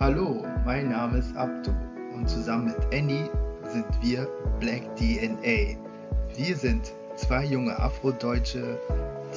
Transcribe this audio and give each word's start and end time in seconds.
Hallo, 0.00 0.44
mein 0.64 0.88
Name 0.88 1.18
ist 1.18 1.36
Abdu 1.36 1.70
und 2.16 2.28
zusammen 2.28 2.64
mit 2.64 2.76
Annie 2.92 3.30
sind 3.72 3.86
wir 4.02 4.26
Black 4.58 4.82
DNA. 4.96 5.78
Wir 6.36 6.56
sind 6.56 6.92
zwei 7.14 7.44
junge 7.44 7.78
Afrodeutsche, 7.78 8.76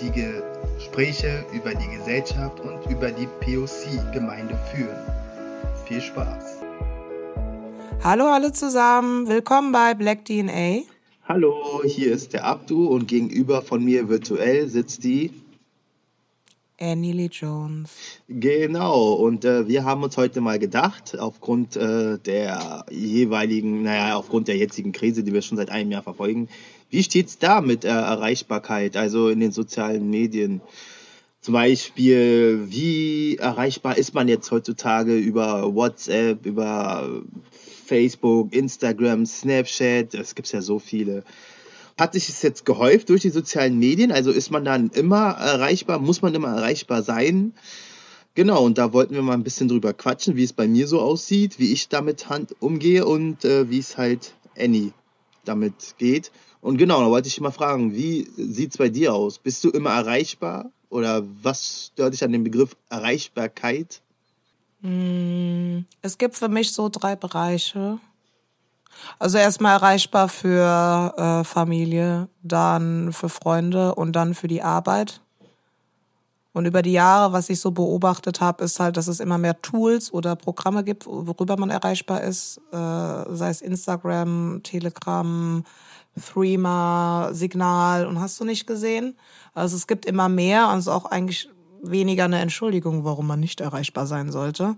die 0.02 0.10
Gespräche 0.10 1.46
über 1.54 1.76
die 1.76 1.96
Gesellschaft 1.96 2.60
und 2.60 2.92
über 2.92 3.12
die 3.12 3.28
POC-Gemeinde 3.42 4.58
führen. 4.74 4.98
Viel 5.86 6.02
Spaß! 6.02 6.64
Hallo 8.04 8.26
alle 8.26 8.52
zusammen, 8.52 9.28
willkommen 9.28 9.72
bei 9.72 9.94
Black 9.94 10.26
DNA. 10.26 10.80
Hallo, 11.28 11.84
hier 11.86 12.12
ist 12.12 12.34
der 12.34 12.46
Abdu 12.46 12.88
und 12.88 13.08
gegenüber 13.08 13.62
von 13.62 13.86
mir 13.86 14.10
virtuell 14.10 14.68
sitzt 14.68 15.04
die 15.04 15.30
Annie 16.80 17.12
Lee 17.12 17.30
Jones. 17.32 17.90
Genau, 18.28 19.14
und 19.14 19.46
äh, 19.46 19.68
wir 19.68 19.84
haben 19.84 20.04
uns 20.04 20.16
heute 20.18 20.42
mal 20.42 20.60
gedacht, 20.60 21.18
aufgrund 21.18 21.76
äh, 21.76 22.20
der 22.20 22.86
jeweiligen, 22.92 23.84
naja, 23.84 24.16
aufgrund 24.16 24.48
der 24.48 24.58
jetzigen 24.58 24.92
Krise, 24.92 25.24
die 25.24 25.34
wir 25.34 25.42
schon 25.42 25.58
seit 25.58 25.70
einem 25.70 25.92
Jahr 25.92 26.04
verfolgen, 26.04 26.50
wie 26.90 27.04
steht's 27.04 27.38
da 27.40 27.62
mit 27.62 27.84
äh, 27.84 27.90
Erreichbarkeit, 27.90 28.96
also 28.96 29.30
in 29.30 29.40
den 29.40 29.52
sozialen 29.52 30.10
Medien? 30.10 30.62
Zum 31.42 31.54
Beispiel, 31.54 32.66
wie 32.68 33.38
erreichbar 33.38 33.98
ist 33.98 34.14
man 34.14 34.28
jetzt 34.28 34.52
heutzutage 34.52 35.16
über 35.16 35.74
WhatsApp, 35.74 36.46
über 36.46 37.24
Facebook, 37.86 38.54
Instagram, 38.54 39.26
Snapchat? 39.26 40.14
Es 40.14 40.36
gibt 40.36 40.52
ja 40.52 40.62
so 40.62 40.78
viele. 40.78 41.24
Hat 41.98 42.14
sich 42.14 42.30
es 42.30 42.42
jetzt 42.44 42.66
gehäuft 42.66 43.10
durch 43.10 43.22
die 43.22 43.30
sozialen 43.30 43.80
Medien? 43.80 44.12
Also 44.12 44.32
ist 44.32 44.52
man 44.52 44.64
dann 44.64 44.90
immer 44.90 45.32
erreichbar? 45.32 46.00
Muss 46.00 46.22
man 46.22 46.36
immer 46.36 46.50
erreichbar 46.50 47.02
sein? 47.02 47.54
Genau, 48.36 48.64
und 48.64 48.78
da 48.78 48.94
wollten 48.94 49.16
wir 49.16 49.24
mal 49.24 49.34
ein 49.34 49.44
bisschen 49.44 49.68
drüber 49.68 49.94
quatschen, 49.94 50.36
wie 50.36 50.44
es 50.44 50.54
bei 50.54 50.68
mir 50.68 50.88
so 50.88 51.02
aussieht, 51.02 51.58
wie 51.58 51.74
ich 51.74 51.90
damit 51.90 52.30
Hand 52.30 52.56
umgehe 52.60 53.04
und 53.04 53.44
äh, 53.44 53.68
wie 53.72 53.80
es 53.80 53.98
halt 53.98 54.36
Annie 54.56 54.94
damit 55.44 55.96
geht. 55.98 56.32
Und 56.62 56.78
genau, 56.78 57.00
da 57.00 57.10
wollte 57.10 57.30
ich 57.30 57.42
mal 57.42 57.52
fragen, 57.52 57.96
wie 57.96 58.28
sieht 58.36 58.72
es 58.72 58.78
bei 58.78 58.90
dir 58.90 59.16
aus? 59.16 59.40
Bist 59.40 59.64
du 59.64 59.72
immer 59.72 59.92
erreichbar? 59.92 60.72
Oder 60.90 61.24
was 61.42 61.90
stört 61.94 62.14
dich 62.14 62.24
an 62.24 62.32
dem 62.32 62.44
Begriff 62.44 62.76
Erreichbarkeit? 62.90 64.02
Hm, 64.82 65.86
es 66.02 66.18
gibt 66.18 66.36
für 66.36 66.50
mich 66.50 66.72
so 66.72 66.90
drei 66.90 67.16
Bereiche. 67.16 68.00
Also 69.20 69.38
erstmal 69.38 69.74
erreichbar 69.74 70.30
für 70.30 71.14
äh, 71.18 71.44
Familie, 71.44 72.30
dann 72.44 73.14
für 73.14 73.30
Freunde 73.30 73.96
und 73.96 74.14
dann 74.14 74.34
für 74.34 74.48
die 74.48 74.62
Arbeit. 74.62 75.22
Und 76.54 76.66
über 76.66 76.82
die 76.82 76.94
Jahre, 76.94 77.34
was 77.34 77.52
ich 77.52 77.60
so 77.60 77.70
beobachtet 77.70 78.42
habe, 78.42 78.64
ist 78.64 78.80
halt, 78.80 78.98
dass 78.98 79.08
es 79.08 79.20
immer 79.20 79.38
mehr 79.38 79.62
Tools 79.62 80.12
oder 80.12 80.36
Programme 80.36 80.84
gibt, 80.84 81.06
worüber 81.06 81.56
man 81.56 81.70
erreichbar 81.70 82.24
ist, 82.24 82.60
äh, 82.72 82.76
sei 82.76 83.50
es 83.50 83.62
Instagram, 83.62 84.62
Telegram, 84.64 85.64
Threema, 86.20 87.30
Signal 87.32 88.08
und 88.08 88.20
hast 88.20 88.40
du 88.40 88.44
nicht 88.44 88.66
gesehen. 88.66 89.16
Also 89.54 89.76
es 89.76 89.86
gibt 89.86 90.06
immer 90.06 90.30
mehr 90.30 90.70
und 90.70 90.80
es 90.80 90.88
ist 90.88 90.94
auch 90.94 91.06
eigentlich 91.06 91.50
weniger 91.84 92.26
eine 92.26 92.40
Entschuldigung, 92.40 93.04
warum 93.04 93.28
man 93.28 93.40
nicht 93.40 93.62
erreichbar 93.62 94.08
sein 94.08 94.32
sollte. 94.32 94.78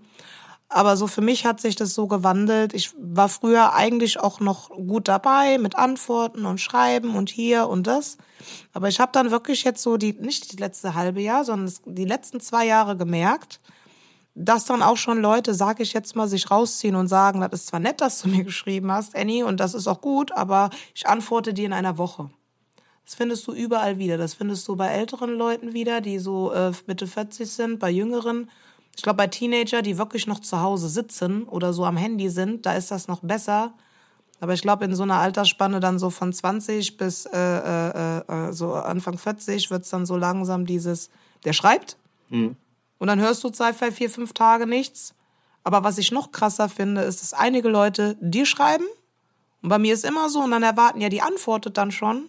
Aber 0.72 0.96
so 0.98 1.08
für 1.08 1.22
mich 1.22 1.48
hat 1.48 1.60
sich 1.60 1.76
das 1.76 1.96
so 1.96 2.06
gewandelt. 2.08 2.76
Ich 2.76 2.92
war 2.96 3.28
früher 3.28 3.74
eigentlich 3.74 4.20
auch 4.20 4.40
noch 4.40 4.70
gut 4.70 5.08
dabei 5.08 5.58
mit 5.58 5.76
Antworten 5.76 6.46
und 6.46 6.62
Schreiben 6.62 7.16
und 7.16 7.30
hier 7.30 7.68
und 7.68 7.88
das. 7.88 8.18
Aber 8.72 8.88
ich 8.88 9.00
habe 9.00 9.12
dann 9.12 9.32
wirklich 9.32 9.64
jetzt 9.64 9.82
so 9.82 9.98
die, 9.98 10.14
nicht 10.14 10.52
die 10.52 10.58
letzte 10.58 10.94
halbe 10.94 11.22
Jahr, 11.22 11.44
sondern 11.44 11.74
die 11.86 12.06
letzten 12.06 12.40
zwei 12.40 12.68
Jahre 12.68 12.96
gemerkt, 12.96 13.60
dass 14.36 14.66
dann 14.66 14.84
auch 14.84 14.98
schon 14.98 15.22
Leute, 15.22 15.56
sag 15.56 15.80
ich 15.80 15.92
jetzt 15.94 16.16
mal, 16.16 16.28
sich 16.28 16.52
rausziehen 16.52 16.96
und 16.96 17.08
sagen, 17.08 17.42
das 17.42 17.52
ist 17.54 17.68
zwar 17.68 17.80
nett, 17.80 18.00
dass 18.00 18.22
du 18.22 18.30
mir 18.30 18.44
geschrieben 18.44 18.92
hast, 18.92 19.16
Annie, 19.16 19.44
und 19.44 19.60
das 19.60 19.74
ist 19.74 19.88
auch 19.88 20.02
gut, 20.02 20.32
aber 20.32 20.70
ich 20.94 21.08
antworte 21.08 21.54
dir 21.54 21.66
in 21.66 21.74
einer 21.74 21.98
Woche. 21.98 22.30
Das 23.06 23.16
findest 23.16 23.48
du 23.48 23.54
überall 23.54 23.98
wieder. 23.98 24.20
Das 24.20 24.36
findest 24.36 24.68
du 24.68 24.76
bei 24.76 24.90
älteren 24.90 25.32
Leuten 25.32 25.74
wieder, 25.74 26.00
die 26.00 26.20
so 26.20 26.54
äh, 26.54 26.72
Mitte 26.86 27.08
40 27.08 27.50
sind, 27.50 27.80
bei 27.80 27.90
jüngeren 27.90 28.52
ich 29.00 29.04
glaube, 29.04 29.16
bei 29.16 29.28
Teenager, 29.28 29.82
die 29.82 29.98
wirklich 29.98 30.28
noch 30.28 30.42
zu 30.42 30.60
Hause 30.60 30.90
sitzen 30.90 31.44
oder 31.44 31.72
so 31.72 31.86
am 31.86 31.96
Handy 31.96 32.30
sind, 32.30 32.66
da 32.66 32.74
ist 32.74 32.92
das 32.92 33.08
noch 33.08 33.22
besser. 33.22 33.74
Aber 34.42 34.54
ich 34.54 34.62
glaube, 34.62 34.84
in 34.84 34.94
so 34.94 35.04
einer 35.04 35.20
Altersspanne 35.20 35.80
dann 35.80 36.00
so 36.00 36.10
von 36.10 36.34
20 36.34 36.98
bis 36.98 37.26
äh, 37.26 37.38
äh, 37.40 38.18
äh, 38.28 38.52
so 38.52 38.74
Anfang 38.74 39.18
40 39.18 39.72
wird 39.72 39.84
es 39.84 39.90
dann 39.90 40.06
so 40.06 40.18
langsam 40.18 40.66
dieses, 40.66 41.10
der 41.46 41.54
schreibt. 41.54 41.96
Mhm. 42.28 42.58
Und 42.98 43.08
dann 43.08 43.22
hörst 43.22 43.42
du 43.46 43.50
zwei, 43.52 43.72
vier, 43.72 44.10
fünf 44.10 44.34
Tage 44.34 44.68
nichts. 44.68 45.16
Aber 45.64 45.86
was 45.86 45.98
ich 45.98 46.12
noch 46.12 46.34
krasser 46.34 46.68
finde, 46.68 47.04
ist, 47.04 47.22
dass 47.22 47.32
einige 47.32 47.70
Leute 47.70 48.18
dir 48.20 48.46
schreiben. 48.46 48.84
Und 49.62 49.70
bei 49.70 49.80
mir 49.80 49.94
ist 49.94 50.04
immer 50.04 50.30
so, 50.30 50.42
und 50.42 50.52
dann 50.52 50.64
erwarten 50.64 51.00
ja, 51.00 51.08
die 51.08 51.22
antwortet 51.22 51.78
dann 51.78 51.94
schon. 51.94 52.26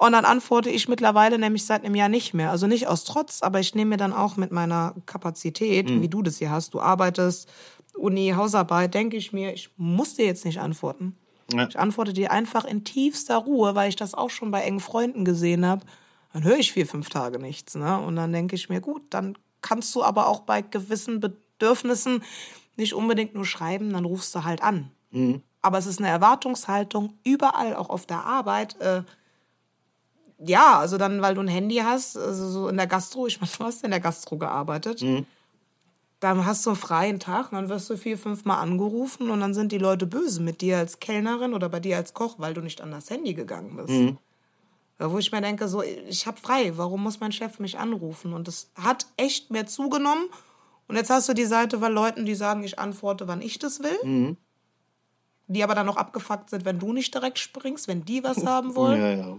Und 0.00 0.12
dann 0.12 0.24
antworte 0.24 0.70
ich 0.70 0.88
mittlerweile 0.88 1.38
nämlich 1.38 1.66
seit 1.66 1.84
einem 1.84 1.94
Jahr 1.94 2.08
nicht 2.08 2.32
mehr. 2.32 2.50
Also 2.50 2.66
nicht 2.66 2.86
aus 2.86 3.04
Trotz, 3.04 3.42
aber 3.42 3.60
ich 3.60 3.74
nehme 3.74 3.90
mir 3.90 3.96
dann 3.98 4.14
auch 4.14 4.38
mit 4.38 4.50
meiner 4.50 4.94
Kapazität, 5.04 5.90
mhm. 5.90 6.00
wie 6.00 6.08
du 6.08 6.22
das 6.22 6.38
hier 6.38 6.50
hast, 6.50 6.72
du 6.72 6.80
arbeitest, 6.80 7.50
Uni, 7.94 8.32
Hausarbeit, 8.34 8.94
denke 8.94 9.18
ich 9.18 9.34
mir, 9.34 9.52
ich 9.52 9.68
muss 9.76 10.14
dir 10.14 10.24
jetzt 10.24 10.46
nicht 10.46 10.58
antworten. 10.58 11.18
Ja. 11.52 11.68
Ich 11.68 11.78
antworte 11.78 12.14
dir 12.14 12.30
einfach 12.30 12.64
in 12.64 12.82
tiefster 12.82 13.36
Ruhe, 13.36 13.74
weil 13.74 13.90
ich 13.90 13.96
das 13.96 14.14
auch 14.14 14.30
schon 14.30 14.50
bei 14.50 14.62
engen 14.62 14.80
Freunden 14.80 15.26
gesehen 15.26 15.66
habe. 15.66 15.84
Dann 16.32 16.44
höre 16.44 16.56
ich 16.56 16.72
vier, 16.72 16.86
fünf 16.86 17.10
Tage 17.10 17.38
nichts. 17.38 17.74
Ne? 17.74 17.98
Und 18.00 18.16
dann 18.16 18.32
denke 18.32 18.56
ich 18.56 18.70
mir, 18.70 18.80
gut, 18.80 19.02
dann 19.10 19.36
kannst 19.60 19.94
du 19.94 20.02
aber 20.02 20.28
auch 20.28 20.40
bei 20.40 20.62
gewissen 20.62 21.20
Bedürfnissen 21.20 22.22
nicht 22.76 22.94
unbedingt 22.94 23.34
nur 23.34 23.44
schreiben, 23.44 23.92
dann 23.92 24.06
rufst 24.06 24.34
du 24.34 24.44
halt 24.44 24.62
an. 24.62 24.92
Mhm. 25.10 25.42
Aber 25.60 25.76
es 25.76 25.84
ist 25.84 25.98
eine 25.98 26.08
Erwartungshaltung 26.08 27.18
überall, 27.22 27.76
auch 27.76 27.90
auf 27.90 28.06
der 28.06 28.24
Arbeit. 28.24 28.80
Äh, 28.80 29.02
ja, 30.44 30.78
also 30.78 30.96
dann, 30.98 31.20
weil 31.22 31.34
du 31.34 31.40
ein 31.42 31.48
Handy 31.48 31.76
hast, 31.76 32.16
also 32.16 32.48
so 32.48 32.68
in 32.68 32.76
der 32.76 32.86
Gastro, 32.86 33.26
ich 33.26 33.40
meine, 33.40 33.52
du 33.58 33.64
hast 33.64 33.84
in 33.84 33.90
der 33.90 34.00
Gastro 34.00 34.36
gearbeitet. 34.36 35.02
Mhm. 35.02 35.26
Dann 36.20 36.44
hast 36.44 36.66
du 36.66 36.70
einen 36.70 36.78
freien 36.78 37.18
Tag, 37.18 37.50
dann 37.50 37.68
wirst 37.68 37.88
du 37.88 37.96
vier, 37.96 38.18
fünf 38.18 38.44
Mal 38.44 38.60
angerufen 38.60 39.30
und 39.30 39.40
dann 39.40 39.54
sind 39.54 39.72
die 39.72 39.78
Leute 39.78 40.06
böse 40.06 40.42
mit 40.42 40.60
dir 40.60 40.78
als 40.78 41.00
Kellnerin 41.00 41.54
oder 41.54 41.68
bei 41.68 41.80
dir 41.80 41.96
als 41.96 42.12
Koch, 42.12 42.34
weil 42.38 42.52
du 42.52 42.60
nicht 42.60 42.82
an 42.82 42.90
das 42.90 43.08
Handy 43.08 43.32
gegangen 43.32 43.76
bist. 43.76 43.88
Mhm. 43.88 44.18
Wo 44.98 45.16
ich 45.16 45.32
mir 45.32 45.40
denke, 45.40 45.66
so, 45.66 45.82
ich 45.82 46.26
habe 46.26 46.38
frei, 46.38 46.76
warum 46.76 47.02
muss 47.02 47.20
mein 47.20 47.32
Chef 47.32 47.58
mich 47.58 47.78
anrufen? 47.78 48.34
Und 48.34 48.48
das 48.48 48.70
hat 48.74 49.06
echt 49.16 49.50
mehr 49.50 49.66
zugenommen. 49.66 50.26
Und 50.88 50.96
jetzt 50.96 51.08
hast 51.08 51.26
du 51.28 51.32
die 51.32 51.46
Seite 51.46 51.78
bei 51.78 51.88
Leuten, 51.88 52.26
die 52.26 52.34
sagen, 52.34 52.62
ich 52.64 52.78
antworte, 52.78 53.26
wann 53.26 53.40
ich 53.40 53.58
das 53.58 53.82
will. 53.82 53.98
Mhm. 54.04 54.36
Die 55.46 55.64
aber 55.64 55.74
dann 55.74 55.86
noch 55.86 55.96
abgefuckt 55.96 56.50
sind, 56.50 56.66
wenn 56.66 56.78
du 56.78 56.92
nicht 56.92 57.14
direkt 57.14 57.38
springst, 57.38 57.88
wenn 57.88 58.04
die 58.04 58.22
was 58.22 58.44
haben 58.46 58.74
wollen. 58.74 59.00
Ja, 59.00 59.12
ja. 59.12 59.38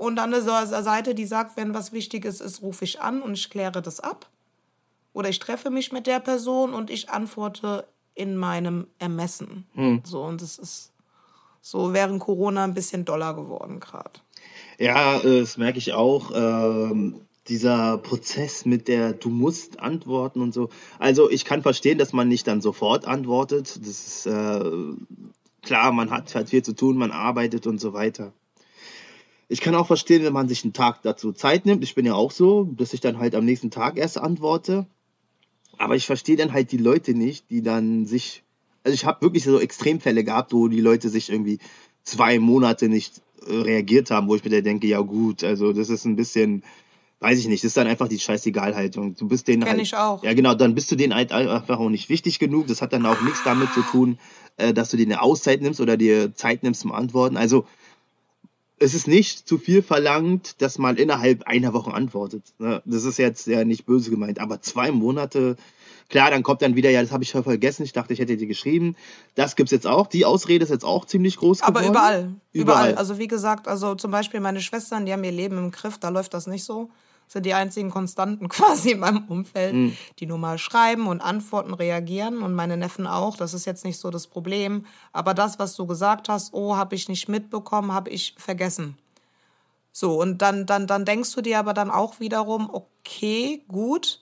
Und 0.00 0.16
dann 0.16 0.32
eine 0.32 0.42
Seite, 0.42 1.14
die 1.14 1.26
sagt, 1.26 1.58
wenn 1.58 1.74
was 1.74 1.92
Wichtiges 1.92 2.40
ist, 2.40 2.62
rufe 2.62 2.86
ich 2.86 3.02
an 3.02 3.20
und 3.20 3.34
ich 3.34 3.50
kläre 3.50 3.82
das 3.82 4.00
ab. 4.00 4.30
Oder 5.12 5.28
ich 5.28 5.40
treffe 5.40 5.68
mich 5.68 5.92
mit 5.92 6.06
der 6.06 6.20
Person 6.20 6.72
und 6.72 6.88
ich 6.88 7.10
antworte 7.10 7.86
in 8.14 8.34
meinem 8.34 8.86
Ermessen. 8.98 9.66
Hm. 9.74 10.00
So, 10.02 10.22
und 10.22 10.40
es 10.40 10.56
ist 10.56 10.92
so 11.60 11.92
während 11.92 12.20
Corona 12.20 12.64
ein 12.64 12.72
bisschen 12.72 13.04
doller 13.04 13.34
geworden 13.34 13.78
gerade. 13.78 14.20
Ja, 14.78 15.18
das 15.18 15.58
merke 15.58 15.76
ich 15.76 15.92
auch. 15.92 16.30
Ähm, 16.34 17.20
dieser 17.48 17.98
Prozess 17.98 18.64
mit 18.64 18.88
der, 18.88 19.12
du 19.12 19.28
musst 19.28 19.80
antworten 19.80 20.40
und 20.40 20.54
so. 20.54 20.70
Also 20.98 21.28
ich 21.30 21.44
kann 21.44 21.60
verstehen, 21.60 21.98
dass 21.98 22.14
man 22.14 22.26
nicht 22.26 22.46
dann 22.46 22.62
sofort 22.62 23.06
antwortet. 23.06 23.78
Das 23.78 24.06
ist 24.06 24.24
äh, 24.24 24.64
klar, 25.60 25.92
man 25.92 26.10
hat 26.10 26.34
halt 26.34 26.48
viel 26.48 26.62
zu 26.62 26.72
tun, 26.72 26.96
man 26.96 27.10
arbeitet 27.10 27.66
und 27.66 27.82
so 27.82 27.92
weiter. 27.92 28.32
Ich 29.50 29.60
kann 29.60 29.74
auch 29.74 29.88
verstehen, 29.88 30.22
wenn 30.22 30.32
man 30.32 30.48
sich 30.48 30.62
einen 30.62 30.72
Tag 30.72 31.02
dazu 31.02 31.32
Zeit 31.32 31.66
nimmt. 31.66 31.82
Ich 31.82 31.96
bin 31.96 32.06
ja 32.06 32.14
auch 32.14 32.30
so, 32.30 32.68
dass 32.76 32.94
ich 32.94 33.00
dann 33.00 33.18
halt 33.18 33.34
am 33.34 33.44
nächsten 33.44 33.72
Tag 33.72 33.98
erst 33.98 34.16
antworte. 34.16 34.86
Aber 35.76 35.96
ich 35.96 36.06
verstehe 36.06 36.36
dann 36.36 36.52
halt 36.52 36.70
die 36.70 36.76
Leute 36.76 37.14
nicht, 37.14 37.50
die 37.50 37.60
dann 37.60 38.06
sich. 38.06 38.44
Also 38.84 38.94
ich 38.94 39.04
habe 39.04 39.22
wirklich 39.22 39.42
so 39.42 39.58
Extremfälle 39.58 40.22
gehabt, 40.22 40.52
wo 40.52 40.68
die 40.68 40.80
Leute 40.80 41.08
sich 41.08 41.30
irgendwie 41.30 41.58
zwei 42.04 42.38
Monate 42.38 42.88
nicht 42.88 43.22
äh, 43.44 43.56
reagiert 43.56 44.12
haben, 44.12 44.28
wo 44.28 44.36
ich 44.36 44.44
mir 44.44 44.62
denke, 44.62 44.86
ja 44.86 45.00
gut, 45.00 45.42
also 45.42 45.72
das 45.72 45.90
ist 45.90 46.04
ein 46.04 46.14
bisschen, 46.14 46.62
weiß 47.18 47.40
ich 47.40 47.48
nicht, 47.48 47.64
das 47.64 47.70
ist 47.70 47.76
dann 47.76 47.88
einfach 47.88 48.06
die 48.06 48.20
Scheißegalhaltung. 48.20 49.16
Du 49.16 49.26
bist 49.26 49.48
denen 49.48 49.64
Kenn 49.64 49.72
halt, 49.72 49.82
ich 49.82 49.96
auch. 49.96 50.22
Ja 50.22 50.32
genau, 50.32 50.54
dann 50.54 50.76
bist 50.76 50.92
du 50.92 50.96
denen 50.96 51.14
halt 51.14 51.32
einfach 51.32 51.80
auch 51.80 51.90
nicht 51.90 52.08
wichtig 52.08 52.38
genug. 52.38 52.68
Das 52.68 52.82
hat 52.82 52.92
dann 52.92 53.04
auch 53.04 53.20
nichts 53.22 53.42
damit 53.42 53.72
zu 53.72 53.82
tun, 53.82 54.16
äh, 54.58 54.72
dass 54.72 54.90
du 54.90 54.96
dir 54.96 55.06
eine 55.06 55.22
Auszeit 55.22 55.60
nimmst 55.60 55.80
oder 55.80 55.96
dir 55.96 56.36
Zeit 56.36 56.62
nimmst 56.62 56.82
zum 56.82 56.92
Antworten. 56.92 57.36
Also 57.36 57.66
es 58.80 58.94
ist 58.94 59.06
nicht 59.06 59.46
zu 59.46 59.58
viel 59.58 59.82
verlangt, 59.82 60.60
dass 60.62 60.78
man 60.78 60.96
innerhalb 60.96 61.44
einer 61.44 61.74
Woche 61.74 61.92
antwortet. 61.92 62.42
Ne? 62.58 62.82
Das 62.86 63.04
ist 63.04 63.18
jetzt 63.18 63.46
ja 63.46 63.64
nicht 63.64 63.84
böse 63.84 64.10
gemeint, 64.10 64.40
aber 64.40 64.62
zwei 64.62 64.90
Monate, 64.90 65.56
klar, 66.08 66.30
dann 66.30 66.42
kommt 66.42 66.62
dann 66.62 66.74
wieder, 66.74 66.88
ja, 66.88 67.02
das 67.02 67.12
habe 67.12 67.22
ich 67.22 67.30
vergessen, 67.30 67.84
ich 67.84 67.92
dachte, 67.92 68.14
ich 68.14 68.20
hätte 68.20 68.38
dir 68.38 68.46
geschrieben. 68.46 68.96
Das 69.34 69.54
gibt's 69.54 69.70
jetzt 69.70 69.86
auch. 69.86 70.06
Die 70.06 70.24
Ausrede 70.24 70.64
ist 70.64 70.70
jetzt 70.70 70.86
auch 70.86 71.04
ziemlich 71.04 71.36
groß 71.36 71.60
geworden. 71.60 71.76
Aber 71.76 71.86
überall, 71.86 72.34
überall. 72.52 72.88
Überall. 72.88 72.94
Also 72.94 73.18
wie 73.18 73.28
gesagt, 73.28 73.68
also 73.68 73.94
zum 73.94 74.10
Beispiel 74.10 74.40
meine 74.40 74.62
Schwestern, 74.62 75.04
die 75.04 75.12
haben 75.12 75.24
ihr 75.24 75.32
Leben 75.32 75.58
im 75.58 75.70
Griff, 75.70 75.98
da 75.98 76.08
läuft 76.08 76.32
das 76.32 76.46
nicht 76.46 76.64
so. 76.64 76.90
Sind 77.30 77.46
die 77.46 77.54
einzigen 77.54 77.90
Konstanten 77.90 78.48
quasi 78.48 78.90
in 78.90 78.98
meinem 78.98 79.24
Umfeld, 79.28 79.72
mhm. 79.72 79.96
die 80.18 80.26
nur 80.26 80.38
mal 80.38 80.58
schreiben 80.58 81.06
und 81.06 81.20
antworten, 81.20 81.72
reagieren 81.72 82.42
und 82.42 82.54
meine 82.54 82.76
Neffen 82.76 83.06
auch. 83.06 83.36
Das 83.36 83.54
ist 83.54 83.66
jetzt 83.66 83.84
nicht 83.84 83.98
so 83.98 84.10
das 84.10 84.26
Problem. 84.26 84.84
Aber 85.12 85.32
das, 85.32 85.58
was 85.58 85.76
du 85.76 85.86
gesagt 85.86 86.28
hast, 86.28 86.52
oh, 86.52 86.76
habe 86.76 86.96
ich 86.96 87.08
nicht 87.08 87.28
mitbekommen, 87.28 87.92
habe 87.92 88.10
ich 88.10 88.34
vergessen. 88.36 88.98
So, 89.92 90.20
und 90.20 90.38
dann, 90.38 90.66
dann, 90.66 90.88
dann 90.88 91.04
denkst 91.04 91.32
du 91.34 91.40
dir 91.40 91.60
aber 91.60 91.72
dann 91.72 91.90
auch 91.90 92.18
wiederum, 92.18 92.68
okay, 92.72 93.62
gut, 93.68 94.20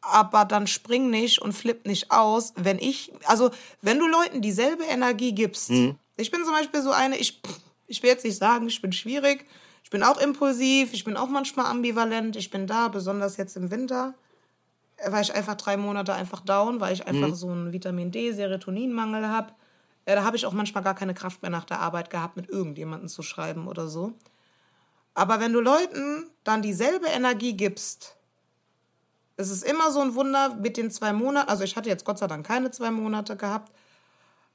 aber 0.00 0.46
dann 0.46 0.66
spring 0.66 1.10
nicht 1.10 1.40
und 1.40 1.52
flipp 1.52 1.86
nicht 1.86 2.10
aus, 2.10 2.54
wenn 2.56 2.78
ich, 2.78 3.12
also 3.26 3.50
wenn 3.82 3.98
du 3.98 4.06
Leuten 4.06 4.40
dieselbe 4.40 4.84
Energie 4.84 5.34
gibst. 5.34 5.70
Mhm. 5.70 5.96
Ich 6.16 6.30
bin 6.30 6.44
zum 6.44 6.54
Beispiel 6.54 6.82
so 6.82 6.92
eine, 6.92 7.16
ich, 7.16 7.42
ich 7.86 8.02
will 8.02 8.10
jetzt 8.10 8.24
nicht 8.24 8.38
sagen, 8.38 8.68
ich 8.68 8.80
bin 8.80 8.92
schwierig, 8.92 9.46
ich 9.82 9.90
bin 9.90 10.02
auch 10.02 10.20
impulsiv, 10.20 10.92
ich 10.92 11.04
bin 11.04 11.16
auch 11.16 11.28
manchmal 11.28 11.66
ambivalent, 11.66 12.36
ich 12.36 12.50
bin 12.50 12.66
da, 12.66 12.88
besonders 12.88 13.36
jetzt 13.36 13.56
im 13.56 13.70
Winter, 13.70 14.14
weil 15.06 15.22
ich 15.22 15.34
einfach 15.34 15.56
drei 15.56 15.76
Monate 15.76 16.14
einfach 16.14 16.40
down, 16.40 16.80
weil 16.80 16.92
ich 16.92 17.06
einfach 17.06 17.28
mhm. 17.28 17.34
so 17.34 17.48
einen 17.48 17.72
Vitamin 17.72 18.10
D, 18.10 18.32
Serotoninmangel 18.32 19.28
habe. 19.28 19.52
Da 20.04 20.24
habe 20.24 20.36
ich 20.36 20.46
auch 20.46 20.52
manchmal 20.52 20.82
gar 20.82 20.94
keine 20.94 21.14
Kraft 21.14 21.42
mehr 21.42 21.50
nach 21.50 21.64
der 21.64 21.80
Arbeit 21.80 22.10
gehabt, 22.10 22.36
mit 22.36 22.48
irgendjemandem 22.48 23.08
zu 23.08 23.22
schreiben 23.22 23.68
oder 23.68 23.88
so. 23.88 24.14
Aber 25.14 25.40
wenn 25.40 25.52
du 25.52 25.60
Leuten 25.60 26.30
dann 26.44 26.62
dieselbe 26.62 27.06
Energie 27.06 27.52
gibst, 27.52 28.16
es 29.36 29.50
ist 29.50 29.62
immer 29.62 29.90
so 29.90 30.00
ein 30.00 30.14
Wunder 30.14 30.54
mit 30.54 30.76
den 30.76 30.90
zwei 30.90 31.12
Monaten. 31.12 31.48
Also 31.48 31.64
ich 31.64 31.76
hatte 31.76 31.88
jetzt 31.88 32.04
Gott 32.04 32.18
sei 32.18 32.26
Dank 32.26 32.46
keine 32.46 32.70
zwei 32.70 32.90
Monate 32.90 33.36
gehabt. 33.36 33.72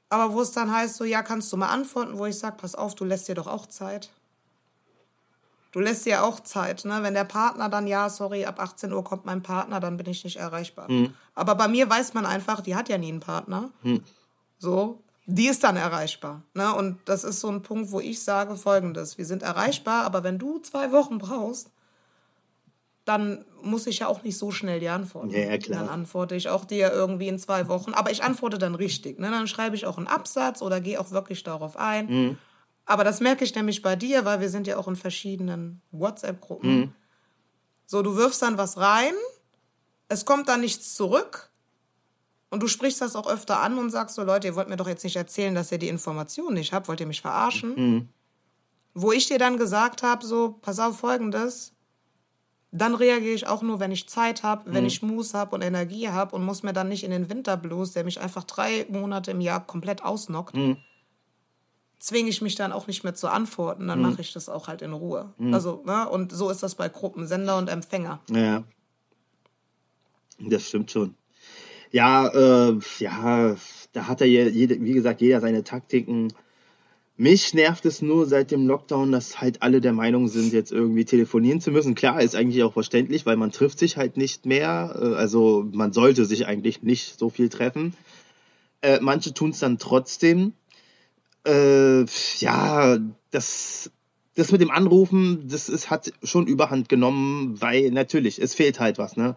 Aber 0.08 0.32
wo 0.32 0.40
es 0.40 0.52
dann 0.52 0.72
heißt, 0.72 0.96
so, 0.96 1.04
ja, 1.04 1.22
kannst 1.22 1.52
du 1.52 1.56
mal 1.56 1.68
antworten, 1.68 2.18
wo 2.18 2.26
ich 2.26 2.38
sage, 2.38 2.56
pass 2.56 2.74
auf, 2.74 2.94
du 2.94 3.04
lässt 3.04 3.28
dir 3.28 3.34
doch 3.34 3.46
auch 3.46 3.66
Zeit. 3.66 4.10
Du 5.70 5.80
lässt 5.80 6.06
dir 6.06 6.24
auch 6.24 6.40
Zeit, 6.40 6.84
ne? 6.84 7.02
Wenn 7.02 7.14
der 7.14 7.24
Partner 7.24 7.68
dann, 7.68 7.86
ja, 7.86 8.08
sorry, 8.08 8.46
ab 8.46 8.58
18 8.58 8.92
Uhr 8.92 9.04
kommt 9.04 9.26
mein 9.26 9.42
Partner, 9.42 9.80
dann 9.80 9.96
bin 9.98 10.08
ich 10.08 10.24
nicht 10.24 10.36
erreichbar. 10.36 10.90
Mhm. 10.90 11.12
Aber 11.34 11.54
bei 11.54 11.68
mir 11.68 11.88
weiß 11.88 12.14
man 12.14 12.24
einfach, 12.24 12.62
die 12.62 12.74
hat 12.74 12.88
ja 12.88 12.96
nie 12.96 13.08
einen 13.08 13.20
Partner. 13.20 13.70
Mhm. 13.82 14.02
So, 14.58 15.02
die 15.26 15.46
ist 15.46 15.62
dann 15.62 15.76
erreichbar. 15.76 16.42
Ne? 16.54 16.74
Und 16.74 16.98
das 17.04 17.22
ist 17.22 17.40
so 17.40 17.48
ein 17.48 17.60
Punkt, 17.60 17.92
wo 17.92 18.00
ich 18.00 18.22
sage 18.22 18.56
folgendes: 18.56 19.18
Wir 19.18 19.26
sind 19.26 19.42
erreichbar, 19.42 20.04
aber 20.04 20.24
wenn 20.24 20.38
du 20.38 20.58
zwei 20.60 20.90
Wochen 20.90 21.18
brauchst, 21.18 21.70
dann 23.04 23.44
muss 23.62 23.86
ich 23.86 24.00
ja 24.00 24.06
auch 24.06 24.22
nicht 24.22 24.38
so 24.38 24.50
schnell 24.50 24.80
dir 24.80 24.92
antworten. 24.92 25.30
Ja, 25.30 25.50
ja, 25.50 25.58
klar. 25.58 25.80
Dann 25.80 25.88
antworte 25.88 26.34
ich 26.34 26.48
auch 26.48 26.64
dir 26.64 26.92
irgendwie 26.92 27.28
in 27.28 27.38
zwei 27.38 27.68
Wochen. 27.68 27.92
Aber 27.92 28.10
ich 28.10 28.22
antworte 28.22 28.58
dann 28.58 28.74
richtig. 28.74 29.18
Ne? 29.18 29.30
Dann 29.30 29.48
schreibe 29.48 29.76
ich 29.76 29.86
auch 29.86 29.98
einen 29.98 30.06
Absatz 30.06 30.62
oder 30.62 30.80
gehe 30.80 31.00
auch 31.00 31.10
wirklich 31.10 31.42
darauf 31.42 31.76
ein. 31.76 32.06
Mhm. 32.06 32.38
Aber 32.88 33.04
das 33.04 33.20
merke 33.20 33.44
ich 33.44 33.54
nämlich 33.54 33.82
bei 33.82 33.96
dir, 33.96 34.24
weil 34.24 34.40
wir 34.40 34.48
sind 34.48 34.66
ja 34.66 34.78
auch 34.78 34.88
in 34.88 34.96
verschiedenen 34.96 35.82
WhatsApp-Gruppen. 35.90 36.78
Mhm. 36.78 36.92
So, 37.84 38.00
du 38.00 38.16
wirfst 38.16 38.40
dann 38.40 38.56
was 38.56 38.78
rein, 38.78 39.12
es 40.08 40.24
kommt 40.24 40.48
dann 40.48 40.62
nichts 40.62 40.94
zurück. 40.94 41.50
Und 42.48 42.62
du 42.62 42.66
sprichst 42.66 43.02
das 43.02 43.14
auch 43.14 43.28
öfter 43.28 43.60
an 43.60 43.76
und 43.76 43.90
sagst 43.90 44.16
so, 44.16 44.22
Leute, 44.22 44.46
ihr 44.48 44.56
wollt 44.56 44.70
mir 44.70 44.78
doch 44.78 44.88
jetzt 44.88 45.04
nicht 45.04 45.16
erzählen, 45.16 45.54
dass 45.54 45.70
ihr 45.70 45.76
die 45.76 45.88
Information 45.88 46.54
nicht 46.54 46.72
habt. 46.72 46.88
Wollt 46.88 47.00
ihr 47.00 47.06
mich 47.06 47.20
verarschen? 47.20 47.74
Mhm. 47.76 48.08
Wo 48.94 49.12
ich 49.12 49.28
dir 49.28 49.38
dann 49.38 49.58
gesagt 49.58 50.02
habe, 50.02 50.24
so, 50.24 50.56
pass 50.62 50.80
auf, 50.80 50.98
folgendes, 50.98 51.74
dann 52.70 52.94
reagiere 52.94 53.34
ich 53.34 53.46
auch 53.46 53.60
nur, 53.60 53.80
wenn 53.80 53.92
ich 53.92 54.08
Zeit 54.08 54.42
habe, 54.42 54.72
wenn 54.72 54.84
mhm. 54.84 54.88
ich 54.88 55.02
Muße 55.02 55.36
habe 55.36 55.54
und 55.54 55.60
Energie 55.60 56.08
habe 56.08 56.34
und 56.34 56.42
muss 56.42 56.62
mir 56.62 56.72
dann 56.72 56.88
nicht 56.88 57.04
in 57.04 57.10
den 57.10 57.28
Winterblues, 57.28 57.92
der 57.92 58.04
mich 58.04 58.18
einfach 58.18 58.44
drei 58.44 58.86
Monate 58.88 59.32
im 59.32 59.42
Jahr 59.42 59.66
komplett 59.66 60.02
ausnockt, 60.02 60.54
mhm. 60.54 60.78
Zwinge 61.98 62.30
ich 62.30 62.42
mich 62.42 62.54
dann 62.54 62.72
auch 62.72 62.86
nicht 62.86 63.04
mehr 63.04 63.14
zu 63.14 63.28
antworten. 63.28 63.88
Dann 63.88 63.98
mhm. 63.98 64.10
mache 64.10 64.20
ich 64.20 64.32
das 64.32 64.48
auch 64.48 64.68
halt 64.68 64.82
in 64.82 64.92
Ruhe. 64.92 65.32
Mhm. 65.38 65.54
Also, 65.54 65.82
ne? 65.84 66.08
Und 66.08 66.32
so 66.32 66.50
ist 66.50 66.62
das 66.62 66.74
bei 66.74 66.88
Gruppen, 66.88 67.26
Sender 67.26 67.58
und 67.58 67.68
Empfänger. 67.68 68.20
Ja. 68.30 68.64
Das 70.38 70.68
stimmt 70.68 70.90
schon. 70.90 71.14
Ja, 71.90 72.28
äh, 72.28 72.78
ja, 72.98 73.56
da 73.92 74.06
hat 74.06 74.20
er, 74.20 74.26
jede, 74.26 74.80
wie 74.82 74.92
gesagt, 74.92 75.20
jeder 75.20 75.40
seine 75.40 75.64
Taktiken. 75.64 76.32
Mich 77.16 77.52
nervt 77.54 77.84
es 77.86 78.00
nur 78.00 78.26
seit 78.26 78.52
dem 78.52 78.68
Lockdown, 78.68 79.10
dass 79.10 79.40
halt 79.40 79.62
alle 79.62 79.80
der 79.80 79.92
Meinung 79.92 80.28
sind, 80.28 80.52
jetzt 80.52 80.70
irgendwie 80.70 81.04
telefonieren 81.04 81.60
zu 81.60 81.72
müssen. 81.72 81.96
Klar, 81.96 82.22
ist 82.22 82.36
eigentlich 82.36 82.62
auch 82.62 82.74
verständlich, 82.74 83.26
weil 83.26 83.36
man 83.36 83.50
trifft 83.50 83.80
sich 83.80 83.96
halt 83.96 84.16
nicht 84.16 84.46
mehr. 84.46 84.94
Äh, 85.00 85.14
also 85.14 85.66
man 85.72 85.92
sollte 85.92 86.26
sich 86.26 86.46
eigentlich 86.46 86.82
nicht 86.82 87.18
so 87.18 87.30
viel 87.30 87.48
treffen. 87.48 87.94
Äh, 88.82 89.00
manche 89.00 89.34
tun 89.34 89.50
es 89.50 89.58
dann 89.58 89.78
trotzdem. 89.78 90.52
Äh, 91.48 92.04
ja, 92.38 92.98
das, 93.30 93.90
das 94.34 94.52
mit 94.52 94.60
dem 94.60 94.70
Anrufen, 94.70 95.48
das 95.48 95.68
ist, 95.68 95.90
hat 95.90 96.12
schon 96.22 96.46
Überhand 96.46 96.88
genommen, 96.88 97.60
weil 97.60 97.90
natürlich, 97.90 98.40
es 98.40 98.54
fehlt 98.54 98.80
halt 98.80 98.98
was, 98.98 99.16
ne? 99.16 99.36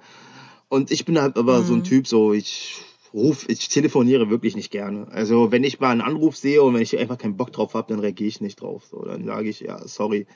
Und 0.67 0.91
ich 0.91 1.05
bin 1.05 1.19
halt 1.19 1.37
aber 1.37 1.59
mhm. 1.59 1.65
so 1.65 1.73
ein 1.73 1.79
mhm. 1.79 1.83
Typ, 1.85 2.07
so 2.07 2.33
ich 2.33 2.75
ruf, 3.13 3.45
ich 3.49 3.69
telefoniere 3.69 4.29
wirklich 4.29 4.55
nicht 4.55 4.71
gerne. 4.71 5.07
Also 5.11 5.51
wenn 5.51 5.63
ich 5.63 5.79
mal 5.79 5.91
einen 5.91 6.01
Anruf 6.01 6.37
sehe 6.37 6.61
und 6.61 6.73
wenn 6.73 6.81
ich 6.81 6.97
einfach 6.97 7.17
keinen 7.17 7.37
Bock 7.37 7.51
drauf 7.51 7.73
habe, 7.73 7.93
dann 7.93 7.99
reagiere 7.99 8.29
ich 8.29 8.41
nicht 8.41 8.61
drauf. 8.61 8.85
So, 8.89 9.03
dann 9.03 9.25
sage 9.25 9.49
ich, 9.49 9.61
ja, 9.61 9.85
sorry. 9.87 10.27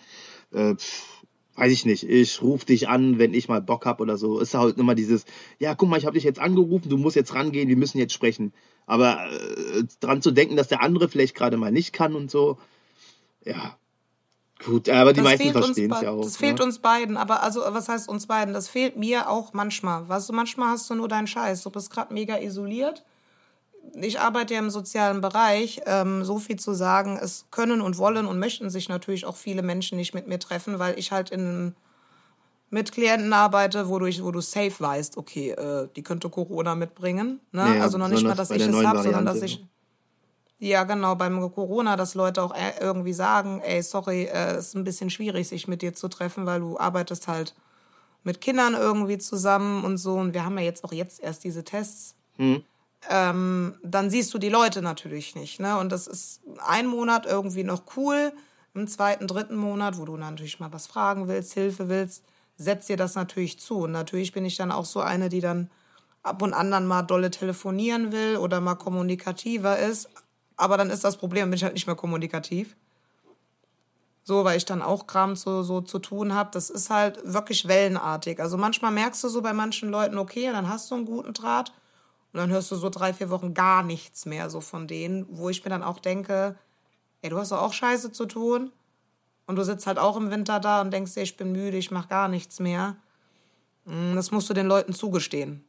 Äh, 0.52 0.76
pff, 0.76 1.24
weiß 1.56 1.72
ich 1.72 1.86
nicht, 1.86 2.04
ich 2.04 2.42
rufe 2.42 2.66
dich 2.66 2.90
an, 2.90 3.18
wenn 3.18 3.34
ich 3.34 3.48
mal 3.48 3.62
Bock 3.62 3.86
habe 3.86 4.04
oder 4.04 4.18
so. 4.18 4.40
Ist 4.40 4.54
halt 4.54 4.78
immer 4.78 4.96
dieses, 4.96 5.26
ja, 5.60 5.76
guck 5.76 5.90
mal, 5.90 5.98
ich 5.98 6.06
habe 6.06 6.16
dich 6.16 6.24
jetzt 6.24 6.40
angerufen, 6.40 6.90
du 6.90 6.98
musst 6.98 7.16
jetzt 7.16 7.34
rangehen, 7.34 7.70
wir 7.70 7.78
müssen 7.78 7.98
jetzt 7.98 8.14
sprechen. 8.14 8.54
Aber 8.86 9.20
äh, 9.32 9.84
dran 10.00 10.22
zu 10.22 10.32
denken, 10.32 10.56
dass 10.56 10.68
der 10.68 10.82
andere 10.82 11.10
vielleicht 11.10 11.36
gerade 11.36 11.58
mal 11.58 11.72
nicht 11.72 11.94
kann 11.94 12.16
und 12.16 12.30
so, 12.30 12.58
ja, 13.46 13.78
Gut, 14.64 14.88
aber 14.88 15.12
die 15.12 15.18
das 15.18 15.26
meisten 15.26 15.52
verstehen 15.52 15.92
es 15.92 16.02
ja 16.02 16.12
auch. 16.12 16.24
Das 16.24 16.38
fehlt 16.38 16.60
ne? 16.60 16.66
uns 16.66 16.80
beiden, 16.80 17.18
aber 17.18 17.44
also 17.44 17.62
was 17.68 17.90
heißt 17.90 18.08
uns 18.08 18.26
beiden? 18.26 18.54
Das 18.54 18.70
fehlt 18.70 18.96
mir 18.96 19.30
auch 19.30 19.54
manchmal. 19.54 20.08
Weißt 20.08 20.30
du, 20.30 20.34
manchmal 20.34 20.70
hast 20.70 20.90
du 20.90 20.96
nur 20.96 21.10
deinen 21.10 21.28
Scheiß. 21.28 21.62
Du 21.64 21.70
bist 21.70 21.92
gerade 21.92 22.14
mega 22.14 22.38
isoliert. 22.38 23.04
Ich 23.94 24.20
arbeite 24.20 24.54
ja 24.54 24.60
im 24.60 24.70
sozialen 24.70 25.22
Bereich. 25.22 25.82
Ähm, 25.86 26.24
so 26.26 26.40
viel 26.40 26.58
zu 26.58 26.74
sagen, 26.74 27.18
es 27.22 27.46
können 27.52 27.82
und 27.82 27.98
wollen 27.98 28.26
und 28.26 28.40
möchten 28.40 28.70
sich 28.70 28.90
natürlich 28.90 29.26
auch 29.26 29.36
viele 29.36 29.62
Menschen 29.62 29.98
nicht 29.98 30.14
mit 30.14 30.28
mir 30.28 30.40
treffen, 30.40 30.80
weil 30.80 30.98
ich 31.00 31.12
halt 31.12 31.30
in, 31.30 31.76
mit 32.70 32.92
Klienten 32.92 33.32
arbeite, 33.32 33.88
wo 33.88 34.00
du, 34.00 34.06
wo 34.24 34.32
du 34.32 34.42
safe 34.42 34.76
weißt, 34.78 35.18
okay, 35.18 35.52
äh, 35.52 35.88
die 35.96 36.04
könnte 36.04 36.30
Corona 36.30 36.76
mitbringen. 36.76 37.40
Ne? 37.52 37.78
Ja, 37.78 37.84
also 37.84 37.98
noch 37.98 38.10
nicht 38.10 38.24
mal, 38.24 38.36
dass 38.36 38.52
ich 38.52 38.62
es 38.62 38.86
habe, 38.86 39.04
sondern 39.04 39.26
dass 39.26 39.42
ich 39.42 39.66
ja, 40.58 40.84
genau, 40.86 41.16
beim 41.16 41.52
Corona, 41.52 41.98
dass 41.98 42.16
Leute 42.16 42.42
auch 42.42 42.56
äh, 42.56 42.74
irgendwie 42.80 43.14
sagen, 43.14 43.62
ey, 43.62 43.84
sorry, 43.84 44.26
es 44.26 44.54
äh, 44.54 44.58
ist 44.58 44.76
ein 44.76 44.86
bisschen 44.86 45.10
schwierig, 45.10 45.50
sich 45.50 45.68
mit 45.68 45.82
dir 45.82 45.94
zu 45.94 46.08
treffen, 46.08 46.46
weil 46.46 46.62
du 46.62 46.80
arbeitest 46.80 47.28
halt 47.28 47.56
mit 48.24 48.40
Kindern 48.42 48.74
irgendwie 48.74 49.18
zusammen 49.18 49.84
und 49.84 49.98
so. 49.98 50.16
Und 50.16 50.34
wir 50.34 50.46
haben 50.46 50.58
ja 50.58 50.64
jetzt 50.64 50.84
auch 50.84 50.94
jetzt 50.94 51.22
erst 51.22 51.44
diese 51.44 51.64
Tests. 51.64 52.16
Hm. 52.38 52.64
Ähm, 53.10 53.76
dann 53.84 54.10
siehst 54.10 54.34
du 54.34 54.38
die 54.38 54.50
Leute 54.50 54.82
natürlich 54.82 55.36
nicht. 55.36 55.60
Ne? 55.60 55.78
Und 55.78 55.92
das 55.92 56.08
ist 56.08 56.42
ein 56.66 56.88
Monat 56.88 57.26
irgendwie 57.26 57.64
noch 57.64 57.84
cool. 57.98 58.34
Im 58.74 58.88
zweiten, 58.88 59.28
dritten 59.28 59.56
Monat, 59.56 59.98
wo 59.98 60.06
du 60.06 60.18
natürlich 60.18 60.60
mal 60.60 60.74
was 60.74 60.88
fragen 60.88 61.28
willst, 61.28 61.54
Hilfe 61.54 61.88
willst, 61.88 62.24
setzt 62.58 62.90
dir 62.90 62.98
das 62.98 63.16
natürlich 63.16 63.60
zu. 63.60 63.80
Und 63.80 63.92
natürlich 63.92 64.32
bin 64.32 64.46
ich 64.46 64.58
dann 64.58 64.72
auch 64.72 64.86
so 64.86 65.00
eine, 65.00 65.30
die 65.30 65.42
dann 65.42 65.70
ab 66.24 66.42
und 66.42 66.54
an 66.54 66.72
dann 66.72 66.88
mal 66.88 67.04
dolle 67.04 67.32
telefonieren 67.32 68.12
will 68.12 68.38
oder 68.38 68.60
mal 68.60 68.76
kommunikativer 68.76 69.78
ist. 69.78 70.10
Aber 70.58 70.78
dann 70.78 70.90
ist 70.90 71.04
das 71.04 71.18
Problem, 71.18 71.50
bin 71.50 71.58
ich 71.58 71.64
halt 71.64 71.74
nicht 71.74 71.88
mehr 71.88 71.96
kommunikativ. 71.96 72.76
So, 74.24 74.44
weil 74.44 74.58
ich 74.58 74.66
dann 74.66 74.82
auch 74.82 75.06
Kram 75.06 75.36
zu, 75.36 75.62
so 75.62 75.82
zu 75.82 76.00
tun 76.00 76.34
habe. 76.34 76.50
Das 76.52 76.72
ist 76.72 76.90
halt 76.90 77.20
wirklich 77.24 77.68
wellenartig. 77.68 78.40
Also 78.40 78.58
manchmal 78.58 78.92
merkst 78.92 79.24
du 79.24 79.30
so 79.30 79.42
bei 79.42 79.54
manchen 79.54 79.90
Leuten, 79.90 80.18
okay, 80.18 80.50
dann 80.52 80.68
hast 80.68 80.90
du 80.90 80.96
einen 80.96 81.06
guten 81.06 81.34
Draht. 81.34 81.72
Und 82.36 82.42
dann 82.42 82.50
hörst 82.50 82.70
du 82.70 82.76
so 82.76 82.90
drei, 82.90 83.14
vier 83.14 83.30
Wochen 83.30 83.54
gar 83.54 83.82
nichts 83.82 84.26
mehr 84.26 84.50
so 84.50 84.60
von 84.60 84.88
denen, 84.90 85.26
wo 85.30 85.50
ich 85.50 85.64
mir 85.64 85.70
dann 85.70 85.84
auch 85.84 86.00
denke, 86.00 86.58
ey, 87.22 87.30
du 87.30 87.38
hast 87.38 87.54
doch 87.54 87.62
auch 87.62 87.72
Scheiße 87.72 88.12
zu 88.12 88.26
tun. 88.26 88.74
Und 89.48 89.56
du 89.56 89.64
sitzt 89.64 89.88
halt 89.88 89.98
auch 89.98 90.18
im 90.18 90.32
Winter 90.32 90.60
da 90.60 90.82
und 90.82 90.92
denkst 90.92 91.14
dir, 91.14 91.22
ich 91.22 91.38
bin 91.38 91.54
müde, 91.54 91.78
ich 91.78 91.92
mach 91.92 92.10
gar 92.10 92.28
nichts 92.28 92.60
mehr. 92.60 92.98
Hm, 93.86 94.18
das 94.18 94.32
musst 94.32 94.50
du 94.50 94.54
den 94.54 94.68
Leuten 94.68 94.92
zugestehen. 94.92 95.64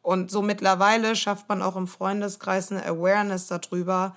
Und 0.00 0.30
so 0.30 0.40
mittlerweile 0.40 1.14
schafft 1.14 1.46
man 1.50 1.60
auch 1.60 1.76
im 1.76 1.86
Freundeskreis 1.86 2.72
eine 2.72 2.86
Awareness 2.86 3.48
darüber. 3.48 4.16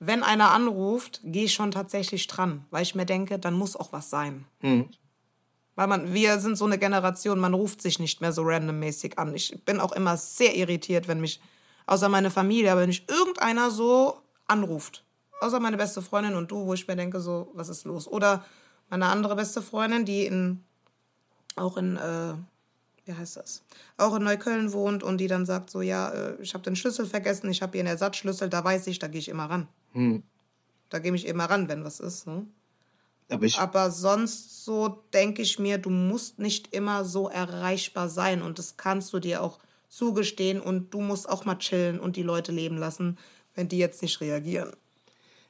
Wenn 0.00 0.22
einer 0.22 0.50
anruft, 0.50 1.22
gehe 1.24 1.44
ich 1.44 1.54
schon 1.54 1.70
tatsächlich 1.70 2.26
dran, 2.26 2.66
weil 2.68 2.82
ich 2.82 2.94
mir 2.94 3.06
denke, 3.06 3.38
dann 3.38 3.54
muss 3.54 3.74
auch 3.74 3.94
was 3.94 4.10
sein. 4.10 4.44
Mhm. 4.60 4.90
Weil 5.78 5.86
man, 5.86 6.12
wir 6.12 6.40
sind 6.40 6.58
so 6.58 6.64
eine 6.64 6.76
Generation, 6.76 7.38
man 7.38 7.54
ruft 7.54 7.82
sich 7.82 8.00
nicht 8.00 8.20
mehr 8.20 8.32
so 8.32 8.42
randommäßig 8.42 9.16
an. 9.16 9.32
Ich 9.36 9.64
bin 9.64 9.78
auch 9.78 9.92
immer 9.92 10.16
sehr 10.16 10.56
irritiert, 10.56 11.06
wenn 11.06 11.20
mich, 11.20 11.40
außer 11.86 12.08
meine 12.08 12.32
Familie, 12.32 12.72
aber 12.72 12.80
wenn 12.80 12.88
mich 12.88 13.08
irgendeiner 13.08 13.70
so 13.70 14.20
anruft. 14.48 15.04
Außer 15.40 15.60
meine 15.60 15.76
beste 15.76 16.02
Freundin 16.02 16.34
und 16.34 16.50
du, 16.50 16.66
wo 16.66 16.74
ich 16.74 16.88
mir 16.88 16.96
denke, 16.96 17.20
so, 17.20 17.52
was 17.54 17.68
ist 17.68 17.84
los? 17.84 18.08
Oder 18.08 18.44
meine 18.90 19.06
andere 19.06 19.36
beste 19.36 19.62
Freundin, 19.62 20.04
die 20.04 20.26
in, 20.26 20.64
auch 21.54 21.76
in, 21.76 21.96
äh, 21.96 22.34
wie 23.04 23.14
heißt 23.14 23.36
das, 23.36 23.62
auch 23.98 24.16
in 24.16 24.24
Neukölln 24.24 24.72
wohnt 24.72 25.04
und 25.04 25.18
die 25.18 25.28
dann 25.28 25.46
sagt 25.46 25.70
so, 25.70 25.80
ja, 25.80 26.08
äh, 26.08 26.42
ich 26.42 26.54
habe 26.54 26.64
den 26.64 26.74
Schlüssel 26.74 27.06
vergessen, 27.06 27.48
ich 27.52 27.62
habe 27.62 27.70
hier 27.70 27.82
einen 27.82 27.90
Ersatzschlüssel, 27.90 28.48
da 28.48 28.64
weiß 28.64 28.88
ich, 28.88 28.98
da 28.98 29.06
gehe 29.06 29.20
ich 29.20 29.28
immer 29.28 29.44
ran. 29.44 29.68
Hm. 29.92 30.24
Da 30.88 30.98
gehe 30.98 31.14
ich 31.14 31.28
immer 31.28 31.44
ran, 31.44 31.68
wenn 31.68 31.84
was 31.84 32.00
ist. 32.00 32.26
Ne? 32.26 32.46
Aber, 33.30 33.46
aber 33.58 33.90
sonst 33.90 34.64
so 34.64 35.02
denke 35.12 35.42
ich 35.42 35.58
mir, 35.58 35.78
du 35.78 35.90
musst 35.90 36.38
nicht 36.38 36.74
immer 36.74 37.04
so 37.04 37.28
erreichbar 37.28 38.08
sein 38.08 38.42
und 38.42 38.58
das 38.58 38.76
kannst 38.76 39.12
du 39.12 39.18
dir 39.18 39.42
auch 39.42 39.58
zugestehen 39.88 40.60
und 40.60 40.94
du 40.94 41.00
musst 41.00 41.28
auch 41.28 41.44
mal 41.44 41.58
chillen 41.58 42.00
und 42.00 42.16
die 42.16 42.22
Leute 42.22 42.52
leben 42.52 42.78
lassen, 42.78 43.18
wenn 43.54 43.68
die 43.68 43.78
jetzt 43.78 44.02
nicht 44.02 44.20
reagieren. 44.20 44.72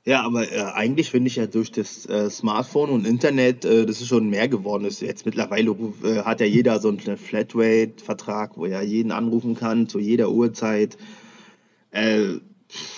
Ja, 0.04 0.22
aber 0.22 0.50
äh, 0.50 0.62
eigentlich 0.72 1.10
finde 1.10 1.28
ich 1.28 1.36
ja 1.36 1.46
durch 1.46 1.70
das 1.70 2.06
äh, 2.06 2.30
Smartphone 2.30 2.90
und 2.90 3.06
Internet, 3.06 3.64
äh, 3.64 3.84
das 3.84 4.00
ist 4.00 4.08
schon 4.08 4.30
mehr 4.30 4.48
geworden. 4.48 4.84
Ist 4.84 5.02
jetzt 5.02 5.26
mittlerweile 5.26 5.70
äh, 6.02 6.22
hat 6.22 6.40
ja 6.40 6.46
jeder 6.46 6.80
so 6.80 6.88
einen 6.88 7.18
Flatrate-Vertrag, 7.18 8.56
wo 8.56 8.64
er 8.64 8.82
jeden 8.82 9.12
anrufen 9.12 9.54
kann 9.54 9.88
zu 9.88 9.98
jeder 9.98 10.30
Uhrzeit. 10.30 10.96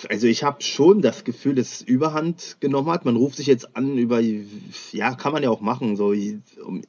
Also 0.09 0.27
ich 0.27 0.43
habe 0.43 0.61
schon 0.61 1.01
das 1.01 1.23
Gefühl, 1.23 1.55
dass 1.55 1.73
es 1.73 1.81
Überhand 1.81 2.57
genommen 2.59 2.89
hat. 2.89 3.05
Man 3.05 3.15
ruft 3.15 3.37
sich 3.37 3.47
jetzt 3.47 3.75
an 3.75 3.97
über, 3.97 4.19
ja, 4.91 5.15
kann 5.15 5.31
man 5.31 5.43
ja 5.43 5.49
auch 5.49 5.61
machen, 5.61 5.95
so 5.95 6.13
um 6.63 6.81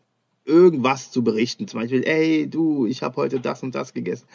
irgendwas 0.44 1.10
zu 1.10 1.22
berichten. 1.22 1.68
Zum 1.68 1.80
Beispiel, 1.80 2.02
ey, 2.04 2.48
du, 2.48 2.86
ich 2.86 3.02
habe 3.02 3.16
heute 3.16 3.40
das 3.40 3.62
und 3.62 3.74
das 3.74 3.94
gegessen. 3.94 4.26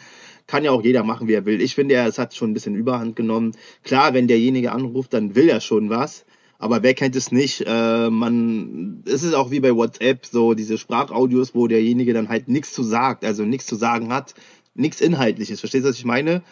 Kann 0.46 0.64
ja 0.64 0.70
auch 0.70 0.82
jeder 0.82 1.04
machen, 1.04 1.28
wie 1.28 1.34
er 1.34 1.44
will. 1.44 1.60
Ich 1.60 1.74
finde 1.74 1.96
es 1.96 2.18
hat 2.18 2.34
schon 2.34 2.50
ein 2.50 2.54
bisschen 2.54 2.74
Überhand 2.74 3.16
genommen. 3.16 3.52
Klar, 3.82 4.14
wenn 4.14 4.28
derjenige 4.28 4.72
anruft, 4.72 5.12
dann 5.12 5.34
will 5.34 5.48
er 5.48 5.60
schon 5.60 5.90
was. 5.90 6.24
Aber 6.58 6.82
wer 6.82 6.94
kennt 6.94 7.14
es 7.14 7.30
nicht? 7.30 7.64
Äh, 7.66 8.10
man, 8.10 9.04
es 9.06 9.22
ist 9.22 9.34
auch 9.34 9.50
wie 9.50 9.60
bei 9.60 9.76
WhatsApp, 9.76 10.26
so 10.26 10.54
diese 10.54 10.76
Sprachaudios, 10.76 11.54
wo 11.54 11.68
derjenige 11.68 12.14
dann 12.14 12.28
halt 12.28 12.48
nichts 12.48 12.72
zu 12.72 12.82
sagt, 12.82 13.24
also 13.24 13.44
nichts 13.44 13.66
zu 13.66 13.76
sagen 13.76 14.12
hat, 14.12 14.34
nichts 14.74 15.00
Inhaltliches. 15.00 15.60
Verstehst 15.60 15.84
du, 15.84 15.90
was 15.90 15.98
ich 15.98 16.04
meine? 16.04 16.42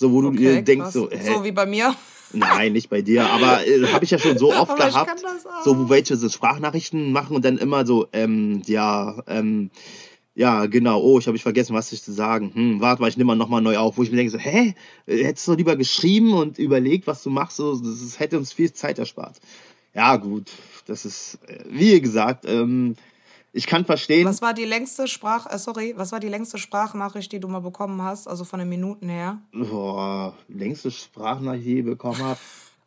So, 0.00 0.10
wo 0.12 0.22
du 0.22 0.30
dir 0.30 0.62
denkst, 0.62 0.84
krass. 0.84 0.94
so, 0.94 1.10
hä? 1.10 1.34
So 1.34 1.44
wie 1.44 1.52
bei 1.52 1.66
mir. 1.66 1.94
Nein, 2.32 2.72
nicht 2.72 2.88
bei 2.88 3.02
dir, 3.02 3.26
aber 3.26 3.66
äh, 3.66 3.86
habe 3.88 4.02
ich 4.02 4.10
ja 4.10 4.18
schon 4.18 4.38
so 4.38 4.50
oft 4.50 4.74
gehabt, 4.74 5.20
so 5.62 5.78
wo 5.78 5.90
welche 5.90 6.16
so 6.16 6.30
Sprachnachrichten 6.30 7.12
machen 7.12 7.36
und 7.36 7.44
dann 7.44 7.58
immer 7.58 7.84
so, 7.84 8.08
ähm, 8.14 8.62
ja, 8.64 9.22
ähm, 9.26 9.70
ja, 10.34 10.64
genau, 10.64 11.02
oh, 11.02 11.18
ich 11.18 11.26
habe 11.26 11.36
ich 11.36 11.42
vergessen, 11.42 11.74
was 11.74 11.92
ich 11.92 12.02
zu 12.02 12.12
sagen. 12.12 12.50
Hm, 12.54 12.80
warte 12.80 13.02
mal, 13.02 13.08
ich 13.08 13.18
nehme 13.18 13.26
mal 13.26 13.34
nochmal 13.34 13.60
neu 13.60 13.76
auf, 13.76 13.98
wo 13.98 14.02
ich 14.02 14.10
mir 14.10 14.16
denke, 14.16 14.32
so, 14.32 14.38
hä, 14.38 14.74
hättest 15.06 15.46
du 15.46 15.52
lieber 15.52 15.76
geschrieben 15.76 16.32
und 16.32 16.58
überlegt, 16.58 17.06
was 17.06 17.22
du 17.22 17.28
machst, 17.28 17.58
so, 17.58 17.78
das, 17.78 18.00
das 18.00 18.18
hätte 18.18 18.38
uns 18.38 18.54
viel 18.54 18.72
Zeit 18.72 18.98
erspart. 18.98 19.36
Ja, 19.94 20.16
gut, 20.16 20.50
das 20.86 21.04
ist, 21.04 21.40
äh, 21.46 21.62
wie 21.68 22.00
gesagt, 22.00 22.46
ähm, 22.48 22.96
ich 23.52 23.66
kann 23.66 23.84
verstehen. 23.84 24.26
Was 24.26 24.42
war 24.42 24.54
die 24.54 24.64
längste 24.64 25.08
Sprach, 25.08 25.46
äh, 25.52 25.58
sorry, 25.58 25.94
was 25.96 26.12
war 26.12 26.20
die 26.20 26.28
längste 26.28 26.58
Sprachnachricht, 26.58 27.32
die 27.32 27.40
du 27.40 27.48
mal 27.48 27.60
bekommen 27.60 28.02
hast, 28.02 28.28
also 28.28 28.44
von 28.44 28.60
den 28.60 28.68
Minuten 28.68 29.08
her? 29.08 29.38
Boah, 29.52 30.34
längste 30.48 30.90
Sprachnachricht, 30.90 31.66
die 31.66 31.78
ich 31.80 31.84
bekommen 31.84 32.22
habe. 32.22 32.38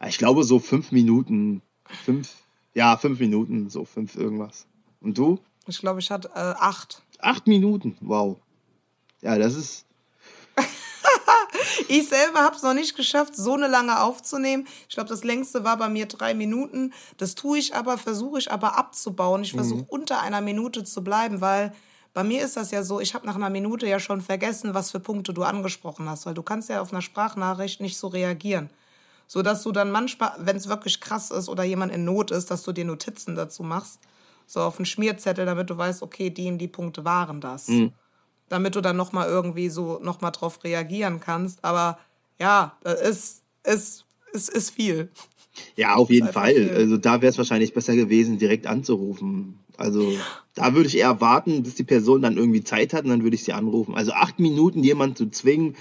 Ich 0.08 0.18
glaube 0.18 0.44
so 0.44 0.60
fünf 0.60 0.92
Minuten. 0.92 1.62
Fünf, 2.06 2.34
ja, 2.74 2.98
fünf 2.98 3.20
Minuten, 3.20 3.70
so 3.70 3.86
fünf 3.86 4.16
irgendwas. 4.16 4.66
Und 5.02 5.18
du? 5.18 5.40
Ich 5.68 5.80
glaube, 5.80 6.00
ich 6.00 6.10
hatte 6.12 6.30
äh, 6.30 6.54
acht. 6.60 7.04
Acht 7.20 7.48
Minuten, 7.48 7.96
wow. 8.02 8.38
Ja, 9.22 9.38
das 9.38 9.56
ist, 9.56 9.86
ich 11.88 12.08
selber 12.08 12.40
habe 12.40 12.56
es 12.56 12.64
noch 12.64 12.74
nicht 12.74 12.96
geschafft, 12.96 13.36
so 13.36 13.54
eine 13.54 13.68
lange 13.68 14.02
aufzunehmen. 14.02 14.68
Ich 14.88 14.96
glaube, 14.96 15.10
das 15.10 15.24
längste 15.24 15.64
war 15.64 15.78
bei 15.78 15.90
mir 15.90 16.06
drei 16.06 16.34
Minuten. 16.34 16.94
Das 17.18 17.36
tue 17.36 17.58
ich 17.58 17.76
aber, 17.76 17.98
versuche 17.98 18.40
ich 18.40 18.52
aber 18.52 18.78
abzubauen. 18.78 19.44
Ich 19.44 19.54
versuche 19.54 19.82
mhm. 19.82 19.90
unter 19.90 20.22
einer 20.22 20.42
Minute 20.42 20.84
zu 20.84 21.04
bleiben, 21.04 21.42
weil 21.42 21.74
bei 22.14 22.24
mir 22.24 22.44
ist 22.44 22.58
das 22.58 22.72
ja 22.72 22.84
so, 22.84 23.00
ich 23.00 23.14
habe 23.16 23.26
nach 23.26 23.36
einer 23.36 23.50
Minute 23.50 23.88
ja 23.88 24.00
schon 24.00 24.22
vergessen, 24.22 24.74
was 24.74 24.92
für 24.92 25.00
Punkte 25.00 25.34
du 25.34 25.44
angesprochen 25.44 26.08
hast, 26.10 26.26
weil 26.26 26.36
du 26.36 26.44
kannst 26.44 26.70
ja 26.70 26.82
auf 26.82 26.92
einer 26.92 27.02
Sprachnachricht 27.02 27.82
nicht 27.82 27.98
so 27.98 28.08
reagieren. 28.08 28.70
So 29.26 29.42
dass 29.42 29.64
du 29.64 29.72
dann 29.72 29.90
manchmal, 29.90 30.34
wenn 30.38 30.58
es 30.58 30.68
wirklich 30.68 31.02
krass 31.02 31.32
ist 31.32 31.50
oder 31.50 31.64
jemand 31.64 31.92
in 31.92 32.06
Not 32.06 32.30
ist, 32.30 32.52
dass 32.52 32.62
du 32.64 32.72
dir 32.72 32.86
Notizen 32.86 33.36
dazu 33.36 33.64
machst. 33.64 34.00
So 34.46 34.60
auf 34.62 34.78
einen 34.78 34.86
Schmierzettel, 34.86 35.46
damit 35.46 35.70
du 35.70 35.78
weißt, 35.78 36.04
okay, 36.04 36.30
die 36.30 36.52
und 36.52 36.58
die 36.58 36.68
Punkte 36.68 37.06
waren 37.06 37.42
das. 37.42 37.70
Mhm 37.70 37.94
damit 38.50 38.76
du 38.76 38.82
dann 38.82 38.96
nochmal 38.96 39.28
irgendwie 39.28 39.70
so 39.70 40.00
nochmal 40.02 40.32
drauf 40.32 40.64
reagieren 40.64 41.20
kannst. 41.20 41.64
Aber 41.64 41.98
ja, 42.40 42.78
es 42.84 43.44
ist, 43.64 44.06
ist, 44.32 44.50
ist 44.50 44.70
viel. 44.72 45.10
Ja, 45.76 45.96
auf 45.96 46.10
jeden 46.10 46.30
Fall. 46.30 46.54
Viel. 46.54 46.70
Also 46.72 46.98
da 46.98 47.22
wäre 47.22 47.30
es 47.30 47.38
wahrscheinlich 47.38 47.74
besser 47.74 47.96
gewesen, 47.96 48.38
direkt 48.38 48.68
anzurufen. 48.68 49.60
Also 49.78 50.14
da 50.56 50.76
würde 50.76 50.88
ich 50.88 50.98
eher 50.98 51.22
warten, 51.22 51.64
bis 51.64 51.76
die 51.76 51.84
Person 51.84 52.22
dann 52.22 52.38
irgendwie 52.38 52.64
Zeit 52.64 52.94
hat 52.94 53.04
und 53.04 53.10
dann 53.10 53.24
würde 53.24 53.36
ich 53.36 53.44
sie 53.44 53.54
anrufen. 53.54 53.96
Also 53.96 54.14
acht 54.14 54.40
Minuten 54.40 54.84
jemanden 54.84 55.16
zu 55.16 55.30
zwingen, 55.30 55.76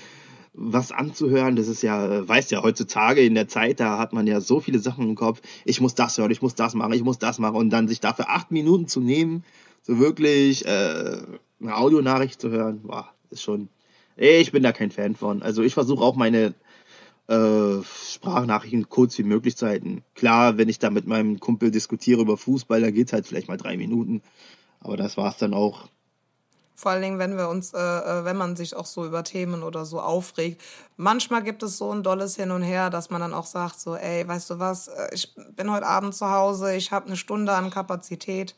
was 0.54 0.92
anzuhören, 0.92 1.56
das 1.56 1.68
ist 1.68 1.82
ja, 1.82 2.28
weißt 2.28 2.50
ja, 2.50 2.62
heutzutage 2.62 3.22
in 3.22 3.34
der 3.34 3.48
Zeit, 3.48 3.80
da 3.80 3.98
hat 3.98 4.12
man 4.12 4.26
ja 4.26 4.40
so 4.40 4.60
viele 4.60 4.78
Sachen 4.78 5.08
im 5.08 5.14
Kopf. 5.14 5.40
Ich 5.64 5.80
muss 5.80 5.94
das 5.94 6.18
hören, 6.18 6.30
ich 6.30 6.42
muss 6.42 6.54
das 6.54 6.74
machen, 6.74 6.92
ich 6.92 7.02
muss 7.02 7.18
das 7.18 7.38
machen 7.38 7.56
und 7.56 7.70
dann 7.70 7.88
sich 7.88 8.00
dafür 8.00 8.28
acht 8.28 8.50
Minuten 8.50 8.86
zu 8.86 9.00
nehmen, 9.00 9.44
so 9.80 9.98
wirklich 9.98 10.66
äh, 10.66 11.22
eine 11.62 11.76
Audionachricht 11.76 12.40
zu 12.40 12.50
hören, 12.50 12.82
boah, 12.82 13.08
ist 13.30 13.42
schon. 13.42 13.68
Ich 14.16 14.52
bin 14.52 14.62
da 14.62 14.72
kein 14.72 14.90
Fan 14.90 15.16
von. 15.16 15.42
Also 15.42 15.62
ich 15.62 15.74
versuche 15.74 16.04
auch 16.04 16.16
meine 16.16 16.54
äh, 17.28 17.82
Sprachnachrichten 17.82 18.88
kurz 18.88 19.16
wie 19.18 19.22
möglich 19.22 19.56
zu 19.56 19.66
halten. 19.66 20.02
Klar, 20.14 20.58
wenn 20.58 20.68
ich 20.68 20.78
da 20.78 20.90
mit 20.90 21.06
meinem 21.06 21.40
Kumpel 21.40 21.70
diskutiere 21.70 22.20
über 22.20 22.36
Fußball, 22.36 22.80
da 22.80 22.90
geht 22.90 23.06
es 23.06 23.12
halt 23.12 23.26
vielleicht 23.26 23.48
mal 23.48 23.56
drei 23.56 23.76
Minuten. 23.76 24.22
Aber 24.80 24.96
das 24.96 25.16
war 25.16 25.30
es 25.30 25.38
dann 25.38 25.54
auch. 25.54 25.88
Vor 26.74 26.90
allen 26.90 27.02
Dingen, 27.02 27.18
wenn 27.18 27.36
wir 27.36 27.48
uns, 27.48 27.72
äh, 27.72 27.78
äh, 27.78 28.24
wenn 28.24 28.36
man 28.36 28.56
sich 28.56 28.74
auch 28.74 28.86
so 28.86 29.06
über 29.06 29.22
Themen 29.22 29.62
oder 29.62 29.84
so 29.84 30.00
aufregt. 30.00 30.60
Manchmal 30.96 31.42
gibt 31.42 31.62
es 31.62 31.78
so 31.78 31.92
ein 31.92 32.02
dolles 32.02 32.34
Hin 32.36 32.50
und 32.50 32.62
Her, 32.62 32.90
dass 32.90 33.08
man 33.08 33.20
dann 33.20 33.34
auch 33.34 33.46
sagt, 33.46 33.78
so, 33.78 33.94
ey, 33.94 34.26
weißt 34.26 34.50
du 34.50 34.58
was, 34.58 34.88
äh, 34.88 35.08
ich 35.12 35.32
bin 35.54 35.70
heute 35.70 35.86
Abend 35.86 36.14
zu 36.14 36.28
Hause, 36.28 36.74
ich 36.74 36.90
habe 36.90 37.06
eine 37.06 37.16
Stunde 37.16 37.52
an 37.52 37.70
Kapazität 37.70 38.56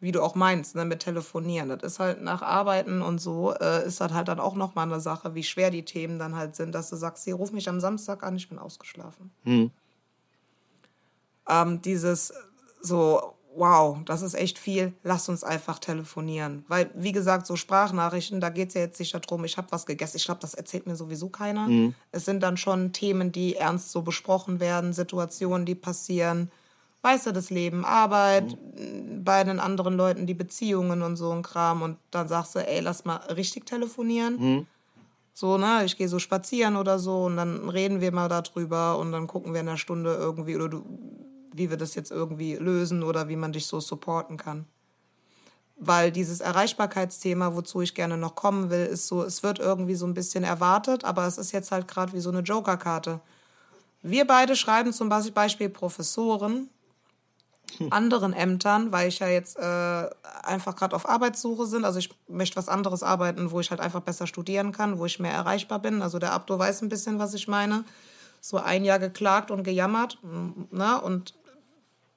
wie 0.00 0.12
du 0.12 0.22
auch 0.22 0.34
meinst, 0.34 0.76
ne, 0.76 0.84
mit 0.84 1.00
Telefonieren. 1.00 1.68
Das 1.68 1.82
ist 1.82 1.98
halt 1.98 2.22
nach 2.22 2.42
Arbeiten 2.42 3.02
und 3.02 3.18
so, 3.20 3.52
äh, 3.54 3.86
ist 3.86 4.00
das 4.00 4.12
halt 4.12 4.28
dann 4.28 4.40
auch 4.40 4.54
nochmal 4.54 4.86
eine 4.86 5.00
Sache, 5.00 5.34
wie 5.34 5.42
schwer 5.42 5.70
die 5.70 5.84
Themen 5.84 6.18
dann 6.18 6.36
halt 6.36 6.54
sind, 6.54 6.74
dass 6.74 6.90
du 6.90 6.96
sagst, 6.96 7.24
hier, 7.24 7.34
ruf 7.34 7.50
mich 7.50 7.68
am 7.68 7.80
Samstag 7.80 8.22
an, 8.22 8.36
ich 8.36 8.48
bin 8.48 8.58
ausgeschlafen. 8.58 9.30
Hm. 9.44 9.70
Ähm, 11.48 11.82
dieses 11.82 12.32
so, 12.80 13.34
wow, 13.56 13.98
das 14.04 14.22
ist 14.22 14.34
echt 14.34 14.58
viel, 14.58 14.92
lass 15.02 15.28
uns 15.28 15.42
einfach 15.42 15.78
telefonieren. 15.80 16.64
Weil, 16.68 16.90
wie 16.94 17.12
gesagt, 17.12 17.46
so 17.46 17.56
Sprachnachrichten, 17.56 18.40
da 18.40 18.50
geht 18.50 18.68
es 18.68 18.74
ja 18.74 18.82
jetzt 18.82 19.00
nicht 19.00 19.14
darum, 19.14 19.44
ich 19.44 19.56
habe 19.56 19.72
was 19.72 19.84
gegessen. 19.84 20.16
Ich 20.16 20.24
glaube, 20.26 20.40
das 20.40 20.54
erzählt 20.54 20.86
mir 20.86 20.94
sowieso 20.94 21.28
keiner. 21.28 21.66
Mhm. 21.66 21.94
Es 22.12 22.24
sind 22.24 22.42
dann 22.42 22.56
schon 22.56 22.92
Themen, 22.92 23.32
die 23.32 23.56
ernst 23.56 23.90
so 23.90 24.02
besprochen 24.02 24.60
werden, 24.60 24.92
Situationen, 24.92 25.66
die 25.66 25.74
passieren 25.74 26.52
weißt 27.08 27.26
du, 27.26 27.32
das 27.32 27.48
Leben, 27.48 27.84
Arbeit, 27.86 28.56
mhm. 28.76 29.24
bei 29.24 29.42
den 29.42 29.60
anderen 29.60 29.94
Leuten 29.94 30.26
die 30.26 30.34
Beziehungen 30.34 31.00
und 31.00 31.16
so 31.16 31.30
ein 31.30 31.42
Kram 31.42 31.80
und 31.80 31.96
dann 32.10 32.28
sagst 32.28 32.54
du, 32.54 32.58
ey, 32.58 32.80
lass 32.80 33.06
mal 33.06 33.16
richtig 33.34 33.64
telefonieren. 33.64 34.36
Mhm. 34.38 34.66
So, 35.32 35.56
ne, 35.56 35.84
ich 35.84 35.96
gehe 35.96 36.08
so 36.08 36.18
spazieren 36.18 36.76
oder 36.76 36.98
so 36.98 37.24
und 37.24 37.36
dann 37.36 37.68
reden 37.70 38.00
wir 38.00 38.12
mal 38.12 38.28
darüber 38.28 38.98
und 38.98 39.12
dann 39.12 39.26
gucken 39.26 39.54
wir 39.54 39.60
in 39.60 39.68
einer 39.68 39.78
Stunde 39.78 40.14
irgendwie, 40.14 40.56
oder 40.56 40.68
du, 40.68 40.84
wie 41.54 41.70
wir 41.70 41.78
das 41.78 41.94
jetzt 41.94 42.10
irgendwie 42.10 42.56
lösen 42.56 43.02
oder 43.02 43.28
wie 43.28 43.36
man 43.36 43.52
dich 43.52 43.66
so 43.66 43.80
supporten 43.80 44.36
kann. 44.36 44.66
Weil 45.76 46.10
dieses 46.10 46.40
Erreichbarkeitsthema, 46.40 47.54
wozu 47.54 47.80
ich 47.80 47.94
gerne 47.94 48.18
noch 48.18 48.34
kommen 48.34 48.68
will, 48.68 48.84
ist 48.84 49.06
so, 49.06 49.22
es 49.22 49.42
wird 49.42 49.60
irgendwie 49.60 49.94
so 49.94 50.06
ein 50.06 50.14
bisschen 50.14 50.44
erwartet, 50.44 51.04
aber 51.04 51.26
es 51.26 51.38
ist 51.38 51.52
jetzt 51.52 51.70
halt 51.70 51.88
gerade 51.88 52.12
wie 52.12 52.20
so 52.20 52.30
eine 52.30 52.40
Jokerkarte. 52.40 53.20
Wir 54.02 54.26
beide 54.26 54.56
schreiben 54.56 54.92
zum 54.92 55.08
Beispiel 55.08 55.68
Professoren, 55.68 56.68
anderen 57.90 58.32
Ämtern, 58.32 58.92
weil 58.92 59.08
ich 59.08 59.18
ja 59.18 59.28
jetzt 59.28 59.56
äh, 59.58 60.10
einfach 60.42 60.76
gerade 60.76 60.94
auf 60.94 61.08
Arbeitssuche 61.08 61.66
bin. 61.68 61.84
Also 61.84 61.98
ich 61.98 62.10
möchte 62.28 62.56
was 62.56 62.68
anderes 62.68 63.02
arbeiten, 63.02 63.50
wo 63.50 63.60
ich 63.60 63.70
halt 63.70 63.80
einfach 63.80 64.00
besser 64.00 64.26
studieren 64.26 64.72
kann, 64.72 64.98
wo 64.98 65.06
ich 65.06 65.18
mehr 65.18 65.32
erreichbar 65.32 65.78
bin. 65.78 66.02
Also 66.02 66.18
der 66.18 66.32
Abdo 66.32 66.58
weiß 66.58 66.82
ein 66.82 66.88
bisschen, 66.88 67.18
was 67.18 67.34
ich 67.34 67.48
meine. 67.48 67.84
So 68.40 68.58
ein 68.58 68.84
Jahr 68.84 68.98
geklagt 68.98 69.50
und 69.50 69.64
gejammert. 69.64 70.18
Ne? 70.70 71.00
Und 71.00 71.34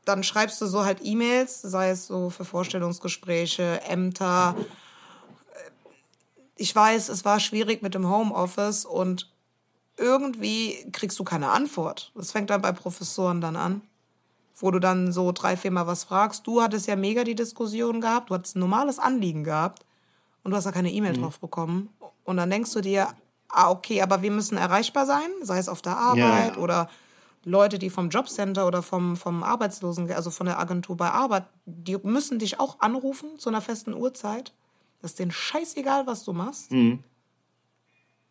dann 0.06 0.24
schreibst 0.24 0.60
du 0.62 0.66
so 0.66 0.84
halt 0.84 1.00
E-Mails, 1.04 1.62
sei 1.62 1.92
es 1.92 2.08
so 2.08 2.30
für 2.30 2.46
Vorstellungsgespräche, 2.46 3.82
Ämter. 3.82 4.56
Ich 6.56 6.76
weiß, 6.76 7.10
es 7.10 7.26
war 7.26 7.40
schwierig 7.40 7.82
mit 7.82 7.96
dem 7.96 8.10
Homeoffice 8.10 8.86
und 8.86 9.32
irgendwie 9.98 10.90
kriegst 10.92 11.20
du 11.20 11.24
keine 11.24 11.52
Antwort. 11.52 12.12
Das 12.16 12.32
fängt 12.32 12.50
dann 12.50 12.62
bei 12.62 12.72
Professoren 12.72 13.42
dann 13.42 13.56
an 13.56 13.82
wo 14.62 14.72
du 14.72 14.80
dann 14.80 15.12
so 15.12 15.32
drei, 15.32 15.58
viermal 15.58 15.88
was 15.88 16.04
fragst. 16.04 16.46
Du 16.46 16.62
hattest 16.62 16.88
ja 16.88 16.96
mega 16.96 17.24
die 17.24 17.36
Diskussion 17.36 18.02
gehabt, 18.02 18.30
du 18.30 18.36
hattest 18.36 18.56
ein 18.56 18.60
normales 18.60 19.00
Anliegen 19.00 19.44
gehabt 19.44 19.86
und 20.44 20.52
du 20.52 20.58
hast 20.58 20.66
da 20.66 20.72
keine 20.72 20.92
E-Mail 20.92 21.18
mhm. 21.18 21.24
drauf 21.24 21.40
bekommen. 21.40 21.90
Und 22.24 22.38
dann 22.38 22.50
denkst 22.50 22.72
du 22.74 22.82
dir, 22.82 23.08
ah, 23.50 23.72
okay, 23.72 24.02
aber 24.02 24.22
wir 24.22 24.32
müssen 24.32 24.58
erreichbar 24.58 25.06
sein, 25.06 25.30
sei 25.42 25.58
es 25.58 25.70
auf 25.70 25.82
der 25.82 25.98
Arbeit 25.98 26.18
ja, 26.18 26.48
ja. 26.48 26.58
oder 26.58 26.90
Leute, 27.44 27.80
die 27.80 27.90
vom 27.90 28.10
Jobcenter 28.10 28.68
oder 28.68 28.84
vom, 28.84 29.16
vom 29.16 29.44
Arbeitslosen, 29.44 30.12
also 30.12 30.30
von 30.30 30.46
der 30.46 30.60
Agentur 30.60 30.96
bei 30.96 31.10
Arbeit, 31.10 31.46
die 31.66 31.98
müssen 32.04 32.38
dich 32.38 32.60
auch 32.60 32.80
anrufen 32.80 33.40
zu 33.40 33.50
einer 33.50 33.62
festen 33.62 33.94
Uhrzeit. 33.94 34.54
Das 35.02 35.12
ist 35.12 35.20
denen 35.20 35.32
scheißegal, 35.32 36.06
was 36.06 36.24
du 36.24 36.34
machst. 36.34 36.72
Mhm. 36.72 37.04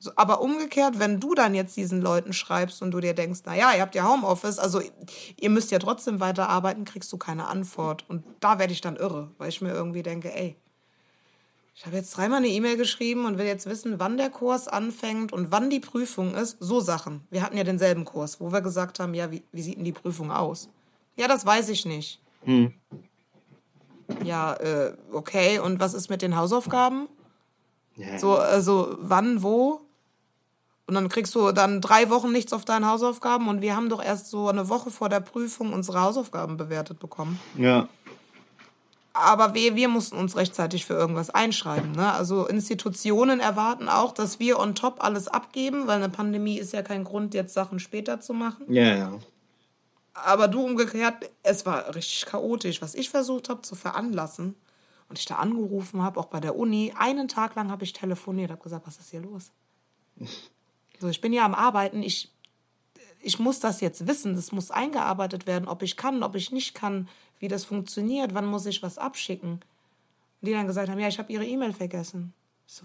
So, 0.02 0.10
aber 0.16 0.40
umgekehrt, 0.40 0.98
wenn 0.98 1.20
du 1.20 1.34
dann 1.34 1.54
jetzt 1.54 1.76
diesen 1.76 2.00
Leuten 2.00 2.32
schreibst 2.32 2.80
und 2.80 2.90
du 2.90 3.00
dir 3.00 3.12
denkst, 3.12 3.40
na 3.44 3.54
ja, 3.54 3.74
ihr 3.74 3.82
habt 3.82 3.94
ja 3.94 4.08
Homeoffice, 4.08 4.58
also 4.58 4.80
ihr 5.36 5.50
müsst 5.50 5.70
ja 5.70 5.78
trotzdem 5.78 6.20
weiterarbeiten, 6.20 6.86
kriegst 6.86 7.12
du 7.12 7.18
keine 7.18 7.48
Antwort. 7.48 8.06
Und 8.08 8.24
da 8.40 8.58
werde 8.58 8.72
ich 8.72 8.80
dann 8.80 8.96
irre, 8.96 9.30
weil 9.36 9.50
ich 9.50 9.60
mir 9.60 9.72
irgendwie 9.72 10.02
denke, 10.02 10.34
ey, 10.34 10.56
ich 11.74 11.84
habe 11.84 11.96
jetzt 11.96 12.16
dreimal 12.16 12.38
eine 12.38 12.48
E-Mail 12.48 12.78
geschrieben 12.78 13.26
und 13.26 13.36
will 13.36 13.44
jetzt 13.46 13.66
wissen, 13.66 14.00
wann 14.00 14.16
der 14.16 14.30
Kurs 14.30 14.68
anfängt 14.68 15.34
und 15.34 15.52
wann 15.52 15.68
die 15.68 15.80
Prüfung 15.80 16.34
ist. 16.34 16.56
So 16.60 16.80
Sachen. 16.80 17.26
Wir 17.30 17.42
hatten 17.42 17.58
ja 17.58 17.64
denselben 17.64 18.06
Kurs, 18.06 18.40
wo 18.40 18.52
wir 18.52 18.62
gesagt 18.62 19.00
haben, 19.00 19.12
ja, 19.12 19.30
wie, 19.30 19.42
wie 19.52 19.62
sieht 19.62 19.76
denn 19.76 19.84
die 19.84 19.92
Prüfung 19.92 20.30
aus? 20.30 20.70
Ja, 21.16 21.28
das 21.28 21.44
weiß 21.44 21.68
ich 21.68 21.84
nicht. 21.84 22.20
Hm. 22.44 22.72
Ja, 24.24 24.54
äh, 24.54 24.94
okay. 25.12 25.58
Und 25.58 25.78
was 25.78 25.92
ist 25.92 26.08
mit 26.08 26.22
den 26.22 26.36
Hausaufgaben? 26.36 27.06
Ja. 27.96 28.18
So, 28.18 28.36
also 28.36 28.96
wann, 28.98 29.42
wo? 29.42 29.82
Und 30.90 30.94
dann 30.94 31.08
kriegst 31.08 31.36
du 31.36 31.52
dann 31.52 31.80
drei 31.80 32.10
Wochen 32.10 32.32
nichts 32.32 32.52
auf 32.52 32.64
deine 32.64 32.88
Hausaufgaben 32.88 33.46
und 33.46 33.60
wir 33.60 33.76
haben 33.76 33.88
doch 33.88 34.02
erst 34.02 34.26
so 34.26 34.48
eine 34.48 34.68
Woche 34.68 34.90
vor 34.90 35.08
der 35.08 35.20
Prüfung 35.20 35.72
unsere 35.72 36.00
Hausaufgaben 36.00 36.56
bewertet 36.56 36.98
bekommen. 36.98 37.38
Ja. 37.56 37.88
Aber 39.12 39.54
wir, 39.54 39.76
wir 39.76 39.86
mussten 39.86 40.16
uns 40.16 40.36
rechtzeitig 40.36 40.86
für 40.86 40.94
irgendwas 40.94 41.30
einschreiben. 41.30 41.92
Ne? 41.92 42.12
Also 42.12 42.44
Institutionen 42.48 43.38
erwarten 43.38 43.88
auch, 43.88 44.12
dass 44.12 44.40
wir 44.40 44.58
on 44.58 44.74
top 44.74 44.96
alles 44.98 45.28
abgeben, 45.28 45.86
weil 45.86 45.98
eine 45.98 46.08
Pandemie 46.08 46.58
ist 46.58 46.72
ja 46.72 46.82
kein 46.82 47.04
Grund, 47.04 47.34
jetzt 47.34 47.54
Sachen 47.54 47.78
später 47.78 48.20
zu 48.20 48.34
machen. 48.34 48.64
Ja, 48.68 48.96
ja. 48.96 49.12
Aber 50.12 50.48
du 50.48 50.60
umgekehrt, 50.64 51.30
es 51.44 51.66
war 51.66 51.94
richtig 51.94 52.26
chaotisch, 52.26 52.82
was 52.82 52.96
ich 52.96 53.10
versucht 53.10 53.48
habe 53.48 53.62
zu 53.62 53.76
veranlassen. 53.76 54.56
Und 55.08 55.20
ich 55.20 55.24
da 55.24 55.36
angerufen 55.36 56.02
habe, 56.02 56.18
auch 56.18 56.26
bei 56.26 56.40
der 56.40 56.56
Uni. 56.56 56.92
Einen 56.98 57.28
Tag 57.28 57.54
lang 57.54 57.70
habe 57.70 57.84
ich 57.84 57.92
telefoniert, 57.92 58.50
habe 58.50 58.60
gesagt, 58.60 58.88
was 58.88 58.98
ist 58.98 59.10
hier 59.10 59.20
los? 59.20 59.52
So, 61.00 61.08
ich 61.08 61.20
bin 61.20 61.32
ja 61.32 61.44
am 61.44 61.54
Arbeiten, 61.54 62.02
ich, 62.02 62.30
ich 63.20 63.38
muss 63.38 63.58
das 63.58 63.80
jetzt 63.80 64.06
wissen, 64.06 64.34
das 64.34 64.52
muss 64.52 64.70
eingearbeitet 64.70 65.46
werden, 65.46 65.66
ob 65.66 65.82
ich 65.82 65.96
kann, 65.96 66.22
ob 66.22 66.34
ich 66.34 66.52
nicht 66.52 66.74
kann, 66.74 67.08
wie 67.38 67.48
das 67.48 67.64
funktioniert, 67.64 68.34
wann 68.34 68.46
muss 68.46 68.66
ich 68.66 68.82
was 68.82 68.98
abschicken. 68.98 69.52
Und 69.52 69.62
die 70.42 70.52
dann 70.52 70.66
gesagt 70.66 70.90
haben, 70.90 70.98
ja, 70.98 71.08
ich 71.08 71.18
habe 71.18 71.32
ihre 71.32 71.46
E-Mail 71.46 71.72
vergessen. 71.72 72.34
So, 72.66 72.84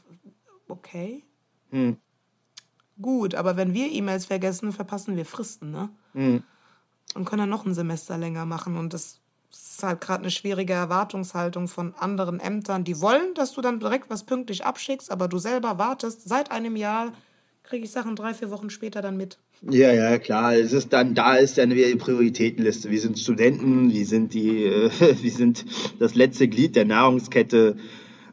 okay. 0.70 1.24
Hm. 1.72 1.98
Gut, 3.02 3.36
aber 3.36 3.58
wenn 3.58 3.74
wir 3.74 3.92
E-Mails 3.92 4.26
vergessen, 4.26 4.72
verpassen 4.72 5.18
wir 5.18 5.26
Fristen, 5.26 5.72
ne? 5.72 5.90
Hm. 6.14 6.44
Und 7.14 7.26
können 7.26 7.42
dann 7.42 7.50
noch 7.50 7.66
ein 7.66 7.74
Semester 7.74 8.18
länger 8.18 8.46
machen. 8.46 8.78
Und 8.78 8.94
das 8.94 9.20
ist 9.52 9.84
halt 9.84 10.02
gerade 10.02 10.22
eine 10.22 10.32
schwierige 10.32 10.74
Erwartungshaltung 10.74 11.68
von 11.68 11.94
anderen 11.96 12.40
Ämtern. 12.40 12.84
Die 12.84 13.00
wollen, 13.02 13.34
dass 13.36 13.54
du 13.54 13.62
dann 13.62 13.80
direkt 13.80 14.10
was 14.10 14.24
pünktlich 14.24 14.66
abschickst, 14.66 15.12
aber 15.12 15.28
du 15.28 15.38
selber 15.38 15.78
wartest 15.78 16.28
seit 16.28 16.52
einem 16.52 16.76
Jahr 16.76 17.12
kriege 17.66 17.86
ich 17.86 17.92
Sachen 17.92 18.16
drei, 18.16 18.34
vier 18.34 18.52
Wochen 18.52 18.70
später 18.70 19.02
dann 19.02 19.18
mit. 19.18 19.38
Ja, 19.62 19.92
ja, 19.92 20.18
klar. 20.18 20.56
Es 20.56 20.74
ist 20.74 20.94
dann, 20.94 21.16
da 21.16 21.36
ist 21.36 21.58
dann 21.58 21.72
wieder 21.72 21.88
die 21.88 21.96
Prioritätenliste. 21.96 22.90
Wir 22.92 23.00
sind 23.00 23.20
Studenten, 23.20 23.92
wir 23.92 24.06
sind 24.06 24.34
die, 24.34 24.66
äh, 24.66 24.90
wir 25.22 25.32
sind 25.32 25.66
das 26.00 26.16
letzte 26.16 26.48
Glied 26.48 26.76
der 26.76 26.86
Nahrungskette. 26.86 27.78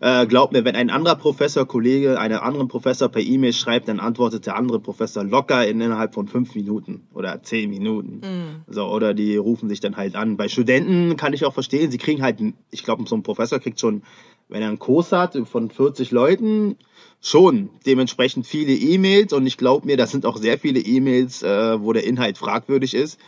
Äh, 0.00 0.26
glaub 0.26 0.50
mir, 0.50 0.64
wenn 0.64 0.74
ein 0.74 0.90
anderer 0.90 1.14
Professor, 1.14 1.64
Kollege, 1.64 2.18
einen 2.18 2.38
anderen 2.38 2.66
Professor 2.66 3.08
per 3.08 3.22
E-Mail 3.22 3.52
schreibt, 3.52 3.86
dann 3.86 4.00
antwortet 4.00 4.46
der 4.46 4.56
andere 4.56 4.80
Professor 4.80 5.22
locker 5.22 5.64
in, 5.66 5.80
innerhalb 5.80 6.12
von 6.12 6.26
fünf 6.26 6.56
Minuten 6.56 7.06
oder 7.14 7.40
zehn 7.44 7.70
Minuten. 7.70 8.14
Mhm. 8.16 8.72
So, 8.72 8.86
oder 8.88 9.14
die 9.14 9.36
rufen 9.36 9.68
sich 9.68 9.78
dann 9.78 9.96
halt 9.96 10.16
an. 10.16 10.36
Bei 10.36 10.48
Studenten 10.48 11.16
kann 11.16 11.34
ich 11.34 11.44
auch 11.44 11.54
verstehen, 11.54 11.92
sie 11.92 11.98
kriegen 11.98 12.20
halt, 12.20 12.38
ich 12.72 12.82
glaube, 12.82 13.04
so 13.06 13.14
ein 13.14 13.22
Professor 13.22 13.60
kriegt 13.60 13.78
schon, 13.78 14.02
wenn 14.48 14.60
er 14.60 14.68
einen 14.68 14.80
Kurs 14.80 15.12
hat 15.12 15.38
von 15.46 15.70
40 15.70 16.10
Leuten, 16.10 16.76
schon 17.22 17.70
dementsprechend 17.86 18.46
viele 18.46 18.72
E-Mails 18.72 19.32
und 19.32 19.46
ich 19.46 19.56
glaube 19.56 19.86
mir, 19.86 19.96
das 19.96 20.10
sind 20.10 20.26
auch 20.26 20.36
sehr 20.36 20.58
viele 20.58 20.80
E-Mails, 20.80 21.42
äh, 21.42 21.80
wo 21.80 21.92
der 21.92 22.04
Inhalt 22.04 22.36
fragwürdig 22.36 22.94
ist. 22.94 23.18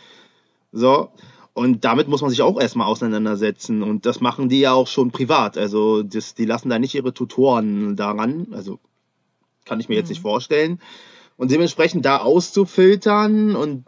So. 0.71 1.09
Und 1.53 1.85
damit 1.85 2.09
muss 2.09 2.21
man 2.21 2.29
sich 2.29 2.41
auch 2.41 2.59
erstmal 2.59 2.87
auseinandersetzen. 2.87 3.81
Und 3.81 4.05
das 4.05 4.19
machen 4.19 4.49
die 4.49 4.59
ja 4.59 4.73
auch 4.73 4.87
schon 4.87 5.11
privat. 5.11 5.57
Also 5.57 6.03
das, 6.03 6.35
die 6.35 6.43
lassen 6.43 6.67
da 6.67 6.77
nicht 6.77 6.93
ihre 6.93 7.13
Tutoren 7.13 7.95
daran. 7.95 8.47
Also 8.51 8.79
kann 9.63 9.79
ich 9.79 9.87
mir 9.87 9.95
jetzt 9.95 10.09
nicht 10.09 10.19
mhm. 10.19 10.29
vorstellen. 10.29 10.81
Und 11.37 11.51
dementsprechend 11.51 12.05
da 12.05 12.17
auszufiltern 12.17 13.55
und 13.55 13.85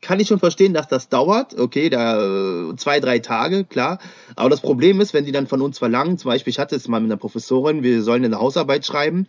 kann 0.00 0.20
ich 0.20 0.28
schon 0.28 0.38
verstehen, 0.38 0.74
dass 0.74 0.88
das 0.88 1.08
dauert. 1.08 1.58
Okay, 1.58 1.88
da 1.90 2.70
äh, 2.70 2.76
zwei, 2.76 3.00
drei 3.00 3.18
Tage, 3.18 3.64
klar. 3.64 3.98
Aber 4.36 4.50
das 4.50 4.60
Problem 4.60 5.00
ist, 5.00 5.14
wenn 5.14 5.24
die 5.24 5.32
dann 5.32 5.46
von 5.46 5.62
uns 5.62 5.78
verlangen, 5.78 6.18
zum 6.18 6.30
Beispiel, 6.30 6.50
ich 6.50 6.58
hatte 6.58 6.76
es 6.76 6.88
mal 6.88 7.00
mit 7.00 7.10
einer 7.10 7.18
Professorin, 7.18 7.82
wir 7.82 8.02
sollen 8.02 8.24
eine 8.24 8.38
Hausarbeit 8.38 8.84
schreiben 8.84 9.26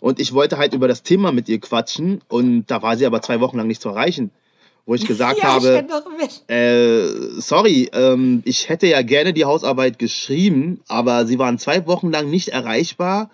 und 0.00 0.20
ich 0.20 0.32
wollte 0.32 0.58
halt 0.58 0.74
über 0.74 0.88
das 0.88 1.02
Thema 1.02 1.32
mit 1.32 1.48
ihr 1.48 1.60
quatschen 1.60 2.20
und 2.28 2.66
da 2.66 2.82
war 2.82 2.96
sie 2.96 3.06
aber 3.06 3.22
zwei 3.22 3.40
Wochen 3.40 3.58
lang 3.58 3.66
nicht 3.66 3.82
zu 3.82 3.90
erreichen. 3.90 4.30
Wo 4.86 4.94
ich 4.94 5.06
gesagt 5.06 5.38
ja, 5.42 5.44
habe, 5.44 5.84
ich 6.20 6.54
äh, 6.54 7.40
sorry, 7.40 7.90
ähm, 7.92 8.42
ich 8.46 8.70
hätte 8.70 8.86
ja 8.86 9.02
gerne 9.02 9.34
die 9.34 9.44
Hausarbeit 9.44 9.98
geschrieben, 9.98 10.80
aber 10.88 11.26
sie 11.26 11.38
waren 11.38 11.58
zwei 11.58 11.86
Wochen 11.86 12.10
lang 12.10 12.30
nicht 12.30 12.48
erreichbar 12.48 13.30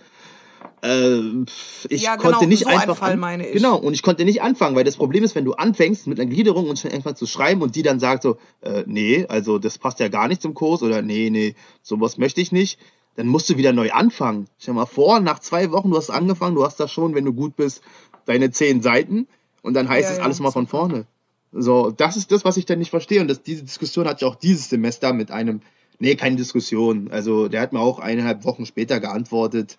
ich 0.83 2.03
ja, 2.03 2.17
genau, 2.17 2.31
konnte 2.31 2.47
nicht 2.47 2.65
so 2.65 2.69
einfach. 2.69 3.01
Ein 3.01 3.19
Fall, 3.19 3.41
an, 3.41 3.43
genau, 3.53 3.77
und 3.77 3.95
ich 3.95 4.03
konnte 4.03 4.25
nicht 4.25 4.43
anfangen, 4.43 4.77
weil 4.77 4.85
das 4.85 4.97
Problem 4.97 5.25
ist, 5.25 5.35
wenn 5.35 5.47
du 5.47 5.55
anfängst 5.55 6.07
mit 6.07 6.21
einer 6.21 6.29
Gliederung 6.29 6.69
und 6.69 6.79
schon 6.79 6.93
einfach 6.93 7.15
zu 7.15 7.27
schreiben 7.27 7.63
und 7.63 7.75
die 7.75 7.83
dann 7.83 8.01
sagt 8.01 8.23
so, 8.23 8.37
äh, 8.61 8.85
nee, 8.87 9.25
also 9.29 9.59
das 9.59 9.79
passt 9.79 10.01
ja 10.01 10.09
gar 10.09 10.29
nicht 10.29 10.43
zum 10.43 10.53
Kurs 10.53 10.83
oder 10.83 11.01
nee, 11.01 11.31
nee, 11.31 11.55
sowas 11.83 12.19
möchte 12.19 12.43
ich 12.43 12.53
nicht, 12.53 12.79
dann 13.17 13.29
musst 13.29 13.49
du 13.49 13.57
wieder 13.57 13.73
neu 13.73 13.93
anfangen. 13.93 14.47
Stell 14.59 14.75
dir 14.75 14.81
mal 14.81 14.87
vor, 14.87 15.21
nach 15.21 15.39
zwei 15.39 15.71
Wochen, 15.73 15.91
du 15.91 15.97
hast 15.97 16.11
angefangen, 16.11 16.55
du 16.55 16.65
hast 16.65 16.79
da 16.79 16.87
schon, 16.87 17.15
wenn 17.15 17.25
du 17.25 17.33
gut 17.33 17.57
bist, 17.57 17.83
deine 18.27 18.51
zehn 18.51 18.83
Seiten 18.83 19.27
und 19.63 19.75
dann 19.75 19.89
heißt 19.89 20.11
es 20.11 20.19
ja, 20.19 20.25
alles 20.25 20.41
mal 20.41 20.51
von 20.51 20.67
vorne. 20.67 21.07
So, 21.53 21.91
das 21.91 22.17
ist 22.17 22.33
das, 22.33 22.45
was 22.45 22.57
ich 22.57 22.67
dann 22.67 22.81
nicht 22.81 22.91
verstehe. 22.91 23.21
Und 23.21 23.29
das, 23.29 23.43
diese 23.43 23.63
Diskussion 23.63 24.07
hatte 24.07 24.25
ich 24.25 24.31
auch 24.31 24.35
dieses 24.35 24.69
Semester 24.69 25.13
mit 25.13 25.31
einem, 25.31 25.61
nee, 25.99 26.17
keine 26.17 26.37
Diskussion. 26.37 27.11
Also 27.11 27.49
der 27.49 27.61
hat 27.61 27.73
mir 27.73 27.81
auch 27.81 28.01
eineinhalb 28.01 28.45
Wochen 28.45 28.67
später 28.67 29.01
geantwortet, 29.01 29.77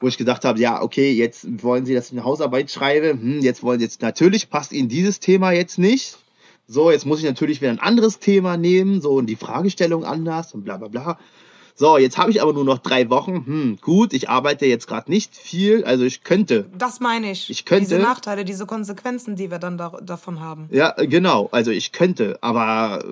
wo 0.00 0.08
ich 0.08 0.18
gedacht 0.18 0.44
habe, 0.44 0.60
ja, 0.60 0.82
okay, 0.82 1.12
jetzt 1.12 1.62
wollen 1.62 1.84
Sie, 1.84 1.94
dass 1.94 2.06
ich 2.06 2.12
eine 2.12 2.24
Hausarbeit 2.24 2.70
schreibe. 2.70 3.10
Hm, 3.10 3.40
jetzt 3.40 3.62
wollen 3.62 3.80
jetzt 3.80 4.02
natürlich 4.02 4.50
passt 4.50 4.72
Ihnen 4.72 4.88
dieses 4.88 5.20
Thema 5.20 5.52
jetzt 5.52 5.78
nicht. 5.78 6.18
So, 6.66 6.90
jetzt 6.90 7.06
muss 7.06 7.20
ich 7.20 7.24
natürlich 7.24 7.60
wieder 7.60 7.70
ein 7.70 7.78
anderes 7.78 8.18
Thema 8.18 8.56
nehmen, 8.56 9.00
so 9.00 9.12
und 9.14 9.26
die 9.26 9.36
Fragestellung 9.36 10.04
anders 10.04 10.52
und 10.54 10.64
bla 10.64 10.76
bla 10.76 10.88
bla. 10.88 11.18
So, 11.74 11.96
jetzt 11.96 12.18
habe 12.18 12.32
ich 12.32 12.42
aber 12.42 12.52
nur 12.52 12.64
noch 12.64 12.78
drei 12.78 13.08
Wochen. 13.08 13.46
Hm, 13.46 13.78
gut, 13.80 14.12
ich 14.12 14.28
arbeite 14.28 14.66
jetzt 14.66 14.88
gerade 14.88 15.08
nicht 15.10 15.36
viel, 15.36 15.84
also 15.84 16.04
ich 16.04 16.24
könnte. 16.24 16.68
Das 16.76 16.98
meine 16.98 17.30
ich. 17.30 17.48
Ich 17.48 17.64
könnte. 17.64 17.84
Diese 17.84 18.00
Nachteile, 18.00 18.44
diese 18.44 18.66
Konsequenzen, 18.66 19.36
die 19.36 19.50
wir 19.50 19.60
dann 19.60 19.78
da, 19.78 19.90
davon 20.02 20.40
haben. 20.40 20.68
Ja, 20.72 20.90
genau. 20.90 21.48
Also 21.52 21.70
ich 21.70 21.92
könnte, 21.92 22.36
aber 22.40 23.04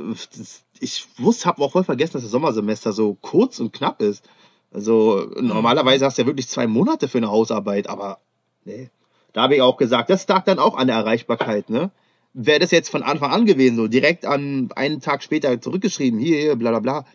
ich 0.81 1.07
wusste, 1.17 1.47
habe 1.47 1.63
auch 1.63 1.73
voll 1.73 1.85
vergessen, 1.85 2.15
dass 2.15 2.23
das 2.23 2.33
Sommersemester 2.33 2.93
so 2.93 3.15
kurz 3.15 3.61
und 3.61 3.73
knapp 3.73 4.03
ist. 4.03 4.29
Also 4.73 5.31
normalerweise 5.41 6.05
hast 6.05 6.19
du 6.19 6.23
ja 6.23 6.27
wirklich 6.27 6.49
zwei 6.49 6.67
Monate 6.67 7.09
für 7.09 7.19
eine 7.19 7.31
Hausarbeit, 7.31 7.89
aber 7.89 8.19
nee. 8.65 8.91
Da 9.33 9.43
habe 9.43 9.57
ich 9.57 9.63
auch 9.63 9.77
gesagt, 9.77 10.11
das 10.11 10.27
lag 10.29 10.45
dann 10.45 10.59
auch 10.59 10.77
an 10.77 10.87
der 10.87 10.97
Erreichbarkeit, 10.97 11.69
ne? 11.71 11.91
Wäre 12.33 12.59
das 12.59 12.71
jetzt 12.71 12.91
von 12.91 13.03
Anfang 13.03 13.33
an 13.33 13.47
gewesen, 13.47 13.77
so 13.77 13.87
direkt 13.87 14.27
an 14.27 14.71
einen 14.75 15.01
Tag 15.01 15.23
später 15.23 15.61
zurückgeschrieben, 15.61 16.19
hier, 16.19 16.39
hier, 16.39 16.57
bla 16.57 16.71
bla 16.71 16.81
bla, 16.81 17.07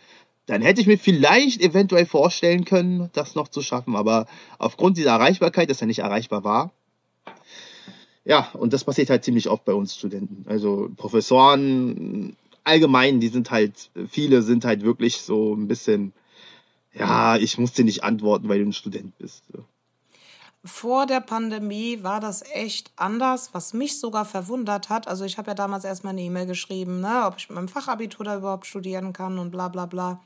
dann 0.45 0.61
hätte 0.61 0.81
ich 0.81 0.87
mir 0.87 0.97
vielleicht 0.97 1.61
eventuell 1.61 2.05
vorstellen 2.05 2.65
können, 2.65 3.09
das 3.13 3.35
noch 3.35 3.47
zu 3.47 3.61
schaffen. 3.61 3.95
Aber 3.95 4.25
aufgrund 4.57 4.97
dieser 4.97 5.11
Erreichbarkeit, 5.11 5.69
dass 5.69 5.81
er 5.81 5.87
nicht 5.87 5.99
erreichbar 5.99 6.43
war, 6.43 6.71
ja, 8.23 8.49
und 8.53 8.73
das 8.73 8.83
passiert 8.83 9.09
halt 9.09 9.23
ziemlich 9.23 9.49
oft 9.49 9.65
bei 9.65 9.73
uns 9.73 9.95
Studenten. 9.95 10.45
Also 10.47 10.89
Professoren 10.95 12.35
allgemein, 12.63 13.19
die 13.19 13.29
sind 13.29 13.49
halt, 13.49 13.89
viele 14.09 14.41
sind 14.41 14.65
halt 14.65 14.83
wirklich 14.83 15.21
so 15.21 15.55
ein 15.55 15.67
bisschen 15.67 16.13
ja, 16.93 17.37
ich 17.37 17.57
muss 17.57 17.73
dir 17.73 17.85
nicht 17.85 18.03
antworten, 18.03 18.49
weil 18.49 18.59
du 18.59 18.65
ein 18.65 18.73
Student 18.73 19.17
bist. 19.17 19.43
Vor 20.63 21.07
der 21.07 21.21
Pandemie 21.21 22.03
war 22.03 22.19
das 22.19 22.43
echt 22.51 22.91
anders, 22.95 23.53
was 23.53 23.73
mich 23.73 23.99
sogar 23.99 24.25
verwundert 24.25 24.89
hat. 24.89 25.07
Also 25.07 25.25
ich 25.25 25.37
habe 25.37 25.51
ja 25.51 25.55
damals 25.55 25.85
erstmal 25.85 26.13
eine 26.13 26.21
E-Mail 26.21 26.45
geschrieben, 26.45 26.99
ne, 26.99 27.23
ob 27.25 27.37
ich 27.37 27.49
mit 27.49 27.55
meinem 27.55 27.67
Fachabitur 27.67 28.25
da 28.25 28.37
überhaupt 28.37 28.67
studieren 28.67 29.11
kann 29.11 29.39
und 29.39 29.51
bla 29.51 29.69
bla 29.69 29.87
bla. 29.87 30.21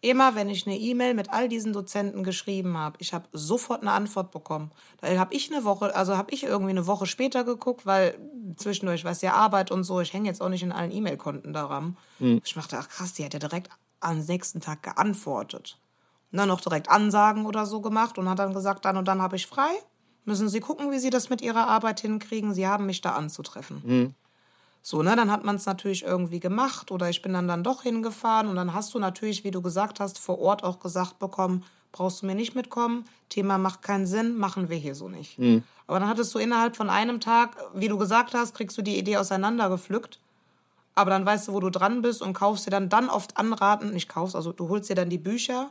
Immer 0.00 0.34
wenn 0.34 0.50
ich 0.50 0.66
eine 0.66 0.76
E-Mail 0.76 1.14
mit 1.14 1.32
all 1.32 1.48
diesen 1.48 1.72
Dozenten 1.72 2.22
geschrieben 2.24 2.76
habe, 2.76 2.96
ich 3.00 3.14
habe 3.14 3.28
sofort 3.32 3.82
eine 3.82 3.92
Antwort 3.92 4.30
bekommen. 4.30 4.72
Da 5.00 5.16
habe 5.18 5.34
ich 5.34 5.52
eine 5.52 5.64
Woche, 5.64 5.94
also 5.94 6.16
habe 6.16 6.32
ich 6.32 6.42
irgendwie 6.42 6.70
eine 6.70 6.86
Woche 6.86 7.06
später 7.06 7.44
geguckt, 7.44 7.86
weil 7.86 8.18
zwischendurch, 8.56 9.04
weiß 9.04 9.22
ja 9.22 9.34
Arbeit 9.34 9.70
und 9.70 9.84
so, 9.84 10.00
ich 10.00 10.12
hänge 10.12 10.28
jetzt 10.28 10.42
auch 10.42 10.48
nicht 10.48 10.62
in 10.62 10.72
allen 10.72 10.92
E-Mail-Konten 10.92 11.52
daran. 11.52 11.96
Hm. 12.18 12.40
Ich 12.44 12.54
dachte, 12.54 12.76
ach 12.78 12.88
krass, 12.88 13.14
die 13.14 13.24
hat 13.24 13.34
ja 13.34 13.38
direkt 13.38 13.70
am 14.00 14.18
nächsten 14.18 14.60
Tag 14.60 14.82
geantwortet 14.82 15.78
ne, 16.30 16.46
noch 16.46 16.60
direkt 16.60 16.88
Ansagen 16.88 17.46
oder 17.46 17.66
so 17.66 17.80
gemacht 17.80 18.18
und 18.18 18.28
hat 18.28 18.38
dann 18.38 18.54
gesagt, 18.54 18.84
dann 18.84 18.96
und 18.96 19.06
dann 19.06 19.22
habe 19.22 19.36
ich 19.36 19.46
frei. 19.46 19.70
Müssen 20.24 20.48
Sie 20.48 20.60
gucken, 20.60 20.90
wie 20.90 20.98
Sie 20.98 21.10
das 21.10 21.30
mit 21.30 21.40
Ihrer 21.40 21.68
Arbeit 21.68 22.00
hinkriegen. 22.00 22.52
Sie 22.52 22.66
haben 22.66 22.86
mich 22.86 23.00
da 23.00 23.12
anzutreffen. 23.12 23.82
Mhm. 23.84 24.14
So, 24.82 25.02
ne, 25.02 25.16
dann 25.16 25.32
hat 25.32 25.44
man 25.44 25.56
es 25.56 25.66
natürlich 25.66 26.04
irgendwie 26.04 26.38
gemacht 26.38 26.92
oder 26.92 27.10
ich 27.10 27.20
bin 27.20 27.32
dann 27.32 27.48
dann 27.48 27.64
doch 27.64 27.82
hingefahren 27.82 28.46
und 28.46 28.54
dann 28.54 28.72
hast 28.72 28.94
du 28.94 29.00
natürlich, 29.00 29.42
wie 29.42 29.50
du 29.50 29.60
gesagt 29.60 29.98
hast, 29.98 30.16
vor 30.18 30.38
Ort 30.38 30.62
auch 30.62 30.78
gesagt 30.78 31.18
bekommen, 31.18 31.64
brauchst 31.90 32.22
du 32.22 32.26
mir 32.26 32.36
nicht 32.36 32.54
mitkommen, 32.54 33.04
Thema 33.28 33.58
macht 33.58 33.82
keinen 33.82 34.06
Sinn, 34.06 34.36
machen 34.36 34.68
wir 34.68 34.76
hier 34.76 34.94
so 34.94 35.08
nicht. 35.08 35.40
Mhm. 35.40 35.64
Aber 35.88 35.98
dann 35.98 36.08
hattest 36.08 36.32
du 36.34 36.38
innerhalb 36.38 36.76
von 36.76 36.88
einem 36.88 37.18
Tag, 37.18 37.56
wie 37.74 37.88
du 37.88 37.98
gesagt 37.98 38.34
hast, 38.34 38.54
kriegst 38.54 38.78
du 38.78 38.82
die 38.82 38.96
Idee 38.96 39.16
auseinandergepflückt. 39.16 40.20
Aber 40.94 41.10
dann 41.10 41.26
weißt 41.26 41.48
du, 41.48 41.52
wo 41.52 41.58
du 41.58 41.70
dran 41.70 42.00
bist 42.00 42.22
und 42.22 42.32
kaufst 42.32 42.66
dir 42.66 42.70
dann, 42.70 42.88
dann 42.88 43.08
oft 43.08 43.36
anraten, 43.36 43.92
nicht 43.92 44.08
kaufst, 44.08 44.36
also 44.36 44.52
du 44.52 44.68
holst 44.68 44.88
dir 44.88 44.94
dann 44.94 45.10
die 45.10 45.18
Bücher, 45.18 45.70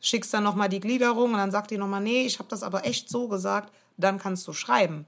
schickst 0.00 0.32
dann 0.32 0.44
nochmal 0.44 0.68
die 0.68 0.80
Gliederung 0.80 1.32
und 1.32 1.38
dann 1.38 1.50
sagt 1.50 1.70
die 1.70 1.78
nochmal, 1.78 2.02
nee, 2.02 2.26
ich 2.26 2.38
habe 2.38 2.48
das 2.48 2.62
aber 2.62 2.84
echt 2.84 3.08
so 3.08 3.28
gesagt, 3.28 3.72
dann 3.96 4.18
kannst 4.18 4.46
du 4.46 4.52
schreiben. 4.52 5.06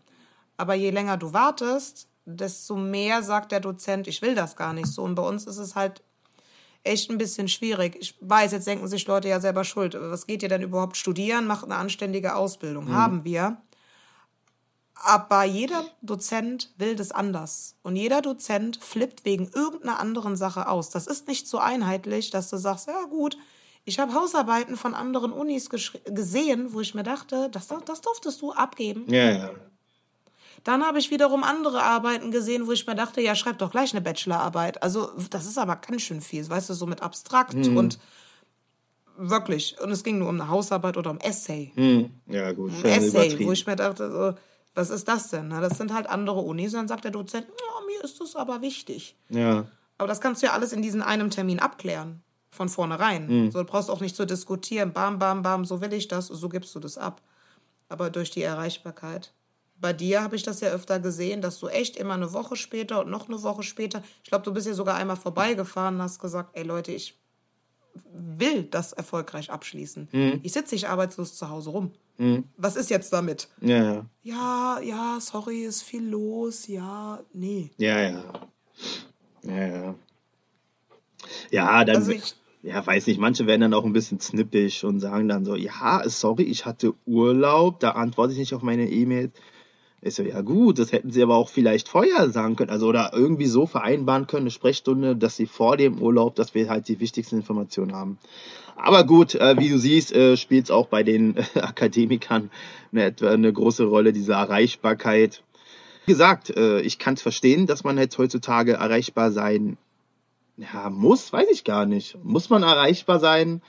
Aber 0.56 0.74
je 0.74 0.90
länger 0.90 1.16
du 1.16 1.32
wartest, 1.32 2.08
desto 2.24 2.76
mehr 2.76 3.22
sagt 3.22 3.52
der 3.52 3.60
Dozent, 3.60 4.08
ich 4.08 4.22
will 4.22 4.34
das 4.34 4.56
gar 4.56 4.72
nicht 4.72 4.88
so. 4.88 5.02
Und 5.02 5.14
bei 5.14 5.22
uns 5.22 5.46
ist 5.46 5.58
es 5.58 5.74
halt 5.74 6.02
echt 6.82 7.10
ein 7.10 7.18
bisschen 7.18 7.48
schwierig. 7.48 7.96
Ich 8.00 8.16
weiß, 8.20 8.52
jetzt 8.52 8.66
denken 8.66 8.88
sich 8.88 9.06
Leute 9.06 9.28
ja 9.28 9.40
selber 9.40 9.64
schuld. 9.64 9.96
Was 9.98 10.26
geht 10.26 10.42
ihr 10.42 10.48
denn 10.48 10.62
überhaupt 10.62 10.96
studieren? 10.96 11.46
Macht 11.46 11.64
eine 11.64 11.76
anständige 11.76 12.34
Ausbildung. 12.34 12.86
Mhm. 12.86 12.94
Haben 12.94 13.24
wir. 13.24 13.58
Aber 15.02 15.44
jeder 15.44 15.84
Dozent 16.02 16.72
will 16.76 16.94
das 16.94 17.10
anders. 17.10 17.74
Und 17.82 17.96
jeder 17.96 18.20
Dozent 18.20 18.78
flippt 18.82 19.24
wegen 19.24 19.48
irgendeiner 19.48 19.98
anderen 19.98 20.36
Sache 20.36 20.68
aus. 20.68 20.90
Das 20.90 21.06
ist 21.06 21.26
nicht 21.26 21.48
so 21.48 21.58
einheitlich, 21.58 22.30
dass 22.30 22.50
du 22.50 22.58
sagst, 22.58 22.86
ja 22.86 23.04
gut, 23.04 23.38
ich 23.84 23.98
habe 23.98 24.14
Hausarbeiten 24.14 24.76
von 24.76 24.94
anderen 24.94 25.32
Unis 25.32 25.68
gesehen, 25.70 26.72
wo 26.72 26.80
ich 26.80 26.94
mir 26.94 27.02
dachte, 27.02 27.48
das, 27.50 27.68
das 27.84 28.00
durftest 28.00 28.40
du 28.42 28.52
abgeben. 28.52 29.04
Ja, 29.08 29.30
ja. 29.30 29.50
Dann 30.64 30.84
habe 30.84 30.98
ich 30.98 31.10
wiederum 31.10 31.42
andere 31.42 31.82
Arbeiten 31.82 32.30
gesehen, 32.30 32.66
wo 32.66 32.72
ich 32.72 32.86
mir 32.86 32.94
dachte, 32.94 33.20
ja, 33.22 33.34
schreib 33.34 33.58
doch 33.58 33.70
gleich 33.70 33.92
eine 33.92 34.02
Bachelorarbeit. 34.02 34.82
Also, 34.82 35.10
das 35.30 35.46
ist 35.46 35.56
aber 35.56 35.76
ganz 35.76 36.02
schön 36.02 36.20
viel, 36.20 36.48
weißt 36.48 36.68
du, 36.70 36.74
so 36.74 36.86
mit 36.86 37.02
abstrakt 37.02 37.54
mhm. 37.54 37.76
und 37.76 37.98
wirklich. 39.16 39.80
Und 39.80 39.90
es 39.90 40.04
ging 40.04 40.18
nur 40.18 40.28
um 40.28 40.40
eine 40.40 40.50
Hausarbeit 40.50 40.96
oder 40.96 41.10
um 41.10 41.18
Essay. 41.18 41.72
Mhm. 41.76 42.10
Ja, 42.26 42.52
gut. 42.52 42.72
Um 42.72 42.84
Essay, 42.84 43.44
wo 43.46 43.52
ich 43.52 43.66
mir 43.66 43.76
dachte, 43.76 44.10
so, 44.10 44.38
was 44.74 44.90
ist 44.90 45.08
das 45.08 45.28
denn? 45.28 45.50
Das 45.50 45.78
sind 45.78 45.94
halt 45.94 46.08
andere 46.08 46.40
Unis. 46.40 46.74
Und 46.74 46.80
dann 46.80 46.88
sagt 46.88 47.04
der 47.04 47.10
Dozent, 47.10 47.46
oh, 47.50 47.86
mir 47.86 48.04
ist 48.04 48.20
das 48.20 48.36
aber 48.36 48.60
wichtig. 48.60 49.16
Ja. 49.30 49.66
Aber 49.98 50.08
das 50.08 50.20
kannst 50.20 50.42
du 50.42 50.46
ja 50.46 50.52
alles 50.52 50.72
in 50.72 50.82
diesem 50.82 51.02
einen 51.02 51.30
Termin 51.30 51.58
abklären. 51.58 52.22
Von 52.50 52.68
vornherein. 52.68 53.26
Mhm. 53.26 53.50
So, 53.50 53.60
du 53.60 53.64
brauchst 53.64 53.90
auch 53.90 54.00
nicht 54.00 54.16
zu 54.16 54.26
diskutieren. 54.26 54.92
Bam, 54.92 55.18
bam, 55.18 55.42
bam, 55.42 55.64
so 55.64 55.80
will 55.80 55.92
ich 55.92 56.08
das, 56.08 56.26
so 56.26 56.48
gibst 56.48 56.74
du 56.74 56.80
das 56.80 56.98
ab. 56.98 57.22
Aber 57.88 58.10
durch 58.10 58.30
die 58.30 58.42
Erreichbarkeit 58.42 59.32
bei 59.80 59.92
dir 59.92 60.22
habe 60.22 60.36
ich 60.36 60.42
das 60.42 60.60
ja 60.60 60.68
öfter 60.68 61.00
gesehen, 61.00 61.40
dass 61.40 61.58
du 61.58 61.68
echt 61.68 61.96
immer 61.96 62.14
eine 62.14 62.32
Woche 62.32 62.56
später 62.56 63.00
und 63.00 63.10
noch 63.10 63.28
eine 63.28 63.42
Woche 63.42 63.62
später, 63.62 64.02
ich 64.22 64.28
glaube, 64.28 64.44
du 64.44 64.52
bist 64.52 64.66
ja 64.66 64.74
sogar 64.74 64.96
einmal 64.96 65.16
vorbeigefahren 65.16 65.96
und 65.96 66.02
hast 66.02 66.18
gesagt, 66.18 66.50
ey 66.52 66.64
Leute, 66.64 66.92
ich 66.92 67.18
will 68.12 68.64
das 68.64 68.92
erfolgreich 68.92 69.50
abschließen. 69.50 70.08
Mhm. 70.12 70.40
Ich 70.42 70.52
sitze 70.52 70.74
nicht 70.74 70.88
arbeitslos 70.88 71.36
zu 71.36 71.48
Hause 71.48 71.70
rum. 71.70 71.92
Mhm. 72.18 72.44
Was 72.56 72.76
ist 72.76 72.90
jetzt 72.90 73.12
damit? 73.12 73.48
Ja, 73.60 73.82
ja. 73.82 74.06
Ja, 74.22 74.80
ja, 74.80 75.18
sorry, 75.20 75.62
ist 75.62 75.82
viel 75.82 76.06
los. 76.06 76.66
Ja, 76.68 77.20
nee. 77.32 77.70
Ja, 77.78 78.00
ja. 78.00 78.24
Ja, 79.42 79.66
ja. 79.66 79.94
Ja, 81.50 81.84
dann. 81.84 81.96
Also 81.96 82.12
ich, 82.12 82.34
ja, 82.62 82.86
weiß 82.86 83.06
nicht, 83.06 83.18
manche 83.18 83.46
werden 83.46 83.62
dann 83.62 83.74
auch 83.74 83.84
ein 83.84 83.92
bisschen 83.92 84.20
snippig 84.20 84.84
und 84.84 85.00
sagen 85.00 85.28
dann 85.28 85.44
so, 85.44 85.56
ja, 85.56 86.02
sorry, 86.06 86.42
ich 86.42 86.66
hatte 86.66 86.94
Urlaub, 87.06 87.80
da 87.80 87.92
antworte 87.92 88.32
ich 88.32 88.38
nicht 88.38 88.54
auf 88.54 88.62
meine 88.62 88.88
E-Mails. 88.90 89.32
Ich 90.02 90.14
so, 90.14 90.22
ja 90.22 90.40
gut, 90.40 90.78
das 90.78 90.92
hätten 90.92 91.10
sie 91.10 91.22
aber 91.22 91.36
auch 91.36 91.50
vielleicht 91.50 91.88
vorher 91.88 92.30
sagen 92.30 92.56
können, 92.56 92.70
also 92.70 92.86
oder 92.88 93.10
irgendwie 93.12 93.46
so 93.46 93.66
vereinbaren 93.66 94.26
können, 94.26 94.44
eine 94.44 94.50
Sprechstunde, 94.50 95.14
dass 95.14 95.36
sie 95.36 95.46
vor 95.46 95.76
dem 95.76 96.00
Urlaub, 96.00 96.34
dass 96.36 96.54
wir 96.54 96.70
halt 96.70 96.88
die 96.88 97.00
wichtigsten 97.00 97.36
Informationen 97.36 97.94
haben. 97.94 98.18
Aber 98.76 99.04
gut, 99.04 99.34
äh, 99.34 99.58
wie 99.58 99.68
du 99.68 99.78
siehst, 99.78 100.12
äh, 100.14 100.38
spielt 100.38 100.64
es 100.64 100.70
auch 100.70 100.86
bei 100.86 101.02
den 101.02 101.36
äh, 101.36 101.42
Akademikern 101.60 102.50
eine, 102.92 103.14
eine 103.22 103.52
große 103.52 103.84
Rolle, 103.84 104.14
diese 104.14 104.32
Erreichbarkeit. 104.32 105.42
Wie 106.06 106.12
gesagt, 106.12 106.48
äh, 106.56 106.80
ich 106.80 106.98
kann 106.98 107.14
es 107.14 107.22
verstehen, 107.22 107.66
dass 107.66 107.84
man 107.84 107.98
jetzt 107.98 108.16
heutzutage 108.16 108.72
erreichbar 108.72 109.32
sein 109.32 109.76
ja, 110.60 110.90
muss, 110.90 111.32
weiß 111.32 111.48
ich 111.50 111.64
gar 111.64 111.86
nicht. 111.86 112.22
Muss 112.22 112.50
man 112.50 112.62
erreichbar 112.62 113.18
sein 113.18 113.62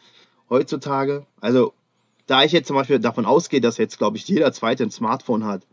heutzutage? 0.49 1.25
Also, 1.39 1.73
da 2.27 2.43
ich 2.43 2.51
jetzt 2.51 2.67
zum 2.67 2.75
Beispiel 2.75 2.99
davon 2.99 3.25
ausgehe, 3.25 3.61
dass 3.61 3.77
jetzt, 3.77 3.97
glaube 3.97 4.17
ich, 4.17 4.27
jeder 4.27 4.51
zweite 4.51 4.83
ein 4.83 4.91
Smartphone 4.91 5.45
hat, 5.45 5.65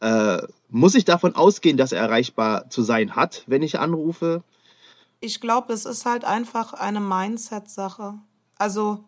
äh, 0.00 0.38
muss 0.70 0.94
ich 0.94 1.04
davon 1.04 1.34
ausgehen, 1.34 1.76
dass 1.76 1.92
er 1.92 2.00
erreichbar 2.00 2.70
zu 2.70 2.82
sein 2.82 3.14
hat, 3.14 3.44
wenn 3.46 3.62
ich 3.62 3.78
anrufe? 3.78 4.42
Ich 5.20 5.40
glaube, 5.40 5.72
es 5.72 5.84
ist 5.84 6.06
halt 6.06 6.24
einfach 6.24 6.72
eine 6.72 7.00
Mindset-Sache. 7.00 8.14
Also, 8.56 9.04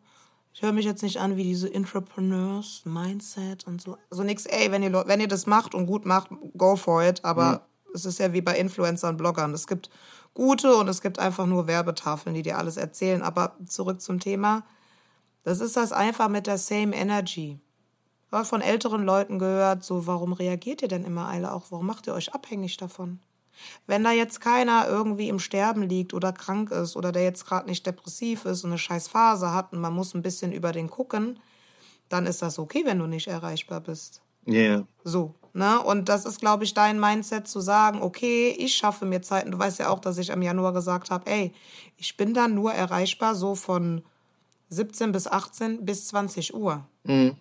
ich 0.53 0.61
höre 0.61 0.73
mich 0.73 0.85
jetzt 0.85 1.03
nicht 1.03 1.21
an 1.21 1.37
wie 1.37 1.45
diese 1.45 1.73
Entrepreneurs, 1.73 2.83
Mindset 2.85 3.67
und 3.67 3.81
so. 3.81 3.97
Also 4.11 4.25
nix, 4.25 4.45
ey, 4.45 4.71
wenn 4.71 4.83
ihr, 4.83 4.93
wenn 5.07 5.21
ihr 5.21 5.29
das 5.29 5.47
macht 5.47 5.75
und 5.75 5.87
gut 5.87 6.05
macht, 6.05 6.31
go 6.59 6.77
for 6.77 7.03
it. 7.03 7.25
Aber 7.25 7.53
mhm. 7.53 7.95
es 7.95 8.05
ist 8.05 8.19
ja 8.19 8.33
wie 8.33 8.43
bei 8.43 8.59
Influencern, 8.59 9.17
Bloggern. 9.17 9.55
Es 9.55 9.67
gibt 9.67 9.91
gute 10.41 10.75
und 10.77 10.89
es 10.89 11.03
gibt 11.03 11.19
einfach 11.19 11.47
nur 11.47 11.67
Werbetafeln, 11.67 12.35
die 12.35 12.43
dir 12.43 12.59
alles 12.59 12.77
erzählen. 12.77 13.23
Aber 13.23 13.57
zurück 13.67 14.01
zum 14.01 14.21
Thema. 14.21 14.65
Das 15.43 15.61
ist 15.61 15.77
das 15.77 15.93
einfach 15.93 16.29
mit 16.29 16.47
der 16.47 16.59
Same 16.59 16.95
Energy 16.95 17.61
habe 18.33 18.45
von 18.45 18.61
älteren 18.61 19.05
Leuten 19.05 19.39
gehört, 19.39 19.85
so, 19.85 20.07
warum 20.07 20.33
reagiert 20.33 20.83
ihr 20.83 20.89
denn 20.89 21.05
immer 21.05 21.29
alle 21.29 21.53
auch? 21.53 21.67
Warum 21.71 21.87
macht 21.87 22.07
ihr 22.07 22.15
euch 22.15 22.35
abhängig 22.35 22.77
davon? 22.77 23.21
Wenn 23.87 24.05
da 24.05 24.13
jetzt 24.13 24.41
keiner 24.41 24.87
irgendwie 24.89 25.29
im 25.29 25.39
Sterben 25.39 25.83
liegt 25.83 26.15
oder 26.15 26.33
krank 26.33 26.71
ist 26.71 26.97
oder 26.97 27.13
der 27.13 27.25
jetzt 27.25 27.45
gerade 27.47 27.69
nicht 27.69 27.85
depressiv 27.85 28.45
ist 28.45 28.65
und 28.65 28.71
eine 28.71 28.79
scheiß 28.79 29.09
Phase 29.09 29.53
hat 29.53 29.73
und 29.73 29.81
man 29.81 29.93
muss 29.93 30.15
ein 30.15 30.23
bisschen 30.23 30.53
über 30.53 30.73
den 30.73 30.89
gucken, 30.89 31.39
dann 32.09 32.27
ist 32.27 32.41
das 32.41 32.59
okay, 32.59 32.85
wenn 32.87 32.99
du 32.99 33.07
nicht 33.07 33.27
erreichbar 33.27 33.81
bist. 33.81 34.23
Ja. 34.47 34.55
Yeah. 34.55 34.87
So, 35.05 35.35
ne? 35.53 35.81
Und 35.81 36.09
das 36.09 36.25
ist, 36.25 36.41
glaube 36.41 36.65
ich, 36.65 36.75
dein 36.75 37.01
Mindset 37.01 37.49
zu 37.49 37.61
sagen, 37.61 38.03
okay, 38.03 38.55
ich 38.59 38.75
schaffe 38.75 39.07
mir 39.07 39.23
Zeiten. 39.23 39.51
Du 39.51 39.59
weißt 39.59 39.79
ja 39.79 39.89
auch, 39.91 40.01
dass 40.01 40.19
ich 40.19 40.31
im 40.31 40.43
Januar 40.43 40.73
gesagt 40.73 41.11
habe, 41.11 41.31
ey, 41.31 41.53
ich 41.97 42.17
bin 42.17 42.35
dann 42.35 42.55
nur 42.55 42.73
erreichbar 42.73 43.35
so 43.35 43.55
von 43.55 44.03
17 44.71 45.13
bis 45.13 45.27
18 45.27 45.85
bis 45.85 46.07
20 46.09 46.55
Uhr. 46.55 46.85
Mhm. 47.05 47.37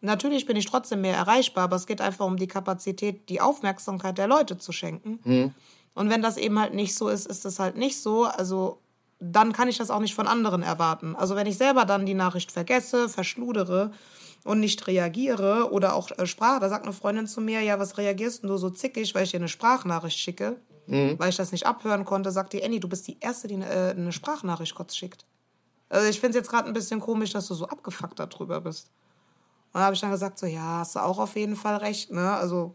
Natürlich 0.00 0.46
bin 0.46 0.56
ich 0.56 0.66
trotzdem 0.66 1.00
mehr 1.00 1.16
erreichbar, 1.16 1.64
aber 1.64 1.76
es 1.76 1.86
geht 1.86 2.00
einfach 2.00 2.24
um 2.24 2.36
die 2.36 2.46
Kapazität, 2.46 3.28
die 3.28 3.40
Aufmerksamkeit 3.40 4.16
der 4.16 4.28
Leute 4.28 4.56
zu 4.56 4.72
schenken. 4.72 5.18
Mhm. 5.24 5.54
Und 5.94 6.10
wenn 6.10 6.22
das 6.22 6.36
eben 6.36 6.58
halt 6.60 6.74
nicht 6.74 6.94
so 6.94 7.08
ist, 7.08 7.26
ist 7.26 7.44
es 7.44 7.58
halt 7.58 7.76
nicht 7.76 8.00
so. 8.00 8.24
Also 8.24 8.80
dann 9.18 9.52
kann 9.52 9.68
ich 9.68 9.78
das 9.78 9.90
auch 9.90 9.98
nicht 9.98 10.14
von 10.14 10.28
anderen 10.28 10.62
erwarten. 10.62 11.16
Also 11.16 11.34
wenn 11.34 11.48
ich 11.48 11.58
selber 11.58 11.84
dann 11.84 12.06
die 12.06 12.14
Nachricht 12.14 12.52
vergesse, 12.52 13.08
verschludere 13.08 13.90
und 14.48 14.60
nicht 14.60 14.86
reagiere 14.86 15.70
oder 15.72 15.94
auch 15.94 16.10
äh, 16.16 16.26
Sprache, 16.26 16.60
da 16.60 16.70
sagt 16.70 16.84
eine 16.84 16.94
Freundin 16.94 17.26
zu 17.26 17.42
mir, 17.42 17.60
ja, 17.60 17.78
was 17.78 17.98
reagierst 17.98 18.44
du 18.44 18.56
so 18.56 18.70
zickig, 18.70 19.14
weil 19.14 19.24
ich 19.24 19.32
dir 19.32 19.36
eine 19.36 19.48
Sprachnachricht 19.48 20.18
schicke, 20.18 20.56
mhm. 20.86 21.18
weil 21.18 21.28
ich 21.28 21.36
das 21.36 21.52
nicht 21.52 21.66
abhören 21.66 22.06
konnte, 22.06 22.32
sagt 22.32 22.54
die, 22.54 22.64
Annie, 22.64 22.80
du 22.80 22.88
bist 22.88 23.06
die 23.06 23.18
Erste, 23.20 23.46
die 23.46 23.56
eine, 23.56 23.68
äh, 23.68 23.90
eine 23.90 24.10
Sprachnachricht 24.10 24.74
kurz 24.74 24.96
schickt. 24.96 25.26
Also 25.90 26.08
ich 26.08 26.18
finde 26.18 26.38
es 26.38 26.42
jetzt 26.42 26.50
gerade 26.50 26.66
ein 26.66 26.72
bisschen 26.72 26.98
komisch, 26.98 27.32
dass 27.32 27.46
du 27.46 27.54
so 27.54 27.68
abgefuckt 27.68 28.18
darüber 28.18 28.62
bist. 28.62 28.90
Und 29.72 29.80
da 29.80 29.84
habe 29.84 29.94
ich 29.94 30.00
dann 30.00 30.10
gesagt, 30.10 30.38
so, 30.38 30.46
ja, 30.46 30.78
hast 30.78 30.96
du 30.96 31.00
auch 31.00 31.18
auf 31.18 31.36
jeden 31.36 31.56
Fall 31.56 31.76
recht, 31.76 32.10
ne? 32.10 32.32
Also, 32.32 32.74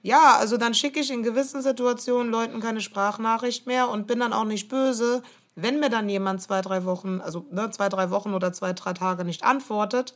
ja, 0.00 0.36
also 0.38 0.56
dann 0.56 0.72
schicke 0.72 1.00
ich 1.00 1.10
in 1.10 1.22
gewissen 1.22 1.60
Situationen 1.60 2.32
Leuten 2.32 2.60
keine 2.60 2.80
Sprachnachricht 2.80 3.66
mehr 3.66 3.90
und 3.90 4.06
bin 4.06 4.20
dann 4.20 4.32
auch 4.32 4.44
nicht 4.44 4.68
böse, 4.68 5.22
wenn 5.60 5.80
mir 5.80 5.90
dann 5.90 6.08
jemand 6.08 6.40
zwei, 6.40 6.60
drei 6.60 6.84
Wochen, 6.84 7.20
also 7.20 7.46
ne, 7.50 7.70
zwei, 7.70 7.88
drei 7.88 8.10
Wochen 8.10 8.32
oder 8.32 8.52
zwei, 8.52 8.72
drei 8.72 8.92
Tage 8.92 9.24
nicht 9.24 9.42
antwortet. 9.42 10.14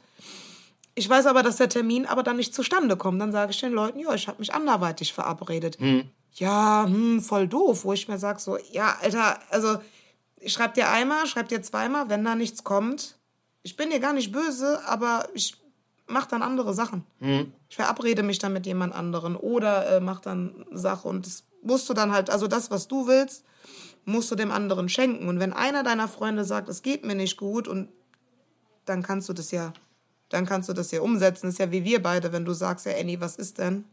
Ich 0.94 1.08
weiß 1.08 1.26
aber, 1.26 1.42
dass 1.42 1.56
der 1.56 1.68
Termin 1.68 2.06
aber 2.06 2.22
dann 2.22 2.36
nicht 2.36 2.54
zustande 2.54 2.96
kommt. 2.96 3.20
Dann 3.20 3.32
sage 3.32 3.50
ich 3.50 3.60
den 3.60 3.72
Leuten, 3.72 3.98
ja, 3.98 4.14
ich 4.14 4.28
habe 4.28 4.38
mich 4.38 4.54
anderweitig 4.54 5.12
verabredet. 5.12 5.78
Hm. 5.80 6.08
Ja, 6.34 6.84
hm, 6.86 7.20
voll 7.20 7.48
doof, 7.48 7.84
wo 7.84 7.92
ich 7.92 8.08
mir 8.08 8.18
sage, 8.18 8.40
so, 8.40 8.56
ja, 8.70 8.96
Alter, 9.02 9.38
also 9.50 9.78
ich 10.36 10.52
schreibe 10.52 10.74
dir 10.74 10.88
einmal, 10.90 11.26
schreib 11.26 11.48
dir 11.48 11.62
zweimal, 11.62 12.08
wenn 12.08 12.24
da 12.24 12.34
nichts 12.34 12.64
kommt, 12.64 13.18
ich 13.62 13.76
bin 13.76 13.90
dir 13.90 14.00
gar 14.00 14.12
nicht 14.12 14.32
böse, 14.32 14.80
aber 14.86 15.28
ich 15.34 15.56
mache 16.06 16.28
dann 16.28 16.42
andere 16.42 16.74
Sachen. 16.74 17.04
Mhm. 17.20 17.52
Ich 17.68 17.76
verabrede 17.76 18.22
mich 18.22 18.38
dann 18.38 18.52
mit 18.52 18.66
jemand 18.66 18.94
anderen 18.94 19.36
oder 19.36 19.96
äh, 19.96 20.00
mach 20.00 20.20
dann 20.20 20.66
Sache 20.72 21.08
und 21.08 21.26
das 21.26 21.44
musst 21.62 21.88
du 21.88 21.94
dann 21.94 22.12
halt, 22.12 22.30
also 22.30 22.48
das, 22.48 22.70
was 22.70 22.88
du 22.88 23.06
willst, 23.06 23.44
musst 24.04 24.30
du 24.30 24.34
dem 24.34 24.50
anderen 24.50 24.88
schenken. 24.88 25.28
Und 25.28 25.40
wenn 25.40 25.52
einer 25.52 25.82
deiner 25.82 26.08
Freunde 26.08 26.44
sagt, 26.44 26.68
es 26.68 26.82
geht 26.82 27.04
mir 27.04 27.14
nicht 27.14 27.36
gut 27.36 27.68
und 27.68 27.88
dann 28.84 29.02
kannst 29.02 29.28
du 29.28 29.32
das 29.32 29.50
ja, 29.50 29.72
dann 30.28 30.46
kannst 30.46 30.68
du 30.68 30.72
das 30.72 30.90
ja 30.90 31.00
umsetzen. 31.00 31.46
Das 31.46 31.54
ist 31.54 31.58
ja 31.58 31.70
wie 31.70 31.84
wir 31.84 32.02
beide, 32.02 32.32
wenn 32.32 32.44
du 32.44 32.52
sagst, 32.52 32.86
ja, 32.86 32.92
Annie, 32.98 33.20
was 33.20 33.36
ist 33.36 33.58
denn? 33.58 33.84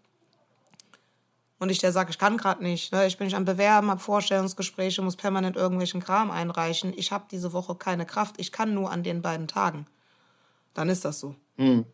und 1.59 1.69
ich 1.69 1.79
der 1.79 1.91
sage, 1.91 2.09
ich 2.09 2.17
kann 2.17 2.37
gerade 2.37 2.63
nicht, 2.63 2.91
ne? 2.91 3.05
ich 3.05 3.17
bin 3.17 3.27
nicht 3.27 3.35
am 3.35 3.45
Bewerben, 3.45 3.89
habe 3.89 3.99
Vorstellungsgespräche, 3.99 5.01
muss 5.01 5.17
permanent 5.17 5.55
irgendwelchen 5.55 6.01
Kram 6.01 6.31
einreichen, 6.31 6.93
ich 6.95 7.11
habe 7.11 7.25
diese 7.29 7.53
Woche 7.53 7.75
keine 7.75 8.05
Kraft, 8.05 8.35
ich 8.39 8.51
kann 8.51 8.73
nur 8.73 8.91
an 8.91 9.03
den 9.03 9.21
beiden 9.21 9.47
Tagen, 9.47 9.85
dann 10.73 10.89
ist 10.89 11.05
das 11.05 11.19
so. 11.19 11.35
Mhm. 11.57 11.85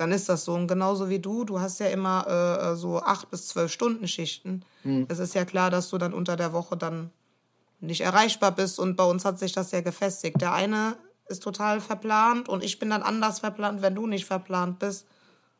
Dann 0.00 0.12
ist 0.12 0.30
das 0.30 0.46
so. 0.46 0.54
Und 0.54 0.66
genauso 0.66 1.10
wie 1.10 1.18
du, 1.18 1.44
du 1.44 1.60
hast 1.60 1.78
ja 1.78 1.88
immer 1.88 2.26
äh, 2.26 2.74
so 2.74 3.02
acht 3.02 3.30
bis 3.30 3.48
zwölf 3.48 3.70
Stunden 3.70 4.08
Schichten. 4.08 4.64
Mhm. 4.82 5.04
Es 5.10 5.18
ist 5.18 5.34
ja 5.34 5.44
klar, 5.44 5.68
dass 5.68 5.90
du 5.90 5.98
dann 5.98 6.14
unter 6.14 6.36
der 6.36 6.54
Woche 6.54 6.74
dann 6.74 7.10
nicht 7.80 8.00
erreichbar 8.00 8.52
bist. 8.52 8.78
Und 8.78 8.96
bei 8.96 9.04
uns 9.04 9.26
hat 9.26 9.38
sich 9.38 9.52
das 9.52 9.72
ja 9.72 9.82
gefestigt. 9.82 10.40
Der 10.40 10.54
eine 10.54 10.96
ist 11.28 11.42
total 11.42 11.82
verplant 11.82 12.48
und 12.48 12.64
ich 12.64 12.78
bin 12.78 12.88
dann 12.88 13.02
anders 13.02 13.40
verplant, 13.40 13.82
wenn 13.82 13.94
du 13.94 14.06
nicht 14.06 14.24
verplant 14.24 14.78
bist. 14.78 15.06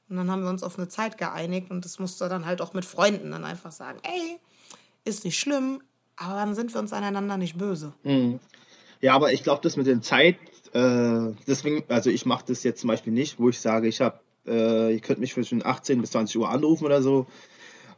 Und 0.08 0.16
dann 0.16 0.30
haben 0.30 0.42
wir 0.42 0.48
uns 0.48 0.62
auf 0.62 0.78
eine 0.78 0.88
Zeit 0.88 1.18
geeinigt 1.18 1.70
und 1.70 1.84
das 1.84 1.98
musste 1.98 2.30
dann 2.30 2.46
halt 2.46 2.62
auch 2.62 2.72
mit 2.72 2.86
Freunden 2.86 3.32
dann 3.32 3.44
einfach 3.44 3.72
sagen, 3.72 3.98
ey, 4.02 4.38
ist 5.04 5.26
nicht 5.26 5.38
schlimm, 5.38 5.82
aber 6.16 6.36
dann 6.36 6.54
sind 6.54 6.72
wir 6.72 6.80
uns 6.80 6.94
aneinander 6.94 7.36
nicht 7.36 7.58
böse. 7.58 7.92
Mhm. 8.04 8.40
Ja, 9.02 9.14
aber 9.14 9.34
ich 9.34 9.42
glaube, 9.42 9.60
das 9.62 9.76
mit 9.76 9.86
der 9.86 10.00
Zeit, 10.00 10.36
äh, 10.72 11.34
deswegen, 11.46 11.84
also 11.88 12.08
ich 12.08 12.24
mache 12.24 12.46
das 12.48 12.62
jetzt 12.62 12.80
zum 12.80 12.88
Beispiel 12.88 13.12
nicht, 13.12 13.38
wo 13.38 13.50
ich 13.50 13.60
sage, 13.60 13.86
ich 13.86 14.00
habe, 14.00 14.18
äh, 14.46 14.94
ihr 14.94 15.00
könnt 15.00 15.20
mich 15.20 15.34
zwischen 15.34 15.64
18 15.64 16.00
bis 16.00 16.12
20 16.12 16.38
Uhr 16.38 16.48
anrufen 16.48 16.84
oder 16.84 17.02
so 17.02 17.26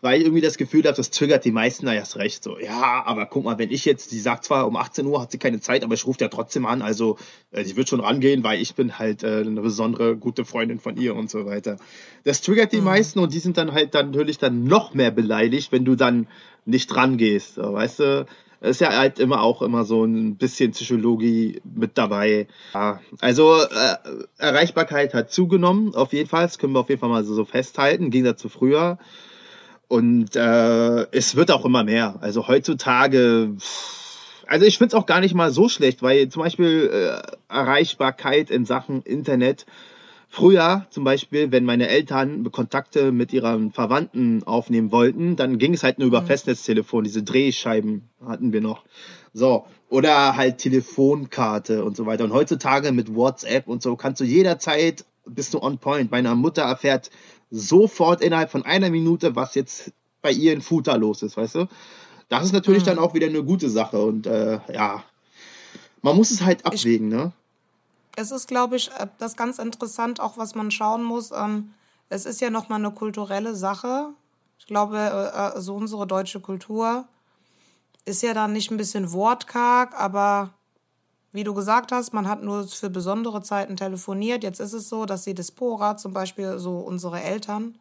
weil 0.02 0.18
ich 0.18 0.26
irgendwie 0.26 0.42
das 0.42 0.58
Gefühl 0.58 0.82
habe, 0.82 0.96
das 0.96 1.10
triggert 1.10 1.44
die 1.44 1.52
meisten 1.52 1.86
da 1.86 1.94
erst 1.94 2.16
recht. 2.16 2.42
So, 2.42 2.58
ja, 2.58 3.04
aber 3.06 3.24
guck 3.26 3.44
mal, 3.44 3.58
wenn 3.58 3.70
ich 3.70 3.84
jetzt, 3.84 4.10
die 4.10 4.18
sagt 4.18 4.44
zwar 4.44 4.66
um 4.66 4.76
18 4.76 5.06
Uhr 5.06 5.22
hat 5.22 5.30
sie 5.30 5.38
keine 5.38 5.60
Zeit, 5.60 5.84
aber 5.84 5.94
ich 5.94 6.04
rufe 6.06 6.18
ja 6.20 6.28
trotzdem 6.28 6.66
an, 6.66 6.82
also 6.82 7.18
äh, 7.52 7.64
sie 7.64 7.76
wird 7.76 7.88
schon 7.88 8.00
rangehen, 8.00 8.42
weil 8.42 8.60
ich 8.60 8.74
bin 8.74 8.98
halt 8.98 9.22
äh, 9.22 9.38
eine 9.40 9.60
besondere 9.60 10.16
gute 10.16 10.44
Freundin 10.44 10.80
von 10.80 10.96
ihr 10.96 11.14
und 11.14 11.30
so 11.30 11.46
weiter. 11.46 11.76
Das 12.24 12.40
triggert 12.40 12.72
die 12.72 12.78
mhm. 12.78 12.84
meisten 12.84 13.20
und 13.20 13.32
die 13.32 13.38
sind 13.38 13.56
dann 13.56 13.72
halt 13.72 13.94
dann 13.94 14.10
natürlich 14.10 14.38
dann 14.38 14.64
noch 14.64 14.92
mehr 14.92 15.12
beleidigt, 15.12 15.70
wenn 15.70 15.84
du 15.84 15.94
dann 15.94 16.26
nicht 16.64 16.94
rangehst. 16.94 17.54
So, 17.54 17.72
weißt 17.72 18.00
du? 18.00 18.26
Ist 18.62 18.80
ja 18.80 18.96
halt 18.96 19.18
immer 19.18 19.42
auch 19.42 19.60
immer 19.60 19.84
so 19.84 20.04
ein 20.04 20.36
bisschen 20.36 20.70
Psychologie 20.70 21.60
mit 21.64 21.98
dabei. 21.98 22.46
Ja, 22.74 23.00
also 23.20 23.56
äh, 23.56 23.96
Erreichbarkeit 24.38 25.14
hat 25.14 25.32
zugenommen, 25.32 25.96
auf 25.96 26.12
jeden 26.12 26.28
Fall. 26.28 26.44
Das 26.44 26.58
können 26.58 26.72
wir 26.72 26.78
auf 26.78 26.88
jeden 26.88 27.00
Fall 27.00 27.08
mal 27.08 27.24
so, 27.24 27.34
so 27.34 27.44
festhalten, 27.44 28.04
im 28.04 28.10
Gegensatz 28.10 28.40
zu 28.40 28.48
früher. 28.48 28.98
Und 29.88 30.36
äh, 30.36 31.06
es 31.10 31.34
wird 31.34 31.50
auch 31.50 31.64
immer 31.64 31.82
mehr. 31.82 32.18
Also 32.20 32.46
heutzutage, 32.46 33.56
also 34.46 34.64
ich 34.64 34.78
finde 34.78 34.94
es 34.96 35.02
auch 35.02 35.06
gar 35.06 35.18
nicht 35.18 35.34
mal 35.34 35.50
so 35.50 35.68
schlecht, 35.68 36.00
weil 36.00 36.28
zum 36.28 36.44
Beispiel 36.44 36.88
äh, 36.92 37.52
Erreichbarkeit 37.52 38.48
in 38.48 38.64
Sachen 38.64 39.02
Internet. 39.02 39.66
Früher 40.34 40.86
zum 40.88 41.04
Beispiel, 41.04 41.52
wenn 41.52 41.66
meine 41.66 41.88
Eltern 41.88 42.50
Kontakte 42.52 43.12
mit 43.12 43.34
ihren 43.34 43.70
Verwandten 43.70 44.42
aufnehmen 44.44 44.90
wollten, 44.90 45.36
dann 45.36 45.58
ging 45.58 45.74
es 45.74 45.82
halt 45.82 45.98
nur 45.98 46.08
über 46.08 46.22
mhm. 46.22 46.26
Festnetztelefon, 46.26 47.04
diese 47.04 47.22
Drehscheiben 47.22 48.08
hatten 48.24 48.50
wir 48.50 48.62
noch. 48.62 48.82
So, 49.34 49.66
oder 49.90 50.34
halt 50.34 50.56
Telefonkarte 50.56 51.84
und 51.84 51.98
so 51.98 52.06
weiter. 52.06 52.24
Und 52.24 52.32
heutzutage 52.32 52.92
mit 52.92 53.14
WhatsApp 53.14 53.68
und 53.68 53.82
so 53.82 53.94
kannst 53.94 54.22
du 54.22 54.24
jederzeit, 54.24 55.04
bist 55.26 55.52
du 55.52 55.60
on 55.60 55.76
point. 55.76 56.10
Meine 56.10 56.34
Mutter 56.34 56.62
erfährt 56.62 57.10
sofort 57.50 58.22
innerhalb 58.22 58.50
von 58.50 58.64
einer 58.64 58.88
Minute, 58.88 59.36
was 59.36 59.54
jetzt 59.54 59.92
bei 60.22 60.32
ihr 60.32 60.54
in 60.54 60.62
Futter 60.62 60.96
los 60.96 61.22
ist, 61.22 61.36
weißt 61.36 61.56
du? 61.56 61.68
Das 62.30 62.42
ist 62.42 62.54
natürlich 62.54 62.84
mhm. 62.84 62.86
dann 62.86 62.98
auch 63.00 63.12
wieder 63.12 63.26
eine 63.26 63.44
gute 63.44 63.68
Sache 63.68 64.00
und 64.00 64.26
äh, 64.26 64.60
ja, 64.72 65.04
man 66.00 66.16
muss 66.16 66.30
es 66.30 66.40
halt 66.40 66.64
abwägen, 66.64 67.08
ich, 67.08 67.14
ne? 67.18 67.32
Es 68.16 68.30
ist, 68.30 68.48
glaube 68.48 68.76
ich, 68.76 68.90
äh, 68.92 69.06
das 69.18 69.36
ganz 69.36 69.58
interessant, 69.58 70.20
auch 70.20 70.36
was 70.36 70.54
man 70.54 70.70
schauen 70.70 71.02
muss. 71.02 71.30
Ähm, 71.32 71.74
es 72.08 72.26
ist 72.26 72.40
ja 72.40 72.50
nochmal 72.50 72.78
eine 72.78 72.92
kulturelle 72.92 73.54
Sache. 73.54 74.10
Ich 74.58 74.66
glaube, 74.66 74.98
äh, 74.98 75.58
äh, 75.58 75.60
so 75.60 75.74
unsere 75.74 76.06
deutsche 76.06 76.40
Kultur 76.40 77.06
ist 78.04 78.22
ja 78.22 78.34
dann 78.34 78.52
nicht 78.52 78.70
ein 78.70 78.76
bisschen 78.76 79.12
wortkarg, 79.12 79.98
aber 79.98 80.50
wie 81.32 81.44
du 81.44 81.54
gesagt 81.54 81.92
hast, 81.92 82.12
man 82.12 82.28
hat 82.28 82.42
nur 82.42 82.68
für 82.68 82.90
besondere 82.90 83.42
Zeiten 83.42 83.76
telefoniert. 83.76 84.44
Jetzt 84.44 84.60
ist 84.60 84.74
es 84.74 84.88
so, 84.88 85.06
dass 85.06 85.22
die 85.22 85.34
Dispora, 85.34 85.96
zum 85.96 86.12
Beispiel 86.12 86.58
so 86.58 86.78
unsere 86.78 87.22
Eltern, 87.22 87.78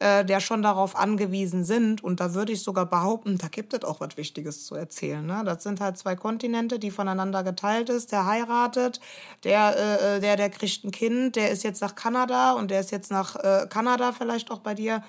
äh, 0.00 0.24
der 0.24 0.40
schon 0.40 0.62
darauf 0.62 0.96
angewiesen 0.96 1.64
sind. 1.64 2.02
Und 2.02 2.20
da 2.20 2.34
würde 2.34 2.52
ich 2.52 2.62
sogar 2.62 2.86
behaupten, 2.86 3.38
da 3.38 3.48
gibt 3.48 3.74
es 3.74 3.84
auch 3.84 4.00
was 4.00 4.16
Wichtiges 4.16 4.66
zu 4.66 4.74
erzählen. 4.74 5.24
Ne? 5.24 5.42
Das 5.44 5.62
sind 5.62 5.80
halt 5.80 5.96
zwei 5.96 6.16
Kontinente, 6.16 6.78
die 6.78 6.90
voneinander 6.90 7.44
geteilt 7.44 7.88
ist. 7.88 8.12
Der 8.12 8.26
heiratet, 8.26 9.00
der, 9.44 9.76
äh, 9.76 10.16
äh, 10.16 10.20
der, 10.20 10.36
der 10.36 10.50
kriegt 10.50 10.84
ein 10.84 10.90
Kind, 10.90 11.36
der 11.36 11.50
ist 11.50 11.62
jetzt 11.62 11.80
nach 11.80 11.94
Kanada 11.94 12.52
und 12.52 12.70
der 12.70 12.80
ist 12.80 12.90
jetzt 12.90 13.10
nach 13.10 13.36
äh, 13.36 13.66
Kanada 13.68 14.12
vielleicht 14.12 14.50
auch 14.50 14.58
bei 14.60 14.74
dir 14.74 15.02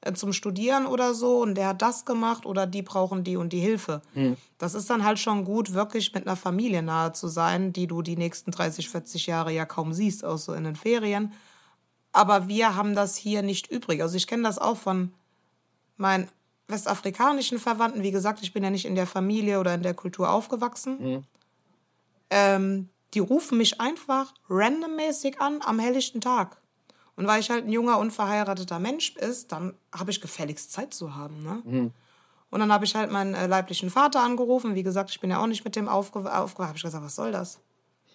äh, 0.00 0.12
zum 0.12 0.32
Studieren 0.32 0.86
oder 0.86 1.14
so 1.14 1.40
und 1.40 1.54
der 1.54 1.68
hat 1.68 1.80
das 1.80 2.04
gemacht 2.04 2.44
oder 2.44 2.66
die 2.66 2.82
brauchen 2.82 3.22
die 3.22 3.36
und 3.36 3.52
die 3.52 3.60
Hilfe. 3.60 4.02
Mhm. 4.14 4.36
Das 4.58 4.74
ist 4.74 4.90
dann 4.90 5.04
halt 5.04 5.20
schon 5.20 5.44
gut, 5.44 5.72
wirklich 5.72 6.12
mit 6.14 6.26
einer 6.26 6.36
Familie 6.36 6.82
nahe 6.82 7.12
zu 7.12 7.28
sein, 7.28 7.72
die 7.72 7.86
du 7.86 8.02
die 8.02 8.16
nächsten 8.16 8.50
30, 8.50 8.88
40 8.88 9.26
Jahre 9.28 9.52
ja 9.52 9.64
kaum 9.64 9.92
siehst, 9.92 10.24
außer 10.24 10.52
so 10.52 10.54
in 10.54 10.64
den 10.64 10.74
Ferien. 10.74 11.32
Aber 12.12 12.48
wir 12.48 12.76
haben 12.76 12.94
das 12.94 13.16
hier 13.16 13.42
nicht 13.42 13.70
übrig. 13.70 14.02
Also 14.02 14.16
ich 14.16 14.26
kenne 14.26 14.42
das 14.42 14.58
auch 14.58 14.76
von 14.76 15.12
meinen 15.96 16.28
westafrikanischen 16.68 17.58
Verwandten. 17.58 18.02
Wie 18.02 18.10
gesagt, 18.10 18.42
ich 18.42 18.52
bin 18.52 18.62
ja 18.62 18.70
nicht 18.70 18.84
in 18.84 18.94
der 18.94 19.06
Familie 19.06 19.60
oder 19.60 19.74
in 19.74 19.82
der 19.82 19.94
Kultur 19.94 20.30
aufgewachsen. 20.30 20.98
Mhm. 21.00 21.24
Ähm, 22.30 22.88
die 23.14 23.20
rufen 23.20 23.58
mich 23.58 23.80
einfach 23.80 24.32
randommäßig 24.48 25.40
an 25.40 25.60
am 25.62 25.78
helllichten 25.78 26.20
Tag. 26.20 26.56
Und 27.16 27.26
weil 27.26 27.40
ich 27.40 27.50
halt 27.50 27.66
ein 27.66 27.72
junger, 27.72 27.98
unverheirateter 27.98 28.78
Mensch 28.78 29.16
ist, 29.16 29.52
dann 29.52 29.74
habe 29.94 30.10
ich 30.10 30.20
gefälligst 30.20 30.72
Zeit 30.72 30.94
zu 30.94 31.14
haben. 31.14 31.42
Ne? 31.42 31.62
Mhm. 31.64 31.92
Und 32.50 32.60
dann 32.60 32.72
habe 32.72 32.84
ich 32.84 32.94
halt 32.94 33.10
meinen 33.10 33.34
äh, 33.34 33.46
leiblichen 33.46 33.90
Vater 33.90 34.20
angerufen. 34.20 34.74
Wie 34.74 34.82
gesagt, 34.82 35.10
ich 35.10 35.20
bin 35.20 35.30
ja 35.30 35.42
auch 35.42 35.46
nicht 35.46 35.64
mit 35.64 35.76
dem 35.76 35.88
aufgewacht. 35.88 36.34
Aufge 36.34 36.66
habe 36.66 36.76
ich 36.76 36.82
gesagt, 36.82 37.04
was 37.04 37.16
soll 37.16 37.32
das? 37.32 37.60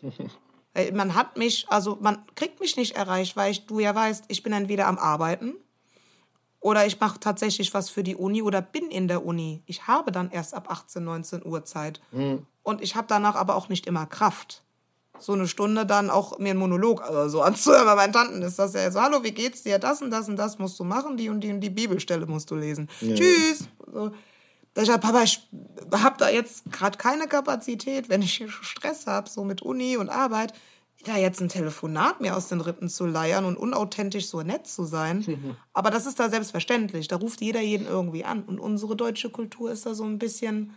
man 0.94 1.16
hat 1.16 1.38
mich, 1.38 1.66
also 1.70 1.98
man 2.02 2.26
kriegt 2.36 2.60
mich 2.60 2.78
nicht 2.78 2.96
erreicht, 2.96 3.36
weil 3.36 3.52
ich, 3.52 3.66
du 3.66 3.80
ja 3.80 3.94
weißt, 3.94 4.26
ich 4.28 4.44
bin 4.44 4.54
entweder 4.54 4.88
am 4.88 4.98
Arbeiten 4.98 5.56
oder 6.60 6.86
ich 6.86 7.00
mache 7.00 7.20
tatsächlich 7.20 7.74
was 7.74 7.90
für 7.90 8.04
die 8.04 8.16
Uni 8.16 8.42
oder 8.42 8.62
bin 8.62 8.90
in 8.90 9.08
der 9.08 9.26
Uni. 9.26 9.63
Ich 9.66 9.88
habe 9.88 10.12
dann 10.12 10.32
erst 10.32 10.54
ab 10.54 10.70
18, 10.70 11.04
19 11.04 11.46
Uhr 11.46 11.66
Zeit. 11.66 12.02
Mhm. 12.12 12.46
Und 12.63 12.82
ich 12.82 12.96
habe 12.96 13.08
danach 13.08 13.36
aber 13.36 13.56
auch 13.56 13.70
nicht 13.70 13.86
immer 13.86 14.06
Kraft 14.06 14.63
so 15.20 15.34
eine 15.34 15.48
Stunde 15.48 15.86
dann 15.86 16.10
auch 16.10 16.38
mir 16.40 16.52
einen 16.52 16.60
Monolog 16.60 17.02
also 17.02 17.28
so 17.30 17.42
anzuhören. 17.42 17.86
Bei 17.86 17.96
meinen 17.96 18.13
Tanten 18.13 18.42
ist 18.42 18.60
das 18.60 18.74
ja 18.74 18.90
so, 18.92 19.02
hallo, 19.02 19.24
wie 19.24 19.32
geht's 19.32 19.63
dir? 19.63 19.80
Das 19.80 20.02
und 20.02 20.12
das 20.12 20.30
und 20.30 20.38
das 20.38 20.60
musst 20.60 20.80
du 20.80 20.84
machen, 20.84 21.18
die 21.18 21.30
und 21.30 21.42
die 21.42 21.52
und 21.52 21.62
die 21.62 21.70
Bibelstelle 21.70 22.26
musst 22.26 22.52
du 22.52 22.56
lesen. 22.56 22.90
Ja. 23.02 23.16
Tschüss. 23.16 23.68
So. 23.92 24.12
Ich 24.80 24.90
Papa, 24.90 25.24
ich 25.24 25.48
habe 25.92 26.18
da 26.20 26.30
jetzt 26.30 26.72
gerade 26.72 26.98
keine 26.98 27.28
Kapazität, 27.28 28.10
wenn 28.10 28.22
ich 28.22 28.44
Stress 28.62 29.08
habe, 29.08 29.30
so 29.30 29.44
mit 29.44 29.62
Uni 29.62 29.98
und 29.98 30.10
Arbeit, 30.10 30.54
da 31.06 31.18
jetzt 31.18 31.42
ein 31.42 31.50
Telefonat 31.50 32.22
mir 32.22 32.36
aus 32.36 32.50
den 32.50 32.62
Rippen 32.62 32.90
zu 32.90 33.06
leiern 33.06 33.46
und 33.46 33.58
unauthentisch 33.58 34.28
so 34.28 34.42
nett 34.42 34.68
zu 34.68 34.84
sein. 34.84 35.24
Mhm. 35.26 35.56
Aber 35.74 35.90
das 35.90 36.06
ist 36.06 36.20
da 36.20 36.30
selbstverständlich. 36.30 37.08
Da 37.08 37.18
ruft 37.18 37.42
jeder 37.42 37.62
jeden 37.62 37.88
irgendwie 37.88 38.26
an. 38.26 38.44
Und 38.44 38.60
unsere 38.60 38.96
deutsche 38.96 39.30
Kultur 39.30 39.72
ist 39.72 39.86
da 39.86 39.94
so 39.94 40.04
ein 40.04 40.20
bisschen, 40.20 40.74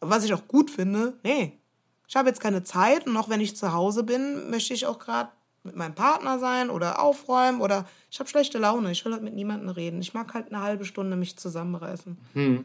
was 0.00 0.24
ich 0.24 0.34
auch 0.34 0.46
gut 0.48 0.70
finde, 0.70 1.18
nee, 1.22 1.58
ich 2.06 2.16
habe 2.16 2.28
jetzt 2.28 2.40
keine 2.40 2.62
Zeit 2.62 3.06
und 3.06 3.16
auch 3.16 3.28
wenn 3.28 3.40
ich 3.40 3.56
zu 3.56 3.72
Hause 3.72 4.04
bin, 4.04 4.50
möchte 4.50 4.74
ich 4.74 4.86
auch 4.86 4.98
gerade 4.98 5.30
mit 5.62 5.74
meinem 5.74 5.94
Partner 5.94 6.38
sein 6.38 6.68
oder 6.68 7.02
aufräumen 7.02 7.62
oder 7.62 7.86
ich 8.10 8.20
habe 8.20 8.28
schlechte 8.28 8.58
Laune. 8.58 8.90
Ich 8.90 9.04
will 9.04 9.12
halt 9.12 9.22
mit 9.22 9.34
niemandem 9.34 9.70
reden. 9.70 10.00
Ich 10.02 10.12
mag 10.12 10.34
halt 10.34 10.52
eine 10.52 10.62
halbe 10.62 10.84
Stunde 10.84 11.16
mich 11.16 11.38
zusammenreißen. 11.38 12.18
Hm. 12.34 12.64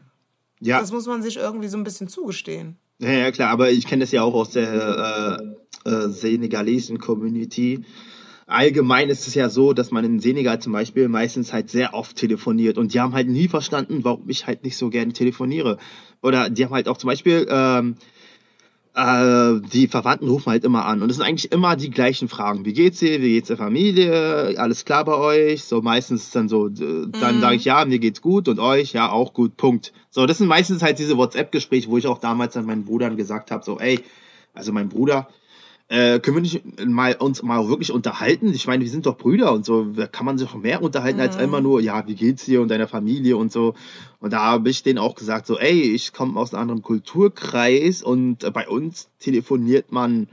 Ja. 0.60 0.80
Das 0.80 0.92
muss 0.92 1.06
man 1.06 1.22
sich 1.22 1.36
irgendwie 1.36 1.68
so 1.68 1.76
ein 1.76 1.84
bisschen 1.84 2.08
zugestehen. 2.08 2.76
Ja, 2.98 3.10
ja 3.10 3.30
klar, 3.30 3.50
aber 3.50 3.70
ich 3.70 3.86
kenne 3.86 4.00
das 4.00 4.12
ja 4.12 4.22
auch 4.22 4.34
aus 4.34 4.50
der 4.50 5.40
äh, 5.84 5.90
äh, 5.90 6.08
senegalesischen 6.08 6.98
Community. 6.98 7.84
Allgemein 8.46 9.08
ist 9.08 9.26
es 9.28 9.34
ja 9.34 9.48
so, 9.48 9.72
dass 9.72 9.90
man 9.90 10.04
in 10.04 10.18
Senegal 10.18 10.60
zum 10.60 10.72
Beispiel 10.72 11.08
meistens 11.08 11.52
halt 11.52 11.70
sehr 11.70 11.94
oft 11.94 12.16
telefoniert 12.16 12.78
und 12.78 12.92
die 12.92 13.00
haben 13.00 13.14
halt 13.14 13.28
nie 13.28 13.48
verstanden, 13.48 14.02
warum 14.02 14.28
ich 14.28 14.46
halt 14.46 14.64
nicht 14.64 14.76
so 14.76 14.90
gerne 14.90 15.12
telefoniere. 15.12 15.78
Oder 16.20 16.50
die 16.50 16.64
haben 16.64 16.74
halt 16.74 16.88
auch 16.88 16.98
zum 16.98 17.08
Beispiel 17.08 17.46
ähm, 17.48 17.94
äh, 18.94 19.60
die 19.72 19.88
Verwandten 19.88 20.28
rufen 20.28 20.50
halt 20.50 20.64
immer 20.64 20.84
an 20.84 21.02
und 21.02 21.10
es 21.10 21.16
sind 21.16 21.24
eigentlich 21.24 21.52
immer 21.52 21.76
die 21.76 21.90
gleichen 21.90 22.28
Fragen. 22.28 22.64
Wie 22.64 22.72
geht's 22.72 22.98
dir? 22.98 23.20
Wie 23.22 23.34
geht's 23.34 23.48
der 23.48 23.56
Familie? 23.56 24.58
Alles 24.58 24.84
klar 24.84 25.04
bei 25.04 25.14
euch? 25.14 25.64
So 25.64 25.80
meistens 25.80 26.24
ist 26.24 26.36
dann 26.36 26.48
so, 26.48 26.68
dann 26.68 27.36
mhm. 27.36 27.40
sage 27.40 27.56
ich 27.56 27.64
ja, 27.64 27.84
mir 27.84 27.98
geht's 27.98 28.20
gut 28.20 28.48
und 28.48 28.58
euch 28.58 28.92
ja 28.92 29.10
auch 29.10 29.32
gut. 29.32 29.56
Punkt. 29.56 29.92
So, 30.10 30.26
das 30.26 30.38
sind 30.38 30.48
meistens 30.48 30.82
halt 30.82 30.98
diese 30.98 31.16
WhatsApp-Gespräche, 31.16 31.88
wo 31.88 31.98
ich 31.98 32.06
auch 32.06 32.18
damals 32.18 32.56
an 32.56 32.66
meinen 32.66 32.84
Brudern 32.84 33.16
gesagt 33.16 33.50
habe, 33.52 33.64
so, 33.64 33.78
ey, 33.78 34.00
also 34.54 34.72
mein 34.72 34.88
Bruder, 34.88 35.28
äh, 35.90 36.20
können 36.20 36.36
wir 36.36 36.42
nicht 36.42 36.86
mal 36.86 37.16
uns 37.16 37.42
mal 37.42 37.68
wirklich 37.68 37.90
unterhalten? 37.90 38.54
Ich 38.54 38.68
meine, 38.68 38.84
wir 38.84 38.90
sind 38.90 39.06
doch 39.06 39.18
Brüder 39.18 39.52
und 39.52 39.64
so. 39.64 39.86
Da 39.86 40.06
kann 40.06 40.24
man 40.24 40.38
sich 40.38 40.48
auch 40.48 40.54
mehr 40.54 40.82
unterhalten 40.82 41.16
mhm. 41.18 41.24
als 41.24 41.36
immer 41.36 41.60
nur, 41.60 41.80
ja, 41.80 42.06
wie 42.06 42.14
geht's 42.14 42.44
dir 42.44 42.62
und 42.62 42.68
deiner 42.68 42.86
Familie 42.86 43.36
und 43.36 43.50
so. 43.50 43.74
Und 44.20 44.32
da 44.32 44.40
habe 44.40 44.70
ich 44.70 44.84
denen 44.84 45.00
auch 45.00 45.16
gesagt, 45.16 45.48
so, 45.48 45.58
ey, 45.58 45.80
ich 45.80 46.12
komme 46.12 46.38
aus 46.38 46.54
einem 46.54 46.62
anderen 46.62 46.82
Kulturkreis 46.82 48.04
und 48.04 48.52
bei 48.52 48.68
uns 48.68 49.08
telefoniert 49.18 49.90
man 49.90 50.28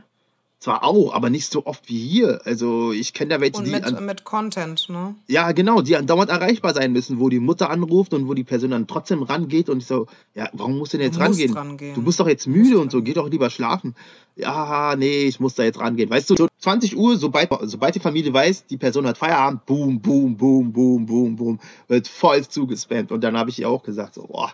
zwar 0.59 0.83
auch, 0.83 1.13
aber 1.13 1.29
nicht 1.29 1.51
so 1.51 1.65
oft 1.65 1.87
wie 1.87 1.99
hier. 1.99 2.41
Also 2.45 2.91
ich 2.91 3.13
kenne 3.13 3.29
da 3.29 3.41
welche, 3.41 3.57
und 3.57 3.69
mit, 3.69 3.87
die. 3.87 3.95
An, 3.95 4.05
mit 4.05 4.23
Content, 4.23 4.89
ne? 4.89 5.15
Ja, 5.27 5.51
genau, 5.51 5.81
die 5.81 5.95
andauernd 5.95 6.31
erreichbar 6.31 6.73
sein 6.73 6.91
müssen, 6.91 7.19
wo 7.19 7.29
die 7.29 7.39
Mutter 7.39 7.69
anruft 7.69 8.13
und 8.13 8.27
wo 8.27 8.33
die 8.33 8.43
Person 8.43 8.71
dann 8.71 8.87
trotzdem 8.87 9.21
rangeht 9.21 9.69
und 9.69 9.79
ich 9.79 9.85
so, 9.85 10.07
ja, 10.33 10.49
warum 10.53 10.77
musst 10.77 10.93
du 10.93 10.97
denn 10.97 11.07
jetzt 11.07 11.19
rangehen? 11.19 11.53
rangehen? 11.53 11.93
Du 11.93 12.01
bist 12.01 12.19
doch 12.19 12.27
jetzt 12.27 12.47
müde 12.47 12.79
und 12.79 12.91
so, 12.91 13.03
geh 13.03 13.13
doch 13.13 13.29
lieber 13.29 13.49
schlafen. 13.49 13.95
Ja, 14.35 14.95
nee, 14.97 15.25
ich 15.25 15.39
muss 15.39 15.55
da 15.55 15.63
jetzt 15.63 15.79
rangehen. 15.79 16.09
Weißt 16.09 16.29
du, 16.29 16.35
so 16.35 16.47
20 16.59 16.97
Uhr, 16.97 17.17
sobald, 17.17 17.49
sobald 17.63 17.95
die 17.95 17.99
Familie 17.99 18.33
weiß, 18.33 18.65
die 18.65 18.77
Person 18.77 19.07
hat 19.07 19.17
Feierabend, 19.17 19.65
boom, 19.65 19.99
boom, 19.99 20.37
boom, 20.37 20.71
boom, 20.73 21.05
boom, 21.05 21.35
boom, 21.35 21.59
wird 21.87 22.07
voll 22.07 22.47
zugespammt. 22.47 23.11
Und 23.11 23.23
dann 23.23 23.37
habe 23.37 23.49
ich 23.49 23.59
ihr 23.59 23.69
auch 23.69 23.83
gesagt, 23.83 24.15
so, 24.15 24.23
boah, 24.23 24.53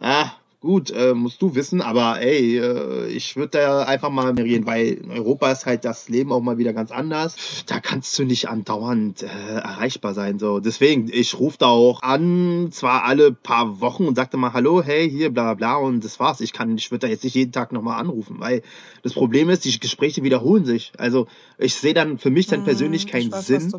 ah, 0.00 0.30
gut, 0.64 0.90
äh, 0.90 1.14
musst 1.14 1.40
du 1.40 1.54
wissen, 1.54 1.80
aber 1.80 2.20
ey, 2.20 2.58
äh, 2.58 3.06
ich 3.08 3.36
würde 3.36 3.58
da 3.58 3.82
einfach 3.84 4.10
mal 4.10 4.32
reden, 4.32 4.66
weil 4.66 4.94
in 4.94 5.10
Europa 5.12 5.52
ist 5.52 5.66
halt 5.66 5.84
das 5.84 6.08
Leben 6.08 6.32
auch 6.32 6.40
mal 6.40 6.58
wieder 6.58 6.72
ganz 6.72 6.90
anders. 6.90 7.36
Da 7.66 7.78
kannst 7.78 8.18
du 8.18 8.24
nicht 8.24 8.48
andauernd 8.48 9.22
äh, 9.22 9.26
erreichbar 9.26 10.14
sein. 10.14 10.40
So. 10.40 10.58
Deswegen, 10.58 11.08
ich 11.12 11.38
rufe 11.38 11.58
da 11.58 11.66
auch 11.66 12.02
an, 12.02 12.70
zwar 12.72 13.04
alle 13.04 13.30
paar 13.30 13.80
Wochen 13.80 14.06
und 14.06 14.16
sagte 14.16 14.36
mal, 14.36 14.52
hallo, 14.52 14.82
hey, 14.82 15.08
hier, 15.08 15.32
bla 15.32 15.54
bla 15.54 15.76
und 15.76 16.02
das 16.02 16.18
war's. 16.18 16.40
Ich 16.40 16.52
kann, 16.52 16.76
ich 16.76 16.90
würde 16.90 17.06
da 17.06 17.12
jetzt 17.12 17.22
nicht 17.22 17.34
jeden 17.34 17.52
Tag 17.52 17.70
nochmal 17.70 18.00
anrufen, 18.00 18.36
weil 18.40 18.62
das 19.02 19.12
Problem 19.12 19.50
ist, 19.50 19.64
die 19.64 19.78
Gespräche 19.78 20.24
wiederholen 20.24 20.64
sich. 20.64 20.92
Also 20.98 21.28
ich 21.58 21.74
sehe 21.74 21.94
dann 21.94 22.18
für 22.18 22.30
mich 22.30 22.48
dann 22.48 22.60
hm, 22.60 22.64
persönlich 22.64 23.06
keinen 23.06 23.30
weiß, 23.30 23.46
Sinn 23.46 23.72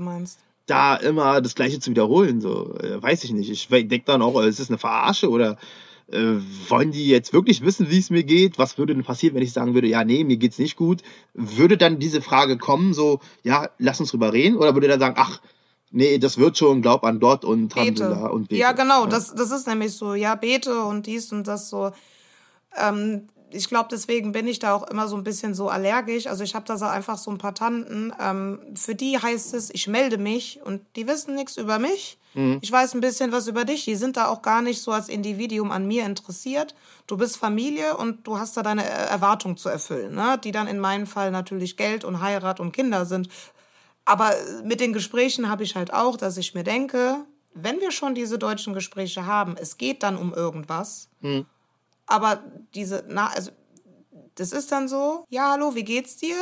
da 0.67 0.95
immer 0.95 1.41
das 1.41 1.55
Gleiche 1.55 1.79
zu 1.79 1.91
wiederholen. 1.91 2.41
So, 2.41 2.75
äh, 2.79 3.01
weiß 3.01 3.23
ich 3.23 3.31
nicht. 3.31 3.49
Ich 3.49 3.67
denke 3.67 4.03
dann 4.05 4.21
auch, 4.21 4.39
es 4.41 4.59
ist 4.59 4.69
eine 4.69 4.77
Verarsche 4.77 5.29
oder 5.29 5.57
äh, 6.11 6.35
wollen 6.67 6.91
die 6.91 7.07
jetzt 7.07 7.33
wirklich 7.33 7.63
wissen, 7.63 7.89
wie 7.89 7.97
es 7.97 8.09
mir 8.09 8.23
geht? 8.23 8.57
Was 8.57 8.77
würde 8.77 8.93
denn 8.93 9.03
passieren, 9.03 9.35
wenn 9.35 9.43
ich 9.43 9.53
sagen 9.53 9.73
würde, 9.73 9.87
ja, 9.87 10.03
nee, 10.03 10.23
mir 10.23 10.37
geht's 10.37 10.59
nicht 10.59 10.75
gut? 10.75 11.01
Würde 11.33 11.77
dann 11.77 11.99
diese 11.99 12.21
Frage 12.21 12.57
kommen, 12.57 12.93
so, 12.93 13.19
ja, 13.43 13.69
lass 13.79 13.99
uns 13.99 14.11
drüber 14.11 14.33
reden? 14.33 14.57
Oder 14.57 14.73
würde 14.73 14.87
er 14.87 14.97
dann 14.97 14.99
sagen, 14.99 15.15
ach, 15.17 15.41
nee, 15.91 16.17
das 16.17 16.37
wird 16.37 16.57
schon, 16.57 16.81
glaub 16.81 17.03
an 17.03 17.19
dort 17.19 17.43
und 17.43 17.73
bete. 17.73 18.09
und 18.29 18.49
bete. 18.49 18.59
Ja, 18.59 18.73
genau, 18.73 19.03
ja. 19.03 19.09
Das, 19.09 19.33
das 19.33 19.51
ist 19.51 19.67
nämlich 19.67 19.93
so, 19.93 20.13
ja, 20.13 20.35
bete 20.35 20.83
und 20.83 21.07
dies 21.07 21.31
und 21.31 21.47
das 21.47 21.69
so. 21.69 21.91
Ähm, 22.77 23.27
ich 23.55 23.69
glaube, 23.69 23.87
deswegen 23.91 24.31
bin 24.31 24.47
ich 24.47 24.59
da 24.59 24.73
auch 24.73 24.87
immer 24.89 25.07
so 25.07 25.15
ein 25.15 25.23
bisschen 25.23 25.53
so 25.53 25.69
allergisch. 25.69 26.27
Also 26.27 26.43
ich 26.43 26.55
habe 26.55 26.65
da 26.65 26.77
so 26.77 26.85
einfach 26.85 27.17
so 27.17 27.31
ein 27.31 27.37
paar 27.37 27.55
Tanten. 27.55 28.13
Ähm, 28.19 28.59
für 28.75 28.95
die 28.95 29.17
heißt 29.17 29.53
es, 29.53 29.69
ich 29.73 29.87
melde 29.87 30.17
mich 30.17 30.59
und 30.63 30.81
die 30.95 31.07
wissen 31.07 31.35
nichts 31.35 31.57
über 31.57 31.79
mich. 31.79 32.17
Mhm. 32.33 32.59
Ich 32.61 32.71
weiß 32.71 32.93
ein 32.93 33.01
bisschen 33.01 33.31
was 33.31 33.47
über 33.47 33.65
dich. 33.65 33.85
Die 33.85 33.95
sind 33.95 34.17
da 34.17 34.27
auch 34.27 34.41
gar 34.41 34.61
nicht 34.61 34.81
so 34.81 34.91
als 34.91 35.09
Individuum 35.09 35.71
an 35.71 35.87
mir 35.87 36.05
interessiert. 36.05 36.75
Du 37.07 37.17
bist 37.17 37.37
Familie 37.37 37.97
und 37.97 38.27
du 38.27 38.37
hast 38.37 38.57
da 38.57 38.63
deine 38.63 38.83
Erwartungen 38.85 39.57
zu 39.57 39.69
erfüllen, 39.69 40.13
ne? 40.13 40.39
die 40.43 40.51
dann 40.51 40.67
in 40.67 40.79
meinem 40.79 41.07
Fall 41.07 41.31
natürlich 41.31 41.77
Geld 41.77 42.03
und 42.03 42.21
Heirat 42.21 42.59
und 42.59 42.73
Kinder 42.73 43.05
sind. 43.05 43.29
Aber 44.03 44.33
mit 44.63 44.81
den 44.81 44.93
Gesprächen 44.93 45.49
habe 45.49 45.63
ich 45.63 45.75
halt 45.75 45.93
auch, 45.93 46.17
dass 46.17 46.37
ich 46.37 46.53
mir 46.53 46.63
denke, 46.63 47.25
wenn 47.53 47.79
wir 47.79 47.91
schon 47.91 48.13
diese 48.13 48.37
deutschen 48.37 48.73
Gespräche 48.73 49.25
haben, 49.25 49.55
es 49.57 49.77
geht 49.77 50.03
dann 50.03 50.17
um 50.17 50.33
irgendwas. 50.33 51.09
Mhm 51.21 51.45
aber 52.07 52.43
diese, 52.73 53.03
na, 53.07 53.27
also, 53.27 53.51
das 54.35 54.51
ist 54.51 54.71
dann 54.71 54.87
so, 54.87 55.25
ja, 55.29 55.51
hallo, 55.51 55.75
wie 55.75 55.83
geht's 55.83 56.17
dir? 56.17 56.35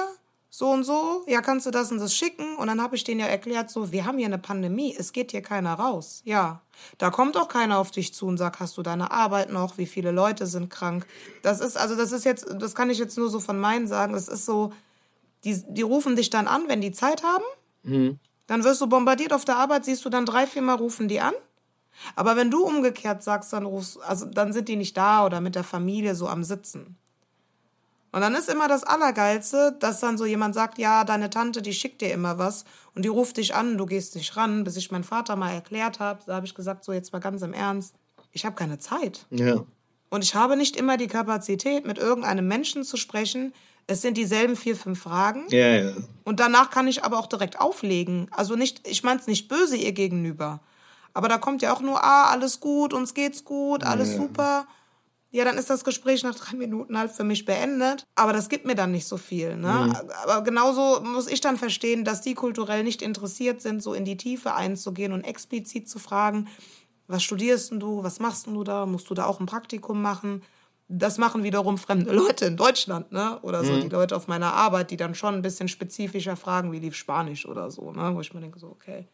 So 0.49 0.69
und 0.69 0.83
so, 0.83 1.23
ja, 1.25 1.41
kannst 1.41 1.65
du 1.65 1.71
das 1.71 1.91
und 1.91 1.97
das 1.97 2.15
schicken? 2.15 2.57
Und 2.57 2.67
dann 2.67 2.79
habe 2.79 2.95
ich 2.95 3.03
denen 3.03 3.19
ja 3.19 3.25
erklärt, 3.25 3.71
so, 3.71 3.91
wir 3.91 4.05
haben 4.05 4.19
hier 4.19 4.27
eine 4.27 4.37
Pandemie, 4.37 4.95
es 4.95 5.11
geht 5.11 5.31
hier 5.31 5.41
keiner 5.41 5.73
raus. 5.73 6.21
Ja, 6.25 6.61
da 6.99 7.09
kommt 7.09 7.37
auch 7.37 7.47
keiner 7.47 7.79
auf 7.79 7.89
dich 7.89 8.13
zu 8.13 8.27
und 8.27 8.37
sagt, 8.37 8.59
hast 8.59 8.77
du 8.77 8.83
deine 8.83 9.09
Arbeit 9.09 9.51
noch? 9.51 9.79
Wie 9.79 9.87
viele 9.87 10.11
Leute 10.11 10.45
sind 10.45 10.69
krank? 10.69 11.07
Das 11.41 11.59
ist, 11.59 11.75
also 11.75 11.95
das 11.95 12.11
ist 12.11 12.23
jetzt, 12.23 12.45
das 12.59 12.75
kann 12.75 12.91
ich 12.91 12.99
jetzt 12.99 13.17
nur 13.17 13.29
so 13.29 13.39
von 13.39 13.59
meinen 13.59 13.87
sagen, 13.87 14.13
das 14.13 14.27
ist 14.27 14.45
so, 14.45 14.71
die, 15.43 15.63
die 15.67 15.81
rufen 15.81 16.15
dich 16.15 16.29
dann 16.29 16.47
an, 16.47 16.67
wenn 16.67 16.81
die 16.81 16.91
Zeit 16.91 17.23
haben. 17.23 17.43
Mhm. 17.81 18.19
Dann 18.45 18.63
wirst 18.63 18.79
du 18.79 18.87
bombardiert 18.87 19.33
auf 19.33 19.45
der 19.45 19.57
Arbeit, 19.57 19.85
siehst 19.85 20.05
du 20.05 20.09
dann 20.09 20.27
drei, 20.27 20.45
vier 20.45 20.61
Mal 20.61 20.75
rufen 20.75 21.07
die 21.07 21.19
an. 21.19 21.33
Aber 22.15 22.35
wenn 22.35 22.51
du 22.51 22.63
umgekehrt 22.65 23.23
sagst, 23.23 23.53
dann 23.53 23.65
rufst, 23.65 24.01
also 24.01 24.25
dann 24.25 24.53
sind 24.53 24.67
die 24.67 24.75
nicht 24.75 24.97
da 24.97 25.25
oder 25.25 25.41
mit 25.41 25.55
der 25.55 25.63
Familie 25.63 26.15
so 26.15 26.27
am 26.27 26.43
Sitzen. 26.43 26.97
Und 28.13 28.21
dann 28.21 28.35
ist 28.35 28.47
immer 28.47 28.67
das 28.67 28.83
Allergeilste, 28.83 29.75
dass 29.79 29.99
dann 29.99 30.19
so 30.19 30.25
jemand 30.25 30.53
sagt, 30.53 30.77
ja, 30.77 31.03
deine 31.03 31.31
Tante, 31.31 31.63
die 31.63 31.73
schickt 31.73 31.99
dir 31.99 32.13
immer 32.13 32.37
was 32.37 32.63
und 32.93 33.03
die 33.03 33.09
ruft 33.09 33.37
dich 33.37 33.55
an, 33.55 33.75
du 33.77 33.87
gehst 33.87 34.15
nicht 34.15 34.37
ran, 34.37 34.63
bis 34.63 34.77
ich 34.77 34.91
meinen 34.91 35.03
Vater 35.03 35.35
mal 35.35 35.51
erklärt 35.51 35.99
habe. 35.99 36.19
Da 36.27 36.35
habe 36.35 36.45
ich 36.45 36.53
gesagt, 36.53 36.85
so 36.85 36.93
jetzt 36.93 37.11
mal 37.11 37.19
ganz 37.19 37.41
im 37.41 37.53
Ernst, 37.53 37.95
ich 38.31 38.45
habe 38.45 38.55
keine 38.55 38.77
Zeit. 38.77 39.25
Ja. 39.31 39.63
Und 40.11 40.23
ich 40.23 40.35
habe 40.35 40.55
nicht 40.55 40.75
immer 40.75 40.97
die 40.97 41.07
Kapazität, 41.07 41.87
mit 41.87 41.97
irgendeinem 41.97 42.47
Menschen 42.47 42.83
zu 42.83 42.97
sprechen. 42.97 43.51
Es 43.87 44.03
sind 44.03 44.15
dieselben 44.15 44.55
vier, 44.55 44.75
fünf 44.75 45.01
Fragen. 45.01 45.45
Ja, 45.49 45.75
ja. 45.75 45.93
Und 46.23 46.39
danach 46.39 46.69
kann 46.69 46.87
ich 46.87 47.03
aber 47.03 47.17
auch 47.17 47.25
direkt 47.25 47.59
auflegen. 47.59 48.27
Also 48.29 48.55
nicht, 48.55 48.87
ich 48.87 49.01
meine 49.01 49.19
es 49.19 49.25
nicht 49.25 49.47
böse 49.47 49.75
ihr 49.75 49.91
gegenüber. 49.91 50.59
Aber 51.13 51.27
da 51.27 51.37
kommt 51.37 51.61
ja 51.61 51.73
auch 51.73 51.81
nur, 51.81 52.03
ah, 52.03 52.29
alles 52.31 52.59
gut, 52.59 52.93
uns 52.93 53.13
geht's 53.13 53.43
gut, 53.45 53.83
alles 53.83 54.13
ja. 54.13 54.17
super. 54.17 54.67
Ja, 55.29 55.43
dann 55.45 55.57
ist 55.57 55.69
das 55.69 55.83
Gespräch 55.83 56.23
nach 56.23 56.35
drei 56.35 56.55
Minuten 56.55 56.95
halt 56.95 57.11
für 57.11 57.23
mich 57.23 57.45
beendet. 57.45 58.05
Aber 58.13 58.33
das 58.33 58.49
gibt 58.49 58.65
mir 58.65 58.75
dann 58.75 58.91
nicht 58.91 59.07
so 59.07 59.17
viel. 59.17 59.55
Ne? 59.55 59.87
Mhm. 59.87 60.09
Aber 60.23 60.43
genauso 60.43 61.01
muss 61.01 61.27
ich 61.27 61.41
dann 61.41 61.57
verstehen, 61.57 62.05
dass 62.05 62.21
die 62.21 62.35
kulturell 62.35 62.83
nicht 62.83 63.01
interessiert 63.01 63.59
sind, 63.59 63.81
so 63.81 63.95
in 63.95 64.05
die 64.05 64.17
Tiefe 64.17 64.53
einzugehen 64.53 65.11
und 65.11 65.23
explizit 65.23 65.89
zu 65.89 65.97
fragen, 65.97 66.47
was 67.07 67.23
studierst 67.23 67.71
du, 67.71 68.03
was 68.03 68.19
machst 68.19 68.45
du 68.45 68.63
da, 68.63 68.85
musst 68.85 69.09
du 69.09 69.15
da 69.15 69.25
auch 69.25 69.39
ein 69.39 69.47
Praktikum 69.47 70.01
machen? 70.01 70.43
Das 70.87 71.17
machen 71.17 71.43
wiederum 71.43 71.79
fremde 71.79 72.11
Leute 72.13 72.45
in 72.45 72.57
Deutschland, 72.57 73.11
ne? 73.11 73.39
Oder 73.41 73.63
so 73.63 73.73
mhm. 73.73 73.81
die 73.81 73.89
Leute 73.89 74.15
auf 74.15 74.27
meiner 74.27 74.53
Arbeit, 74.53 74.91
die 74.91 74.97
dann 74.97 75.15
schon 75.15 75.33
ein 75.33 75.41
bisschen 75.41 75.67
spezifischer 75.67 76.35
fragen, 76.35 76.71
wie 76.71 76.79
lief 76.79 76.95
Spanisch 76.95 77.47
oder 77.47 77.71
so, 77.71 77.91
ne? 77.91 78.13
Wo 78.13 78.21
ich 78.21 78.33
mir 78.35 78.41
denke, 78.41 78.59
so, 78.59 78.67
okay. 78.67 79.07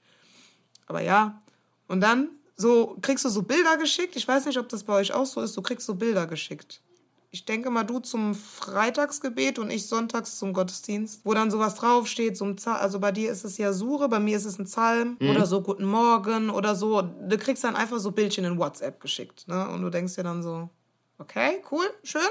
Aber 0.85 1.01
ja, 1.01 1.41
und 1.89 1.99
dann 2.01 2.29
so 2.55 2.97
kriegst 3.01 3.25
du 3.25 3.29
so 3.29 3.41
Bilder 3.41 3.77
geschickt. 3.77 4.15
Ich 4.15 4.27
weiß 4.27 4.45
nicht, 4.45 4.57
ob 4.57 4.69
das 4.69 4.83
bei 4.83 4.93
euch 4.93 5.13
auch 5.13 5.25
so 5.25 5.41
ist. 5.41 5.55
Du 5.55 5.61
kriegst 5.61 5.85
so 5.85 5.95
Bilder 5.95 6.27
geschickt. 6.27 6.81
Ich 7.31 7.45
denke 7.45 7.69
mal, 7.69 7.83
du 7.83 7.99
zum 7.99 8.33
Freitagsgebet 8.33 9.59
und 9.59 9.69
ich 9.69 9.87
sonntags 9.87 10.39
zum 10.39 10.51
Gottesdienst, 10.51 11.21
wo 11.23 11.33
dann 11.33 11.51
sowas 11.51 11.75
draufsteht, 11.75 12.35
so 12.35 12.45
ein 12.45 12.57
also 12.65 12.99
bei 12.99 13.11
dir 13.11 13.31
ist 13.31 13.45
es 13.45 13.57
ja 13.59 13.71
Sure, 13.71 14.09
bei 14.09 14.19
mir 14.19 14.35
ist 14.35 14.45
es 14.45 14.57
ein 14.57 14.65
Psalm 14.65 15.17
mhm. 15.19 15.29
oder 15.29 15.45
so 15.45 15.61
Guten 15.61 15.85
Morgen 15.85 16.49
oder 16.49 16.75
so. 16.75 17.01
Du 17.01 17.37
kriegst 17.37 17.63
dann 17.63 17.75
einfach 17.75 17.99
so 17.99 18.11
Bildchen 18.11 18.45
in 18.45 18.57
WhatsApp 18.57 18.99
geschickt, 18.99 19.47
ne? 19.47 19.69
Und 19.69 19.83
du 19.83 19.89
denkst 19.89 20.15
dir 20.15 20.23
dann 20.23 20.41
so, 20.41 20.69
okay, 21.19 21.61
cool, 21.71 21.85
schön. 22.03 22.21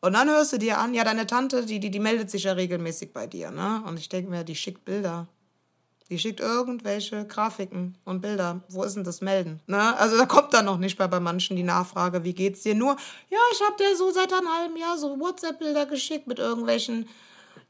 Und 0.00 0.12
dann 0.14 0.28
hörst 0.28 0.52
du 0.52 0.58
dir 0.58 0.78
an, 0.78 0.92
ja, 0.92 1.04
deine 1.04 1.26
Tante, 1.26 1.64
die, 1.64 1.78
die, 1.78 1.90
die 1.90 2.00
meldet 2.00 2.30
sich 2.30 2.44
ja 2.44 2.52
regelmäßig 2.52 3.12
bei 3.12 3.28
dir, 3.28 3.52
ne? 3.52 3.82
Und 3.86 3.98
ich 3.98 4.08
denke 4.08 4.28
mir, 4.28 4.42
die 4.42 4.56
schickt 4.56 4.84
Bilder. 4.84 5.28
Die 6.08 6.18
schickt 6.18 6.38
irgendwelche 6.38 7.26
Grafiken 7.26 7.98
und 8.04 8.20
Bilder. 8.20 8.62
Wo 8.68 8.84
ist 8.84 8.94
denn 8.94 9.02
das 9.02 9.20
Melden? 9.20 9.60
Ne? 9.66 9.96
Also 9.98 10.16
da 10.16 10.24
kommt 10.24 10.54
dann 10.54 10.64
noch 10.64 10.78
nicht 10.78 10.96
bei, 10.96 11.08
bei 11.08 11.18
manchen 11.18 11.56
die 11.56 11.64
Nachfrage, 11.64 12.22
wie 12.22 12.34
geht's 12.34 12.62
dir? 12.62 12.76
Nur, 12.76 12.96
ja, 13.28 13.38
ich 13.52 13.60
habe 13.60 13.76
dir 13.76 13.96
so 13.96 14.10
seit 14.12 14.32
einem 14.32 14.48
halben 14.48 14.76
Jahr 14.76 14.96
so 14.98 15.18
WhatsApp-Bilder 15.18 15.86
geschickt 15.86 16.28
mit 16.28 16.38
irgendwelchen 16.38 17.08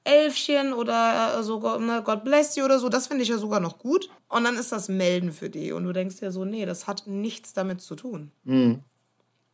Elfchen 0.05 0.75
oder 0.75 1.39
äh, 1.39 1.43
so 1.43 1.59
ne, 1.79 2.03
God 2.05 2.25
bless 2.25 2.57
you 2.57 2.65
oder 2.65 2.79
so. 2.79 2.91
Das 2.91 3.07
finde 3.07 3.23
ich 3.23 3.31
ja 3.31 3.39
sogar 3.39 3.61
noch 3.61 3.79
gut. 3.79 4.11
Und 4.29 4.45
dann 4.45 4.57
ist 4.57 4.71
das 4.71 4.89
Melden 4.89 5.33
für 5.33 5.49
die. 5.49 5.73
Und 5.73 5.85
du 5.85 5.93
denkst 5.93 6.21
dir 6.21 6.31
so, 6.31 6.45
nee, 6.45 6.67
das 6.67 6.87
hat 6.87 7.07
nichts 7.07 7.55
damit 7.55 7.81
zu 7.81 7.97
tun. 7.97 8.31
Mhm. 8.45 8.83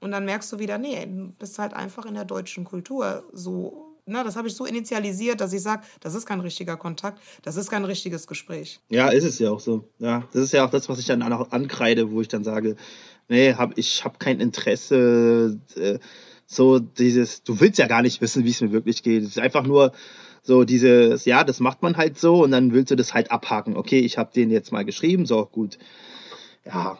Und 0.00 0.10
dann 0.10 0.24
merkst 0.24 0.50
du 0.52 0.58
wieder, 0.58 0.78
nee, 0.78 1.06
du 1.06 1.32
bist 1.38 1.60
halt 1.60 1.74
einfach 1.74 2.04
in 2.04 2.14
der 2.14 2.24
deutschen 2.24 2.64
Kultur 2.64 3.22
so 3.32 3.91
na, 4.06 4.24
das 4.24 4.36
habe 4.36 4.48
ich 4.48 4.54
so 4.54 4.64
initialisiert, 4.64 5.40
dass 5.40 5.52
ich 5.52 5.62
sage, 5.62 5.82
das 6.00 6.14
ist 6.14 6.26
kein 6.26 6.40
richtiger 6.40 6.76
Kontakt, 6.76 7.20
das 7.42 7.56
ist 7.56 7.70
kein 7.70 7.84
richtiges 7.84 8.26
Gespräch. 8.26 8.80
Ja, 8.88 9.08
ist 9.08 9.24
es 9.24 9.38
ja 9.38 9.50
auch 9.50 9.60
so. 9.60 9.88
Ja, 9.98 10.26
das 10.32 10.42
ist 10.42 10.52
ja 10.52 10.64
auch 10.64 10.70
das, 10.70 10.88
was 10.88 10.98
ich 10.98 11.06
dann 11.06 11.22
auch 11.32 11.52
ankreide, 11.52 12.10
wo 12.10 12.20
ich 12.20 12.28
dann 12.28 12.44
sage, 12.44 12.76
nee, 13.28 13.54
hab, 13.54 13.78
ich 13.78 14.04
habe 14.04 14.18
kein 14.18 14.40
Interesse, 14.40 15.60
äh, 15.76 15.98
so 16.46 16.78
dieses, 16.78 17.44
du 17.44 17.60
willst 17.60 17.78
ja 17.78 17.86
gar 17.86 18.02
nicht 18.02 18.20
wissen, 18.20 18.44
wie 18.44 18.50
es 18.50 18.60
mir 18.60 18.72
wirklich 18.72 19.02
geht. 19.02 19.22
Es 19.22 19.30
ist 19.30 19.38
einfach 19.38 19.64
nur 19.64 19.92
so 20.42 20.64
dieses, 20.64 21.24
ja, 21.24 21.44
das 21.44 21.60
macht 21.60 21.82
man 21.82 21.96
halt 21.96 22.18
so 22.18 22.42
und 22.42 22.50
dann 22.50 22.72
willst 22.72 22.90
du 22.90 22.96
das 22.96 23.14
halt 23.14 23.30
abhaken. 23.30 23.76
Okay, 23.76 24.00
ich 24.00 24.18
habe 24.18 24.32
den 24.34 24.50
jetzt 24.50 24.72
mal 24.72 24.84
geschrieben, 24.84 25.24
so 25.24 25.46
gut. 25.46 25.78
Ja, 26.64 26.98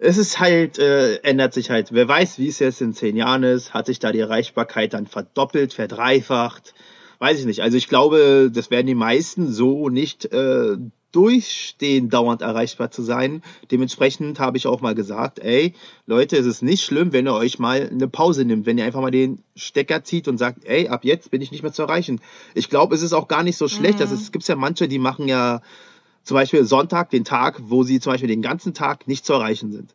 es 0.00 0.16
ist 0.16 0.40
halt, 0.40 0.78
äh, 0.78 1.16
ändert 1.16 1.52
sich 1.52 1.70
halt. 1.70 1.92
Wer 1.92 2.08
weiß, 2.08 2.38
wie 2.38 2.48
es 2.48 2.58
jetzt 2.58 2.80
in 2.80 2.94
zehn 2.94 3.16
Jahren 3.16 3.42
ist, 3.42 3.74
hat 3.74 3.86
sich 3.86 3.98
da 3.98 4.12
die 4.12 4.20
Erreichbarkeit 4.20 4.94
dann 4.94 5.06
verdoppelt, 5.06 5.74
verdreifacht. 5.74 6.74
Weiß 7.18 7.38
ich 7.38 7.44
nicht. 7.44 7.60
Also 7.60 7.76
ich 7.76 7.86
glaube, 7.86 8.50
das 8.52 8.70
werden 8.70 8.86
die 8.86 8.94
meisten 8.94 9.52
so 9.52 9.90
nicht 9.90 10.24
äh, 10.32 10.78
durchstehen, 11.12 12.08
dauernd 12.08 12.40
erreichbar 12.40 12.90
zu 12.90 13.02
sein. 13.02 13.42
Dementsprechend 13.70 14.40
habe 14.40 14.56
ich 14.56 14.66
auch 14.66 14.80
mal 14.80 14.94
gesagt, 14.94 15.38
ey, 15.38 15.74
Leute, 16.06 16.38
es 16.38 16.46
ist 16.46 16.62
nicht 16.62 16.82
schlimm, 16.82 17.12
wenn 17.12 17.26
ihr 17.26 17.34
euch 17.34 17.58
mal 17.58 17.90
eine 17.92 18.08
Pause 18.08 18.46
nimmt, 18.46 18.64
wenn 18.64 18.78
ihr 18.78 18.86
einfach 18.86 19.02
mal 19.02 19.10
den 19.10 19.42
Stecker 19.54 20.02
zieht 20.02 20.28
und 20.28 20.38
sagt, 20.38 20.64
ey, 20.64 20.88
ab 20.88 21.04
jetzt 21.04 21.30
bin 21.30 21.42
ich 21.42 21.50
nicht 21.50 21.62
mehr 21.62 21.72
zu 21.74 21.82
erreichen. 21.82 22.22
Ich 22.54 22.70
glaube, 22.70 22.94
es 22.94 23.02
ist 23.02 23.12
auch 23.12 23.28
gar 23.28 23.42
nicht 23.42 23.58
so 23.58 23.68
schlecht. 23.68 23.96
Mhm. 23.96 24.02
Also 24.02 24.14
es 24.14 24.32
gibt 24.32 24.48
ja 24.48 24.56
manche, 24.56 24.88
die 24.88 24.98
machen 24.98 25.28
ja 25.28 25.60
zum 26.22 26.34
Beispiel 26.34 26.64
Sonntag, 26.64 27.10
den 27.10 27.24
Tag, 27.24 27.60
wo 27.64 27.82
sie 27.82 28.00
zum 28.00 28.12
Beispiel 28.12 28.28
den 28.28 28.42
ganzen 28.42 28.74
Tag 28.74 29.08
nicht 29.08 29.24
zu 29.24 29.32
erreichen 29.32 29.72
sind. 29.72 29.94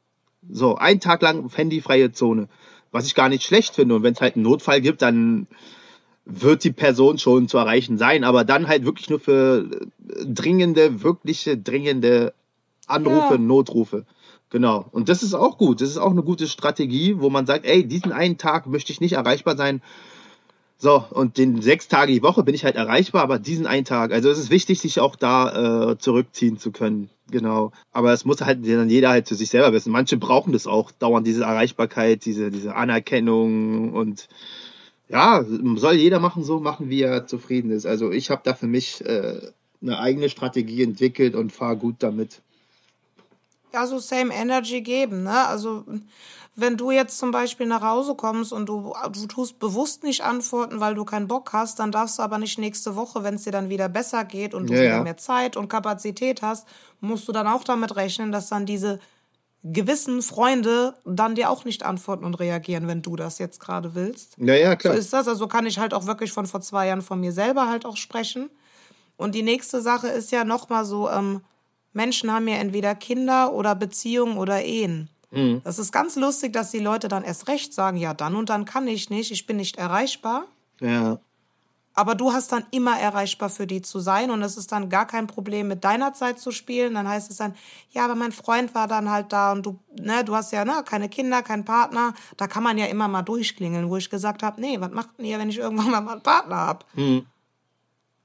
So, 0.49 0.75
ein 0.75 0.99
Tag 0.99 1.21
lang 1.21 1.49
handyfreie 1.53 2.11
Zone. 2.11 2.47
Was 2.91 3.07
ich 3.07 3.15
gar 3.15 3.29
nicht 3.29 3.43
schlecht 3.43 3.75
finde. 3.75 3.95
Und 3.95 4.03
wenn 4.03 4.13
es 4.13 4.21
halt 4.21 4.35
einen 4.35 4.43
Notfall 4.43 4.81
gibt, 4.81 5.01
dann 5.01 5.47
wird 6.25 6.63
die 6.63 6.71
Person 6.71 7.17
schon 7.17 7.47
zu 7.47 7.57
erreichen 7.57 7.97
sein. 7.97 8.23
Aber 8.23 8.43
dann 8.43 8.67
halt 8.67 8.85
wirklich 8.85 9.09
nur 9.09 9.19
für 9.19 9.69
dringende, 10.23 11.03
wirkliche, 11.03 11.57
dringende 11.57 12.33
Anrufe, 12.87 13.33
ja. 13.33 13.37
Notrufe. 13.37 14.05
Genau. 14.49 14.85
Und 14.91 15.09
das 15.09 15.23
ist 15.23 15.33
auch 15.33 15.57
gut. 15.57 15.81
Das 15.81 15.89
ist 15.89 15.97
auch 15.97 16.11
eine 16.11 16.23
gute 16.23 16.47
Strategie, 16.47 17.19
wo 17.19 17.29
man 17.29 17.45
sagt, 17.45 17.65
ey, 17.65 17.85
diesen 17.85 18.11
einen 18.11 18.37
Tag 18.37 18.67
möchte 18.67 18.91
ich 18.91 19.01
nicht 19.01 19.13
erreichbar 19.13 19.57
sein. 19.57 19.81
So, 20.77 21.03
und 21.09 21.37
den 21.37 21.61
sechs 21.61 21.87
Tage 21.87 22.11
die 22.11 22.21
Woche 22.21 22.43
bin 22.43 22.53
ich 22.53 22.65
halt 22.65 22.75
erreichbar, 22.75 23.23
aber 23.23 23.39
diesen 23.39 23.65
einen 23.65 23.85
Tag. 23.85 24.11
Also 24.11 24.29
es 24.29 24.37
ist 24.37 24.49
wichtig, 24.49 24.81
sich 24.81 24.99
auch 24.99 25.15
da 25.15 25.91
äh, 25.91 25.97
zurückziehen 25.97 26.57
zu 26.57 26.71
können. 26.71 27.09
Genau. 27.31 27.71
Aber 27.91 28.11
es 28.13 28.25
muss 28.25 28.41
halt 28.41 28.67
dann 28.67 28.89
jeder 28.89 29.09
halt 29.09 29.27
für 29.27 29.35
sich 29.35 29.49
selber 29.49 29.71
wissen. 29.73 29.91
Manche 29.91 30.17
brauchen 30.17 30.53
das 30.53 30.67
auch, 30.67 30.91
dauernd 30.91 31.25
diese 31.25 31.43
Erreichbarkeit, 31.43 32.25
diese, 32.25 32.51
diese 32.51 32.75
Anerkennung 32.75 33.93
und 33.93 34.27
ja, 35.07 35.45
soll 35.75 35.95
jeder 35.95 36.19
machen, 36.19 36.43
so 36.43 36.59
machen, 36.59 36.89
wie 36.89 37.01
er 37.01 37.25
zufrieden 37.25 37.71
ist. 37.71 37.85
Also 37.85 38.11
ich 38.11 38.29
habe 38.29 38.41
da 38.43 38.53
für 38.53 38.67
mich 38.67 39.05
äh, 39.05 39.39
eine 39.81 39.99
eigene 39.99 40.29
Strategie 40.29 40.83
entwickelt 40.83 41.35
und 41.35 41.51
fahre 41.51 41.77
gut 41.77 41.97
damit. 41.99 42.41
Ja, 43.75 43.87
so 43.87 43.99
Same 43.99 44.33
Energy 44.33 44.79
geben, 44.79 45.23
ne? 45.23 45.47
Also 45.47 45.83
wenn 46.55 46.77
du 46.77 46.91
jetzt 46.91 47.17
zum 47.17 47.31
Beispiel 47.31 47.67
nach 47.67 47.81
Hause 47.81 48.15
kommst 48.15 48.53
und 48.53 48.67
du, 48.67 48.93
du 49.11 49.25
tust 49.27 49.59
bewusst 49.59 50.03
nicht 50.03 50.23
antworten, 50.23 50.79
weil 50.79 50.95
du 50.95 51.03
keinen 51.03 51.27
Bock 51.27 51.51
hast, 51.51 51.79
dann 51.79 51.91
darfst 51.91 52.17
du 52.17 52.23
aber 52.23 52.37
nicht 52.37 52.57
nächste 52.57 52.95
Woche, 52.95 53.23
wenn 53.23 53.35
es 53.35 53.43
dir 53.43 53.51
dann 53.51 53.67
wieder 53.67 53.89
besser 53.89 54.23
geht 54.23 54.53
und 54.53 54.69
du 54.69 54.73
ja, 54.73 54.79
wieder 54.79 54.95
ja. 54.95 55.03
mehr 55.03 55.17
Zeit 55.17 55.57
und 55.57 55.67
Kapazität 55.67 56.41
hast, 56.41 56.65
musst 57.01 57.27
du 57.27 57.33
dann 57.33 57.47
auch 57.47 57.65
damit 57.65 57.97
rechnen, 57.97 58.31
dass 58.31 58.47
dann 58.47 58.65
diese 58.65 58.99
gewissen 59.63 60.21
Freunde 60.21 60.93
dann 61.03 61.35
dir 61.35 61.49
auch 61.49 61.65
nicht 61.65 61.83
antworten 61.83 62.23
und 62.23 62.35
reagieren, 62.35 62.87
wenn 62.87 63.01
du 63.01 63.17
das 63.17 63.37
jetzt 63.39 63.59
gerade 63.59 63.93
willst. 63.93 64.37
Ja, 64.37 64.55
ja, 64.55 64.77
klar. 64.77 64.93
So 64.93 64.99
ist 64.99 65.11
das. 65.11 65.27
Also 65.27 65.47
kann 65.47 65.65
ich 65.65 65.79
halt 65.79 65.93
auch 65.93 66.05
wirklich 66.05 66.31
von 66.31 66.45
vor 66.45 66.61
zwei 66.61 66.87
Jahren 66.87 67.01
von 67.01 67.19
mir 67.19 67.33
selber 67.33 67.67
halt 67.67 67.85
auch 67.85 67.97
sprechen. 67.97 68.49
Und 69.17 69.35
die 69.35 69.43
nächste 69.43 69.81
Sache 69.81 70.07
ist 70.07 70.31
ja 70.31 70.45
nochmal 70.45 70.85
so, 70.85 71.09
ähm, 71.09 71.41
Menschen 71.95 72.31
haben 72.31 72.47
ja 72.47 72.55
entweder 72.55 72.93
Kinder 72.95 73.53
oder 73.53 73.73
Beziehungen 73.75 74.37
oder 74.37 74.63
Ehen. 74.63 75.09
Mhm. 75.31 75.61
Das 75.63 75.79
ist 75.79 75.91
ganz 75.91 76.15
lustig, 76.15 76.53
dass 76.53 76.71
die 76.71 76.79
Leute 76.79 77.07
dann 77.07 77.23
erst 77.23 77.47
recht 77.47 77.73
sagen, 77.73 77.97
ja, 77.97 78.13
dann 78.13 78.35
und 78.35 78.49
dann 78.49 78.65
kann 78.65 78.87
ich 78.87 79.09
nicht, 79.09 79.31
ich 79.31 79.45
bin 79.45 79.57
nicht 79.57 79.77
erreichbar. 79.77 80.45
Ja. 80.79 81.19
Aber 81.97 82.15
du 82.15 82.33
hast 82.33 82.51
dann 82.51 82.65
immer 82.71 82.99
erreichbar 82.99 83.49
für 83.49 83.65
die 83.65 83.81
zu 83.81 83.99
sein 83.99 84.29
und 84.29 84.41
es 84.41 84.57
ist 84.57 84.73
dann 84.73 84.89
gar 84.89 85.07
kein 85.07 85.27
Problem, 85.27 85.69
mit 85.69 85.85
deiner 85.85 86.13
Zeit 86.13 86.39
zu 86.39 86.51
spielen. 86.51 86.93
Dann 86.95 87.07
heißt 87.07 87.31
es 87.31 87.37
dann, 87.37 87.55
ja, 87.91 88.03
aber 88.03 88.15
mein 88.15 88.33
Freund 88.33 88.75
war 88.75 88.87
dann 88.87 89.09
halt 89.09 89.31
da 89.31 89.53
und 89.53 89.65
du, 89.65 89.79
ne, 89.97 90.25
du 90.25 90.35
hast 90.35 90.51
ja 90.51 90.65
ne, 90.65 90.83
keine 90.85 91.07
Kinder, 91.07 91.41
keinen 91.41 91.63
Partner. 91.63 92.13
Da 92.35 92.47
kann 92.47 92.63
man 92.63 92.77
ja 92.77 92.87
immer 92.87 93.07
mal 93.07 93.21
durchklingeln, 93.21 93.89
wo 93.89 93.95
ich 93.95 94.09
gesagt 94.09 94.43
habe, 94.43 94.59
nee, 94.59 94.79
was 94.81 94.91
macht 94.91 95.17
denn 95.17 95.25
ihr, 95.25 95.39
wenn 95.39 95.49
ich 95.49 95.57
irgendwann 95.57 95.91
mal 95.91 96.05
einen 96.05 96.21
Partner 96.21 96.57
habe? 96.57 96.85
Mhm. 96.95 97.25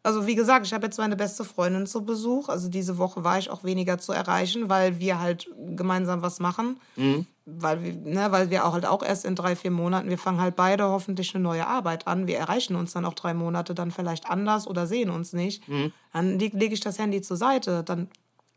Also 0.02 0.26
wie 0.26 0.34
gesagt, 0.34 0.66
ich 0.66 0.72
habe 0.72 0.86
jetzt 0.86 0.96
meine 0.96 1.16
beste 1.16 1.44
Freundin 1.44 1.86
zu 1.86 2.04
Besuch. 2.04 2.48
Also 2.48 2.68
diese 2.68 2.96
Woche 2.96 3.22
war 3.22 3.38
ich 3.38 3.50
auch 3.50 3.64
weniger 3.64 3.98
zu 3.98 4.12
erreichen, 4.12 4.70
weil 4.70 4.98
wir 4.98 5.20
halt 5.20 5.50
gemeinsam 5.76 6.22
was 6.22 6.40
machen. 6.40 6.80
Mhm. 6.96 7.26
Weil, 7.44 7.82
wir, 7.82 7.92
ne, 7.94 8.30
weil 8.30 8.48
wir 8.48 8.64
auch 8.64 8.72
halt 8.72 8.86
auch 8.86 9.02
erst 9.02 9.26
in 9.26 9.34
drei, 9.34 9.56
vier 9.56 9.72
Monaten, 9.72 10.08
wir 10.08 10.16
fangen 10.16 10.40
halt 10.40 10.56
beide 10.56 10.84
hoffentlich 10.84 11.34
eine 11.34 11.42
neue 11.42 11.66
Arbeit 11.66 12.06
an. 12.06 12.26
Wir 12.26 12.38
erreichen 12.38 12.76
uns 12.76 12.92
dann 12.92 13.04
auch 13.04 13.14
drei 13.14 13.34
Monate 13.34 13.74
dann 13.74 13.90
vielleicht 13.90 14.30
anders 14.30 14.66
oder 14.66 14.86
sehen 14.86 15.10
uns 15.10 15.34
nicht. 15.34 15.68
Mhm. 15.68 15.92
Dann 16.12 16.38
lege 16.38 16.56
leg 16.56 16.72
ich 16.72 16.80
das 16.80 16.98
Handy 16.98 17.20
zur 17.20 17.36
Seite. 17.36 17.82
Dann 17.82 18.08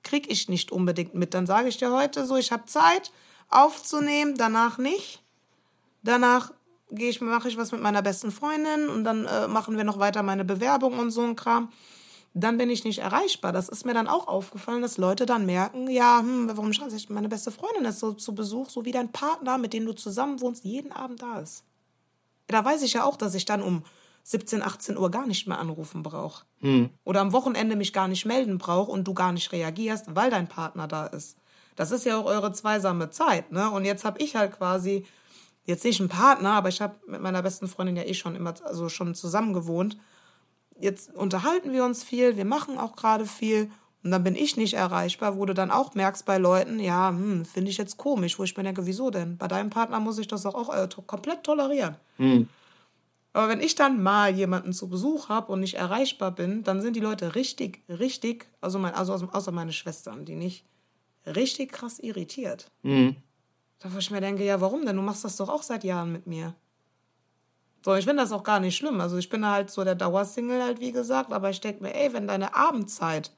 kriege 0.04 0.30
ich 0.30 0.48
nicht 0.48 0.72
unbedingt 0.72 1.14
mit. 1.14 1.34
Dann 1.34 1.46
sage 1.46 1.68
ich 1.68 1.78
dir 1.78 1.92
heute 1.92 2.26
so, 2.26 2.38
ich 2.38 2.54
habe 2.54 2.66
Zeit 2.66 3.12
aufzunehmen, 3.50 4.36
danach 4.38 4.78
nicht. 4.78 5.22
Danach 6.04 6.52
gehe 6.96 7.10
ich, 7.10 7.22
mache 7.22 7.48
ich 7.48 7.58
was 7.58 7.72
mit 7.72 7.82
meiner 7.82 8.02
besten 8.02 8.32
Freundin 8.32 8.90
und 8.90 9.04
dann 9.04 9.26
äh, 9.26 9.48
machen 9.48 9.78
wir 9.78 9.84
noch 9.84 10.00
weiter 10.00 10.24
meine 10.24 10.46
Bewerbung 10.46 11.00
und 11.00 11.12
so 11.12 11.22
ein 11.22 11.36
Kram. 11.36 11.72
Dann 12.36 12.58
bin 12.58 12.70
ich 12.70 12.84
nicht 12.84 13.00
erreichbar. 13.00 13.52
Das 13.52 13.70
ist 13.70 13.86
mir 13.86 13.94
dann 13.94 14.08
auch 14.08 14.28
aufgefallen, 14.28 14.82
dass 14.82 14.98
Leute 14.98 15.26
dann 15.26 15.46
merken, 15.46 15.90
ja, 15.90 16.20
hm, 16.20 16.50
warum 16.50 16.74
schaue 16.74 16.88
ich 16.96 17.10
meine 17.10 17.30
beste 17.30 17.52
Freundin 17.52 17.86
ist 17.86 18.00
so 18.00 18.14
zu 18.14 18.34
Besuch, 18.34 18.70
so 18.70 18.86
wie 18.86 18.92
dein 18.92 19.12
Partner, 19.12 19.58
mit 19.58 19.74
dem 19.74 19.86
du 19.86 19.94
zusammen 19.94 20.42
wohnst, 20.42 20.66
jeden 20.66 20.92
Abend 20.92 21.22
da 21.22 21.40
ist. 21.40 21.64
Da 22.48 22.66
weiß 22.66 22.82
ich 22.82 22.94
ja 22.94 23.04
auch, 23.04 23.18
dass 23.18 23.36
ich 23.36 23.46
dann 23.46 23.62
um 23.62 23.84
17, 24.24 24.64
18 24.64 24.98
Uhr 24.98 25.12
gar 25.12 25.28
nicht 25.28 25.48
mehr 25.48 25.60
anrufen 25.60 26.02
brauche. 26.02 26.46
Hm. 26.62 26.90
Oder 27.04 27.22
am 27.22 27.34
Wochenende 27.34 27.76
mich 27.76 27.94
gar 27.94 28.08
nicht 28.08 28.26
melden 28.26 28.58
brauche 28.58 28.92
und 28.92 29.04
du 29.04 29.14
gar 29.14 29.32
nicht 29.32 29.52
reagierst, 29.52 30.16
weil 30.16 30.32
dein 30.32 30.48
Partner 30.48 30.88
da 30.88 31.06
ist. 31.06 31.38
Das 31.76 31.92
ist 31.92 32.06
ja 32.06 32.18
auch 32.18 32.26
eure 32.26 32.52
zweisame 32.52 33.10
Zeit, 33.10 33.52
ne? 33.52 33.70
Und 33.72 33.86
jetzt 33.86 34.06
habe 34.06 34.20
ich 34.20 34.36
halt 34.36 34.54
quasi 34.54 35.06
jetzt 35.66 35.84
nicht 35.84 36.00
einen 36.00 36.10
Partner, 36.10 36.52
aber 36.52 36.70
ich 36.70 36.82
habe 36.82 36.96
mit 37.08 37.22
meiner 37.22 37.42
besten 37.42 37.68
Freundin 37.68 37.96
ja 37.96 38.04
eh 38.04 38.14
schon 38.14 38.36
immer, 38.36 38.54
also 38.64 38.90
schon 38.90 39.16
zusammen 39.16 39.54
gewohnt. 39.54 39.98
Jetzt 40.80 41.14
unterhalten 41.14 41.72
wir 41.72 41.86
uns 41.86 42.04
viel, 42.04 42.36
wir 42.36 42.46
machen 42.46 42.78
auch 42.78 42.96
gerade 42.96 43.26
viel 43.26 43.72
und 44.04 44.12
dann 44.12 44.24
bin 44.24 44.36
ich 44.36 44.58
nicht 44.58 44.74
erreichbar, 44.74 45.38
wo 45.38 45.46
du 45.46 45.54
dann 45.54 45.72
auch 45.72 45.96
merkst 45.96 46.26
bei 46.26 46.38
Leuten, 46.38 46.80
ja, 46.80 47.10
hm, 47.10 47.46
finde 47.46 47.72
ich 47.72 47.78
jetzt 47.78 47.98
komisch, 47.98 48.38
wo 48.38 48.44
ich 48.44 48.56
mir 48.58 48.64
denke, 48.64 48.86
wieso 48.86 49.10
denn? 49.10 49.38
Bei 49.38 49.48
deinem 49.48 49.70
Partner 49.70 50.00
muss 50.02 50.20
ich 50.20 50.28
das 50.28 50.46
auch, 50.46 50.56
auch 50.56 50.76
äh, 50.76 50.90
komplett 51.08 51.44
tolerieren. 51.44 51.96
Hm. 52.18 52.50
Aber 53.32 53.48
wenn 53.48 53.62
ich 53.62 53.76
dann 53.76 54.04
mal 54.04 54.36
jemanden 54.36 54.74
zu 54.74 54.90
Besuch 54.90 55.30
habe 55.30 55.52
und 55.52 55.62
nicht 55.62 55.76
erreichbar 55.76 56.32
bin, 56.32 56.64
dann 56.64 56.82
sind 56.82 56.96
die 56.96 57.00
Leute 57.00 57.34
richtig, 57.34 57.82
richtig, 57.88 58.48
also, 58.62 58.78
mein, 58.78 58.94
also 58.94 59.14
außer 59.14 59.52
meine 59.52 59.74
Schwestern, 59.74 60.26
die 60.26 60.36
nicht, 60.36 60.66
richtig 61.26 61.72
krass 61.72 62.00
irritiert. 62.00 62.70
Mhm. 62.84 63.16
Da 63.84 63.94
wo 63.94 63.98
ich 63.98 64.10
mir 64.12 64.22
denke, 64.22 64.46
ja, 64.46 64.62
warum 64.62 64.86
denn? 64.86 64.96
Du 64.96 65.02
machst 65.02 65.26
das 65.26 65.36
doch 65.36 65.50
auch 65.50 65.62
seit 65.62 65.84
Jahren 65.84 66.12
mit 66.12 66.26
mir. 66.26 66.56
So, 67.84 67.94
ich 67.96 68.06
finde 68.06 68.24
das 68.24 68.32
auch 68.32 68.44
gar 68.44 68.62
nicht 68.62 68.78
schlimm. 68.78 69.02
Also 69.02 69.18
ich 69.18 69.30
bin 69.30 69.46
halt 69.46 69.70
so 69.70 69.84
der 69.84 69.96
Dauersingle 69.96 70.64
halt, 70.64 70.80
wie 70.80 70.94
gesagt, 70.94 71.34
aber 71.34 71.50
ich 71.50 71.60
denke 71.60 71.84
mir, 71.84 71.94
ey, 71.94 72.14
wenn 72.14 72.28
deine 72.28 72.56
Abendzeit 72.56 73.32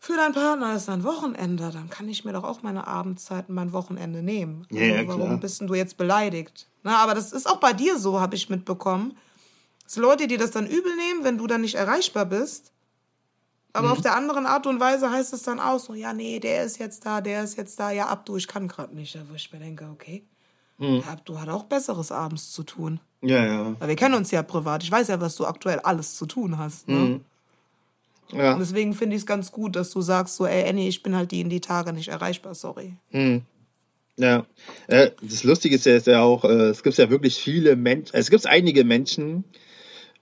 für 0.00 0.16
deinen 0.16 0.34
Partner 0.34 0.74
ist 0.74 0.88
ein 0.88 1.04
Wochenende, 1.04 1.70
dann 1.72 1.88
kann 1.88 2.08
ich 2.08 2.24
mir 2.24 2.32
doch 2.32 2.44
auch 2.44 2.62
meine 2.62 2.86
Abendzeit 2.86 3.48
und 3.48 3.54
mein 3.54 3.72
Wochenende 3.72 4.20
nehmen. 4.22 4.66
Also, 4.70 4.82
ja, 4.82 5.06
warum 5.06 5.22
klar. 5.22 5.38
bist 5.38 5.60
denn 5.60 5.68
du 5.68 5.74
jetzt 5.74 5.96
beleidigt? 5.96 6.68
Na, 6.82 6.98
aber 6.98 7.14
das 7.14 7.32
ist 7.32 7.48
auch 7.48 7.58
bei 7.58 7.72
dir 7.72 7.98
so, 7.98 8.20
habe 8.20 8.34
ich 8.34 8.50
mitbekommen. 8.50 9.16
Dass 9.84 9.96
Leute, 9.96 10.26
die 10.26 10.36
das 10.36 10.50
dann 10.50 10.66
übel 10.66 10.94
nehmen, 10.96 11.22
wenn 11.22 11.38
du 11.38 11.46
dann 11.46 11.60
nicht 11.60 11.76
erreichbar 11.76 12.26
bist. 12.26 12.72
Aber 13.76 13.88
mhm. 13.88 13.92
auf 13.92 14.00
der 14.00 14.16
anderen 14.16 14.46
Art 14.46 14.66
und 14.66 14.80
Weise 14.80 15.10
heißt 15.10 15.32
es 15.34 15.42
dann 15.42 15.60
auch 15.60 15.78
so, 15.78 15.94
ja, 15.94 16.12
nee, 16.12 16.40
der 16.40 16.64
ist 16.64 16.78
jetzt 16.78 17.04
da, 17.04 17.20
der 17.20 17.44
ist 17.44 17.56
jetzt 17.56 17.78
da, 17.78 17.90
ja, 17.90 18.06
Abdu, 18.06 18.36
ich 18.36 18.48
kann 18.48 18.68
gerade 18.68 18.94
nicht. 18.94 19.18
Wo 19.28 19.34
ich 19.34 19.52
mir 19.52 19.58
denke, 19.58 19.86
okay, 19.92 20.24
mhm. 20.78 21.02
ja, 21.04 21.12
Abdu 21.12 21.38
hat 21.38 21.48
auch 21.48 21.64
Besseres 21.64 22.10
abends 22.10 22.52
zu 22.52 22.62
tun. 22.62 23.00
Ja, 23.20 23.44
ja. 23.44 23.76
Weil 23.78 23.88
wir 23.88 23.96
kennen 23.96 24.14
uns 24.14 24.30
ja 24.30 24.42
privat. 24.42 24.82
Ich 24.82 24.90
weiß 24.90 25.08
ja, 25.08 25.20
was 25.20 25.36
du 25.36 25.46
aktuell 25.46 25.80
alles 25.80 26.16
zu 26.16 26.26
tun 26.26 26.58
hast. 26.58 26.88
Ne? 26.88 26.94
Mhm. 26.94 27.20
Ja. 28.32 28.54
Und 28.54 28.60
deswegen 28.60 28.94
finde 28.94 29.14
ich 29.16 29.22
es 29.22 29.26
ganz 29.26 29.52
gut, 29.52 29.76
dass 29.76 29.90
du 29.90 30.00
sagst, 30.00 30.36
so, 30.36 30.46
ey, 30.46 30.68
Annie, 30.68 30.88
ich 30.88 31.02
bin 31.02 31.14
halt 31.14 31.30
die 31.30 31.40
in 31.40 31.50
die 31.50 31.60
Tage 31.60 31.92
nicht 31.92 32.08
erreichbar, 32.08 32.54
sorry. 32.54 32.94
Mhm. 33.10 33.42
Ja, 34.18 34.46
äh, 34.86 35.10
das 35.20 35.44
Lustige 35.44 35.76
ist 35.76 35.84
ja, 35.84 35.96
ist 35.96 36.06
ja 36.06 36.22
auch, 36.22 36.44
äh, 36.44 36.68
es 36.68 36.82
gibt 36.82 36.96
ja 36.96 37.10
wirklich 37.10 37.36
viele 37.36 37.76
Menschen, 37.76 38.16
es 38.16 38.30
gibt 38.30 38.46
einige 38.46 38.82
Menschen, 38.82 39.44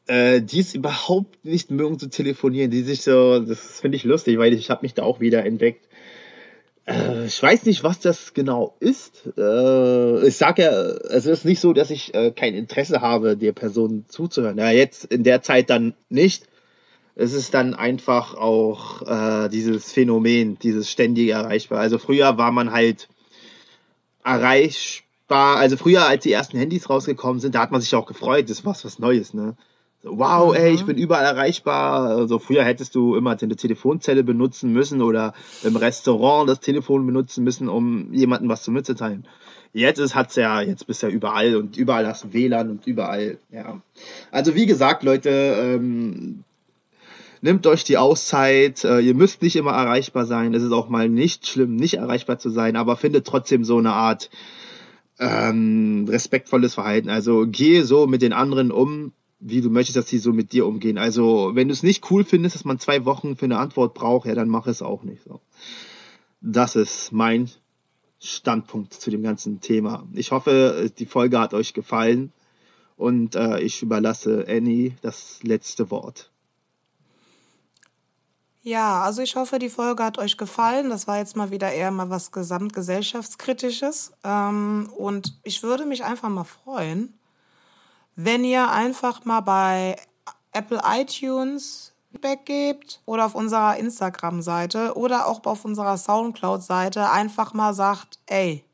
äh, 0.07 0.41
die 0.41 0.61
es 0.61 0.75
überhaupt 0.75 1.45
nicht 1.45 1.71
mögen 1.71 1.99
zu 1.99 2.09
telefonieren, 2.09 2.71
die 2.71 2.83
sich 2.83 3.03
so, 3.03 3.41
das 3.41 3.81
finde 3.81 3.97
ich 3.97 4.05
lustig, 4.05 4.39
weil 4.39 4.53
ich 4.53 4.71
habe 4.71 4.83
mich 4.83 4.95
da 4.95 5.03
auch 5.03 5.21
wieder 5.21 5.45
entdeckt. 5.45 5.87
Äh, 6.87 7.27
ich 7.27 7.43
weiß 7.43 7.65
nicht, 7.65 7.85
was 7.85 8.01
das 8.01 8.35
genau 8.35 8.77
ist. 8.81 9.23
Äh, 9.39 10.27
ich 10.27 10.37
sage 10.37 10.63
ja, 10.63 10.71
es 10.71 11.27
ist 11.27 11.45
nicht 11.45 11.61
so, 11.61 11.73
dass 11.73 11.91
ich 11.91 12.15
äh, 12.15 12.31
kein 12.33 12.55
Interesse 12.55 13.01
habe, 13.01 13.37
der 13.37 13.53
Person 13.53 14.05
zuzuhören. 14.09 14.59
Ja, 14.59 14.71
jetzt 14.71 15.07
in 15.07 15.25
der 15.25 15.43
Zeit 15.43 15.71
dann 15.71 15.95
nicht. 16.09 16.47
Es 17.17 17.33
ist 17.33 17.55
dann 17.55 17.75
einfach 17.75 18.35
auch 18.35 19.03
äh, 19.03 19.49
dieses 19.49 19.93
Phänomen, 19.93 20.59
dieses 20.59 20.91
ständige 20.91 21.33
Erreichbar. 21.33 21.79
Also 21.79 21.99
früher 21.99 22.37
war 22.39 22.51
man 22.51 22.73
halt 22.73 23.09
erreichbar. 24.25 25.57
Also 25.57 25.77
früher, 25.77 26.07
als 26.07 26.25
die 26.25 26.33
ersten 26.33 26.59
Handys 26.59 26.91
rausgekommen 26.91 27.41
sind, 27.41 27.55
da 27.55 27.61
hat 27.61 27.71
man 27.71 27.81
sich 27.81 27.95
auch 27.95 28.07
gefreut. 28.07 28.51
Das 28.51 28.65
war 28.65 28.77
was 28.83 28.99
Neues, 28.99 29.33
ne? 29.33 29.57
Wow, 30.05 30.51
mhm. 30.51 30.57
ey, 30.57 30.75
ich 30.75 30.85
bin 30.85 30.97
überall 30.97 31.25
erreichbar. 31.25 32.11
Also 32.11 32.39
früher 32.39 32.65
hättest 32.65 32.95
du 32.95 33.17
immer 33.17 33.37
eine 33.41 33.57
Telefonzelle 33.57 34.25
benutzen 34.25 34.73
müssen 34.73 35.03
oder 35.03 35.35
im 35.63 35.77
Restaurant 35.77 36.49
das 36.49 36.61
Telefon 36.61 37.07
benutzen 37.07 37.45
müssen, 37.45 37.69
um 37.69 38.13
jemandem 38.13 38.49
was 38.49 38.63
zu 38.63 38.71
mitzuteilen. 38.71 39.27
Jetzt 39.73 39.99
ist, 39.99 40.15
hat's 40.15 40.37
ja, 40.37 40.61
jetzt 40.61 40.87
bist 40.87 41.03
du 41.03 41.09
ja 41.09 41.13
überall 41.13 41.57
und 41.57 41.77
überall 41.77 42.07
hast 42.07 42.25
du 42.25 42.33
WLAN 42.33 42.71
und 42.71 42.87
überall, 42.87 43.39
ja. 43.51 43.81
Also 44.31 44.55
wie 44.55 44.67
gesagt, 44.67 45.03
Leute, 45.03 45.31
ähm, 45.31 46.45
nehmt 47.41 47.67
euch 47.67 47.85
die 47.85 47.99
Auszeit. 47.99 48.85
Äh, 48.85 49.01
ihr 49.01 49.15
müsst 49.15 49.43
nicht 49.43 49.57
immer 49.57 49.73
erreichbar 49.73 50.27
sein. 50.27 50.55
Es 50.55 50.63
ist 50.63 50.73
auch 50.73 50.89
mal 50.89 51.09
nicht 51.09 51.47
schlimm, 51.49 51.75
nicht 51.77 51.95
erreichbar 51.95 52.39
zu 52.39 52.51
sein, 52.51 52.77
aber 52.77 52.97
findet 52.97 53.27
trotzdem 53.27 53.65
so 53.65 53.79
eine 53.79 53.93
Art 53.93 54.31
ähm, 55.19 56.07
respektvolles 56.09 56.75
Verhalten. 56.75 57.11
Also 57.11 57.47
gehe 57.47 57.85
so 57.85 58.07
mit 58.07 58.23
den 58.23 58.33
anderen 58.33 58.71
um, 58.71 59.13
wie 59.41 59.61
du 59.61 59.71
möchtest, 59.71 59.97
dass 59.97 60.09
sie 60.09 60.19
so 60.19 60.33
mit 60.33 60.53
dir 60.53 60.67
umgehen. 60.67 60.99
Also, 60.99 61.53
wenn 61.55 61.69
du 61.69 61.75
es 61.75 61.83
nicht 61.83 62.11
cool 62.11 62.25
findest, 62.25 62.55
dass 62.55 62.65
man 62.65 62.79
zwei 62.79 63.05
Wochen 63.05 63.37
für 63.37 63.45
eine 63.45 63.59
Antwort 63.59 63.95
braucht, 63.95 64.27
ja, 64.27 64.35
dann 64.35 64.49
mach 64.49 64.67
es 64.67 64.83
auch 64.83 65.03
nicht 65.03 65.23
so. 65.25 65.41
Das 66.41 66.77
ist 66.77 67.13
mein 67.13 67.51
Standpunkt 68.21 68.95
zu 68.95 69.11
dem 69.11 69.23
ganzen 69.23 69.61
Thema. 69.61 70.07
Ich 70.13 70.33
hoffe, 70.33 70.91
die 70.99 71.07
Folge 71.07 71.39
hat 71.39 71.53
euch 71.53 71.75
gefallen 71.75 72.33
und 72.97 73.35
äh, 73.35 73.61
ich 73.61 73.83
überlasse 73.83 74.47
Annie 74.49 74.97
das 75.03 75.43
letzte 75.43 75.91
Wort. 75.91 76.31
Ja, 78.63 79.03
also 79.03 79.21
ich 79.21 79.37
hoffe, 79.37 79.59
die 79.59 79.69
Folge 79.69 80.03
hat 80.03 80.17
euch 80.17 80.39
gefallen. 80.39 80.89
Das 80.89 81.07
war 81.07 81.19
jetzt 81.19 81.37
mal 81.37 81.51
wieder 81.51 81.71
eher 81.71 81.91
mal 81.91 82.09
was 82.09 82.33
gesamtgesellschaftskritisches. 82.33 84.13
Ähm, 84.25 84.91
und 84.97 85.39
ich 85.43 85.63
würde 85.63 85.85
mich 85.85 86.03
einfach 86.03 86.31
mal 86.31 86.45
freuen, 86.45 87.13
wenn 88.17 88.45
ihr 88.45 88.71
einfach 88.71 89.25
mal 89.25 89.41
bei 89.41 89.97
Apple 90.53 90.81
iTunes 90.85 91.93
Feedback 92.15 92.47
gebt 92.47 93.01
oder 93.07 93.27
auf 93.27 93.35
unserer 93.35 93.77
Instagram-Seite 93.77 94.97
oder 94.97 95.27
auch 95.27 95.45
auf 95.45 95.65
unserer 95.65 95.99
Soundcloud-Seite 95.99 97.11
einfach 97.11 97.55
mal 97.55 97.75
sagt, 97.75 98.21
ey, 98.27 98.65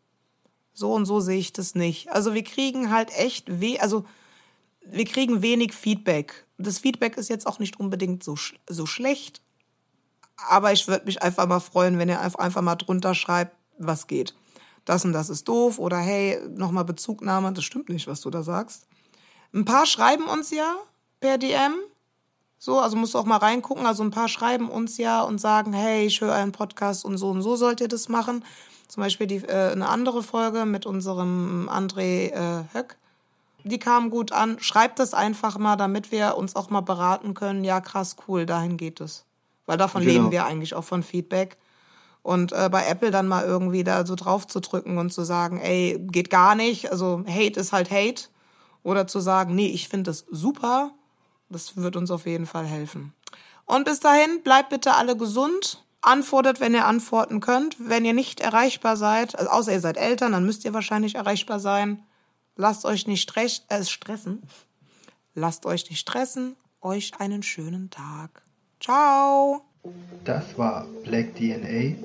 so 0.74 0.92
und 0.92 1.06
so 1.06 1.20
sehe 1.20 1.38
ich 1.38 1.52
das 1.52 1.74
nicht. 1.74 2.10
Also 2.12 2.34
wir 2.34 2.44
kriegen 2.44 2.90
halt 2.90 3.10
echt 3.16 3.60
weh, 3.60 3.78
also 3.78 4.04
wir 4.84 5.04
kriegen 5.06 5.42
wenig 5.42 5.72
Feedback. 5.72 6.46
Das 6.58 6.78
Feedback 6.78 7.16
ist 7.16 7.30
jetzt 7.30 7.46
auch 7.46 7.58
nicht 7.58 7.80
unbedingt 7.80 8.22
so, 8.22 8.36
so 8.68 8.86
schlecht, 8.86 9.40
aber 10.48 10.72
ich 10.72 10.86
würde 10.86 11.06
mich 11.06 11.22
einfach 11.22 11.46
mal 11.46 11.60
freuen, 11.60 11.98
wenn 11.98 12.08
ihr 12.08 12.20
einfach 12.20 12.62
mal 12.62 12.76
drunter 12.76 13.14
schreibt, 13.14 13.56
was 13.78 14.06
geht. 14.06 14.34
Das 14.84 15.04
und 15.04 15.12
das 15.12 15.30
ist 15.30 15.48
doof 15.48 15.78
oder 15.78 15.98
hey, 15.98 16.38
nochmal 16.48 16.84
Bezugnahme, 16.84 17.52
das 17.52 17.64
stimmt 17.64 17.88
nicht, 17.88 18.06
was 18.06 18.20
du 18.20 18.30
da 18.30 18.42
sagst. 18.42 18.86
Ein 19.52 19.64
paar 19.64 19.86
schreiben 19.86 20.26
uns 20.26 20.50
ja 20.50 20.76
per 21.20 21.38
DM. 21.38 21.74
So, 22.58 22.78
also 22.78 22.96
musst 22.96 23.14
du 23.14 23.18
auch 23.18 23.24
mal 23.24 23.38
reingucken. 23.38 23.86
Also 23.86 24.02
ein 24.02 24.10
paar 24.10 24.28
schreiben 24.28 24.68
uns 24.68 24.98
ja 24.98 25.22
und 25.22 25.40
sagen, 25.40 25.72
hey, 25.72 26.04
ich 26.04 26.20
höre 26.20 26.34
einen 26.34 26.52
Podcast 26.52 27.04
und 27.04 27.16
so 27.16 27.30
und 27.30 27.42
so 27.42 27.56
sollt 27.56 27.80
ihr 27.80 27.88
das 27.88 28.08
machen. 28.08 28.44
Zum 28.86 29.02
Beispiel 29.02 29.26
die, 29.26 29.36
äh, 29.36 29.72
eine 29.72 29.88
andere 29.88 30.22
Folge 30.22 30.66
mit 30.66 30.84
unserem 30.84 31.68
André 31.72 32.32
äh, 32.32 32.64
Höck. 32.72 32.96
Die 33.64 33.78
kam 33.78 34.10
gut 34.10 34.32
an. 34.32 34.58
Schreibt 34.60 34.98
das 34.98 35.14
einfach 35.14 35.58
mal, 35.58 35.76
damit 35.76 36.12
wir 36.12 36.36
uns 36.36 36.56
auch 36.56 36.70
mal 36.70 36.80
beraten 36.80 37.34
können. 37.34 37.64
Ja, 37.64 37.80
krass, 37.80 38.16
cool, 38.26 38.46
dahin 38.46 38.76
geht 38.76 39.00
es. 39.00 39.24
Weil 39.66 39.76
davon 39.76 40.02
genau. 40.02 40.12
leben 40.12 40.30
wir 40.30 40.44
eigentlich 40.44 40.74
auch 40.74 40.84
von 40.84 41.02
Feedback. 41.02 41.56
Und 42.22 42.52
äh, 42.52 42.68
bei 42.70 42.86
Apple 42.86 43.10
dann 43.10 43.28
mal 43.28 43.44
irgendwie 43.44 43.84
da 43.84 44.04
so 44.04 44.14
drauf 44.14 44.46
zu 44.46 44.60
drücken 44.60 44.98
und 44.98 45.12
zu 45.12 45.22
sagen, 45.22 45.60
ey, 45.60 45.98
geht 46.10 46.28
gar 46.28 46.54
nicht. 46.54 46.90
Also 46.90 47.24
Hate 47.26 47.58
ist 47.60 47.72
halt 47.72 47.90
Hate. 47.90 48.24
Oder 48.82 49.06
zu 49.06 49.20
sagen, 49.20 49.54
nee, 49.54 49.68
ich 49.68 49.88
finde 49.88 50.10
das 50.10 50.24
super. 50.30 50.92
Das 51.48 51.76
wird 51.76 51.96
uns 51.96 52.10
auf 52.10 52.26
jeden 52.26 52.46
Fall 52.46 52.66
helfen. 52.66 53.12
Und 53.66 53.84
bis 53.84 54.00
dahin, 54.00 54.42
bleibt 54.42 54.70
bitte 54.70 54.94
alle 54.94 55.16
gesund. 55.16 55.84
Antwortet, 56.02 56.60
wenn 56.60 56.74
ihr 56.74 56.86
antworten 56.86 57.40
könnt. 57.40 57.76
Wenn 57.78 58.04
ihr 58.04 58.14
nicht 58.14 58.40
erreichbar 58.40 58.96
seid, 58.96 59.38
also 59.38 59.50
außer 59.50 59.72
ihr 59.72 59.80
seid 59.80 59.96
Eltern, 59.96 60.32
dann 60.32 60.46
müsst 60.46 60.64
ihr 60.64 60.72
wahrscheinlich 60.72 61.14
erreichbar 61.14 61.60
sein. 61.60 62.02
Lasst 62.56 62.84
euch 62.84 63.06
nicht 63.06 63.22
stress 63.22 63.64
äh, 63.68 63.84
stressen. 63.84 64.42
Lasst 65.34 65.66
euch 65.66 65.88
nicht 65.88 66.00
stressen. 66.00 66.56
Euch 66.80 67.12
einen 67.18 67.42
schönen 67.42 67.90
Tag. 67.90 68.42
Ciao. 68.80 69.69
Das 70.24 70.58
war 70.58 70.86
Black 71.04 71.34
DNA. 71.36 71.96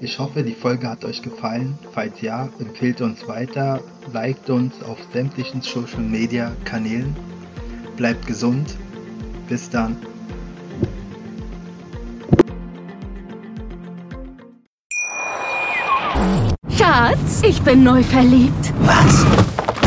Ich 0.00 0.18
hoffe, 0.18 0.42
die 0.42 0.54
Folge 0.54 0.88
hat 0.88 1.04
euch 1.04 1.22
gefallen. 1.22 1.78
Falls 1.92 2.20
ja, 2.20 2.48
empfehlt 2.58 3.00
uns 3.00 3.26
weiter, 3.26 3.80
liked 4.12 4.50
uns 4.50 4.74
auf 4.82 4.98
sämtlichen 5.12 5.62
Social 5.62 6.00
Media 6.00 6.52
Kanälen. 6.64 7.16
Bleibt 7.96 8.26
gesund. 8.26 8.76
Bis 9.48 9.70
dann. 9.70 9.96
Schatz, 16.68 17.42
ich 17.42 17.62
bin 17.62 17.82
neu 17.82 18.02
verliebt. 18.02 18.72
Was? 18.80 19.45